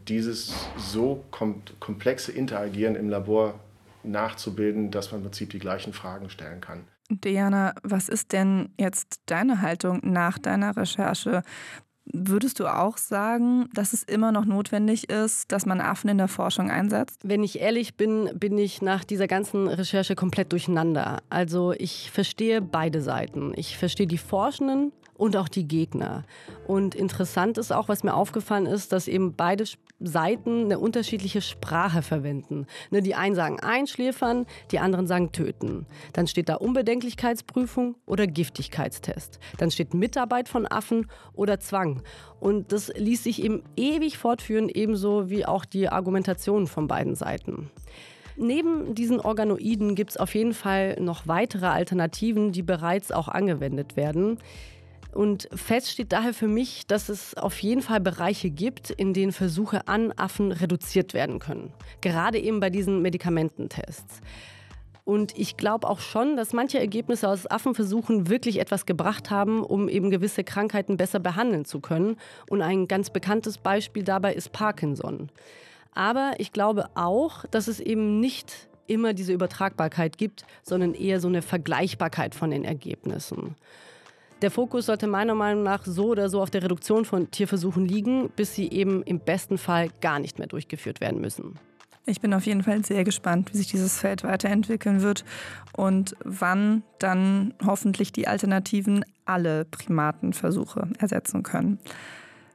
dieses 0.08 0.54
so 0.76 1.24
kom 1.30 1.62
komplexe 1.80 2.32
Interagieren 2.32 2.94
im 2.94 3.08
Labor 3.08 3.58
nachzubilden, 4.04 4.90
dass 4.90 5.10
man 5.10 5.20
im 5.20 5.24
Prinzip 5.24 5.50
die 5.50 5.58
gleichen 5.58 5.92
Fragen 5.92 6.30
stellen 6.30 6.60
kann. 6.60 6.84
Diana, 7.10 7.74
was 7.82 8.08
ist 8.08 8.32
denn 8.32 8.70
jetzt 8.78 9.20
deine 9.26 9.60
Haltung 9.60 10.00
nach 10.02 10.38
deiner 10.38 10.76
Recherche? 10.76 11.42
Würdest 12.06 12.60
du 12.60 12.66
auch 12.66 12.98
sagen, 12.98 13.68
dass 13.72 13.94
es 13.94 14.02
immer 14.02 14.30
noch 14.30 14.44
notwendig 14.44 15.08
ist, 15.08 15.50
dass 15.52 15.64
man 15.64 15.80
Affen 15.80 16.10
in 16.10 16.18
der 16.18 16.28
Forschung 16.28 16.70
einsetzt? 16.70 17.20
Wenn 17.24 17.42
ich 17.42 17.60
ehrlich 17.60 17.96
bin, 17.96 18.30
bin 18.38 18.58
ich 18.58 18.82
nach 18.82 19.04
dieser 19.04 19.26
ganzen 19.26 19.68
Recherche 19.68 20.14
komplett 20.14 20.52
durcheinander. 20.52 21.22
Also 21.30 21.72
ich 21.72 22.10
verstehe 22.10 22.60
beide 22.60 23.00
Seiten. 23.00 23.52
Ich 23.56 23.78
verstehe 23.78 24.06
die 24.06 24.18
Forschenden 24.18 24.92
und 25.16 25.36
auch 25.36 25.48
die 25.48 25.66
Gegner. 25.66 26.24
Und 26.66 26.94
interessant 26.94 27.58
ist 27.58 27.72
auch, 27.72 27.88
was 27.88 28.04
mir 28.04 28.14
aufgefallen 28.14 28.66
ist, 28.66 28.92
dass 28.92 29.08
eben 29.08 29.34
beide 29.34 29.64
Seiten 30.00 30.64
eine 30.64 30.78
unterschiedliche 30.78 31.40
Sprache 31.40 32.02
verwenden. 32.02 32.66
Ne, 32.90 33.00
die 33.00 33.14
einen 33.14 33.34
sagen 33.34 33.60
einschläfern, 33.60 34.46
die 34.70 34.78
anderen 34.78 35.06
sagen 35.06 35.32
töten. 35.32 35.86
Dann 36.12 36.26
steht 36.26 36.48
da 36.48 36.56
Unbedenklichkeitsprüfung 36.56 37.96
oder 38.06 38.26
Giftigkeitstest. 38.26 39.38
Dann 39.58 39.70
steht 39.70 39.94
Mitarbeit 39.94 40.48
von 40.48 40.66
Affen 40.66 41.06
oder 41.32 41.60
Zwang. 41.60 42.02
Und 42.40 42.72
das 42.72 42.92
ließ 42.94 43.24
sich 43.24 43.42
eben 43.42 43.62
ewig 43.76 44.18
fortführen, 44.18 44.68
ebenso 44.68 45.30
wie 45.30 45.46
auch 45.46 45.64
die 45.64 45.88
Argumentation 45.88 46.66
von 46.66 46.88
beiden 46.88 47.14
Seiten. 47.14 47.70
Neben 48.36 48.96
diesen 48.96 49.20
Organoiden 49.20 49.94
gibt 49.94 50.10
es 50.10 50.16
auf 50.16 50.34
jeden 50.34 50.54
Fall 50.54 50.96
noch 51.00 51.28
weitere 51.28 51.66
Alternativen, 51.66 52.50
die 52.50 52.62
bereits 52.62 53.12
auch 53.12 53.28
angewendet 53.28 53.96
werden. 53.96 54.38
Und 55.14 55.48
fest 55.54 55.90
steht 55.90 56.12
daher 56.12 56.34
für 56.34 56.48
mich, 56.48 56.86
dass 56.86 57.08
es 57.08 57.36
auf 57.36 57.58
jeden 57.60 57.82
Fall 57.82 58.00
Bereiche 58.00 58.50
gibt, 58.50 58.90
in 58.90 59.14
denen 59.14 59.32
Versuche 59.32 59.86
an 59.86 60.12
Affen 60.16 60.50
reduziert 60.50 61.14
werden 61.14 61.38
können. 61.38 61.72
Gerade 62.00 62.38
eben 62.38 62.60
bei 62.60 62.70
diesen 62.70 63.00
Medikamententests. 63.00 64.20
Und 65.04 65.38
ich 65.38 65.56
glaube 65.56 65.88
auch 65.88 66.00
schon, 66.00 66.36
dass 66.36 66.54
manche 66.54 66.78
Ergebnisse 66.78 67.28
aus 67.28 67.48
Affenversuchen 67.48 68.28
wirklich 68.28 68.58
etwas 68.58 68.86
gebracht 68.86 69.30
haben, 69.30 69.62
um 69.62 69.88
eben 69.88 70.10
gewisse 70.10 70.44
Krankheiten 70.44 70.96
besser 70.96 71.20
behandeln 71.20 71.66
zu 71.66 71.80
können. 71.80 72.16
Und 72.48 72.62
ein 72.62 72.88
ganz 72.88 73.10
bekanntes 73.10 73.58
Beispiel 73.58 74.02
dabei 74.02 74.34
ist 74.34 74.52
Parkinson. 74.52 75.30
Aber 75.92 76.32
ich 76.38 76.52
glaube 76.52 76.88
auch, 76.94 77.44
dass 77.46 77.68
es 77.68 77.80
eben 77.80 78.18
nicht 78.18 78.68
immer 78.86 79.12
diese 79.12 79.32
Übertragbarkeit 79.32 80.18
gibt, 80.18 80.44
sondern 80.62 80.94
eher 80.94 81.20
so 81.20 81.28
eine 81.28 81.42
Vergleichbarkeit 81.42 82.34
von 82.34 82.50
den 82.50 82.64
Ergebnissen. 82.64 83.56
Der 84.44 84.50
Fokus 84.50 84.84
sollte 84.84 85.06
meiner 85.06 85.34
Meinung 85.34 85.62
nach 85.62 85.86
so 85.86 86.08
oder 86.08 86.28
so 86.28 86.42
auf 86.42 86.50
der 86.50 86.62
Reduktion 86.62 87.06
von 87.06 87.30
Tierversuchen 87.30 87.86
liegen, 87.86 88.28
bis 88.28 88.54
sie 88.54 88.68
eben 88.68 89.02
im 89.04 89.18
besten 89.18 89.56
Fall 89.56 89.88
gar 90.02 90.18
nicht 90.18 90.38
mehr 90.38 90.46
durchgeführt 90.46 91.00
werden 91.00 91.18
müssen. 91.18 91.58
Ich 92.04 92.20
bin 92.20 92.34
auf 92.34 92.44
jeden 92.44 92.62
Fall 92.62 92.84
sehr 92.84 93.04
gespannt, 93.04 93.50
wie 93.50 93.56
sich 93.56 93.68
dieses 93.68 93.96
Feld 93.96 94.22
weiterentwickeln 94.22 95.00
wird 95.00 95.24
und 95.72 96.14
wann 96.22 96.82
dann 96.98 97.54
hoffentlich 97.64 98.12
die 98.12 98.28
Alternativen 98.28 99.06
alle 99.24 99.64
Primatenversuche 99.64 100.90
ersetzen 100.98 101.42
können. 101.42 101.78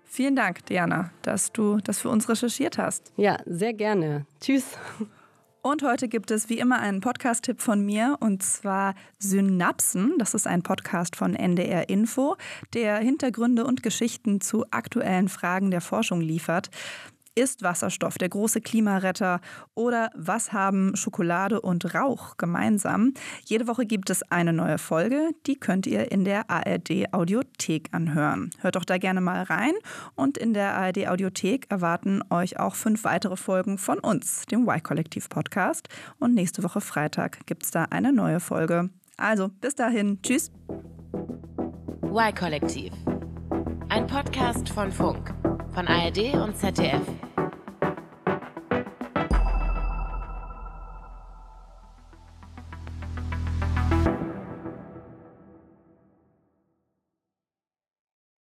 Vielen 0.05 0.35
Dank, 0.35 0.67
Diana, 0.67 1.09
dass 1.23 1.53
du 1.53 1.77
das 1.77 1.97
für 1.97 2.09
uns 2.09 2.29
recherchiert 2.29 2.77
hast. 2.77 3.11
Ja, 3.17 3.37
sehr 3.47 3.73
gerne. 3.73 4.27
Tschüss. 4.39 4.77
Und 5.62 5.84
heute 5.84 6.07
gibt 6.07 6.32
es 6.32 6.47
wie 6.47 6.57
immer 6.57 6.80
einen 6.80 7.01
Podcast-Tipp 7.01 7.60
von 7.60 7.86
mir 7.86 8.16
und 8.22 8.41
zwar 8.43 8.95
Synapsen. 9.18 10.14
Das 10.18 10.34
ist 10.34 10.47
ein 10.47 10.64
Podcast 10.64 11.18
von 11.18 11.36
NDR 11.36 11.89
Info, 11.89 12.38
der 12.74 12.97
Hintergründe 12.99 13.66
und 13.66 13.84
Geschichten 13.84 14.39
zu 14.39 14.66
aktuellen 14.72 15.28
Fragen 15.28 15.70
der 15.70 15.82
Forschung 15.82 16.22
liefert. 16.22 16.70
Ist 17.36 17.63
Wasserstoff 17.63 18.17
der 18.17 18.30
große 18.30 18.59
Klimaretter 18.59 19.39
oder 19.75 20.09
was 20.15 20.51
haben 20.51 20.95
Schokolade 20.95 21.61
und 21.61 21.93
Rauch 21.93 22.38
gemeinsam? 22.38 23.13
Jede 23.45 23.67
Woche 23.67 23.86
gibt 23.86 24.09
es 24.09 24.23
eine 24.32 24.51
neue 24.51 24.77
Folge, 24.77 25.30
die 25.45 25.55
könnt 25.55 25.88
ihr 25.88 26.11
in 26.11 26.25
der 26.25 26.49
ARD 26.49 27.13
Audiothek 27.13 27.89
anhören. 27.91 28.49
Hört 28.59 28.75
doch 28.75 28.86
da 28.86 28.97
gerne 28.97 29.21
mal 29.21 29.43
rein 29.43 29.73
und 30.15 30.38
in 30.38 30.53
der 30.53 30.75
ARD 30.75 31.07
Audiothek 31.07 31.67
erwarten 31.69 32.21
euch 32.30 32.59
auch 32.59 32.75
fünf 32.75 33.03
weitere 33.03 33.38
Folgen 33.38 33.77
von 33.77 33.99
uns, 33.99 34.45
dem 34.47 34.67
Y-Kollektiv 34.67 35.30
Podcast 35.30 35.88
und 36.19 36.34
nächste 36.34 36.63
Woche 36.63 36.82
Freitag 36.82 37.45
gibt 37.45 37.63
es 37.63 37.71
da 37.71 37.84
eine 37.84 38.11
neue 38.11 38.39
Folge. 38.39 38.89
Also, 39.17 39.49
bis 39.61 39.75
dahin, 39.75 40.19
tschüss. 40.21 40.51
Y-Kollektiv. 42.03 42.91
Ein 43.99 44.07
Podcast 44.07 44.69
von 44.69 44.93
Funk, 44.93 45.33
von 45.73 45.85
ARD 45.85 46.33
und 46.35 46.55
ZDF. 46.55 47.01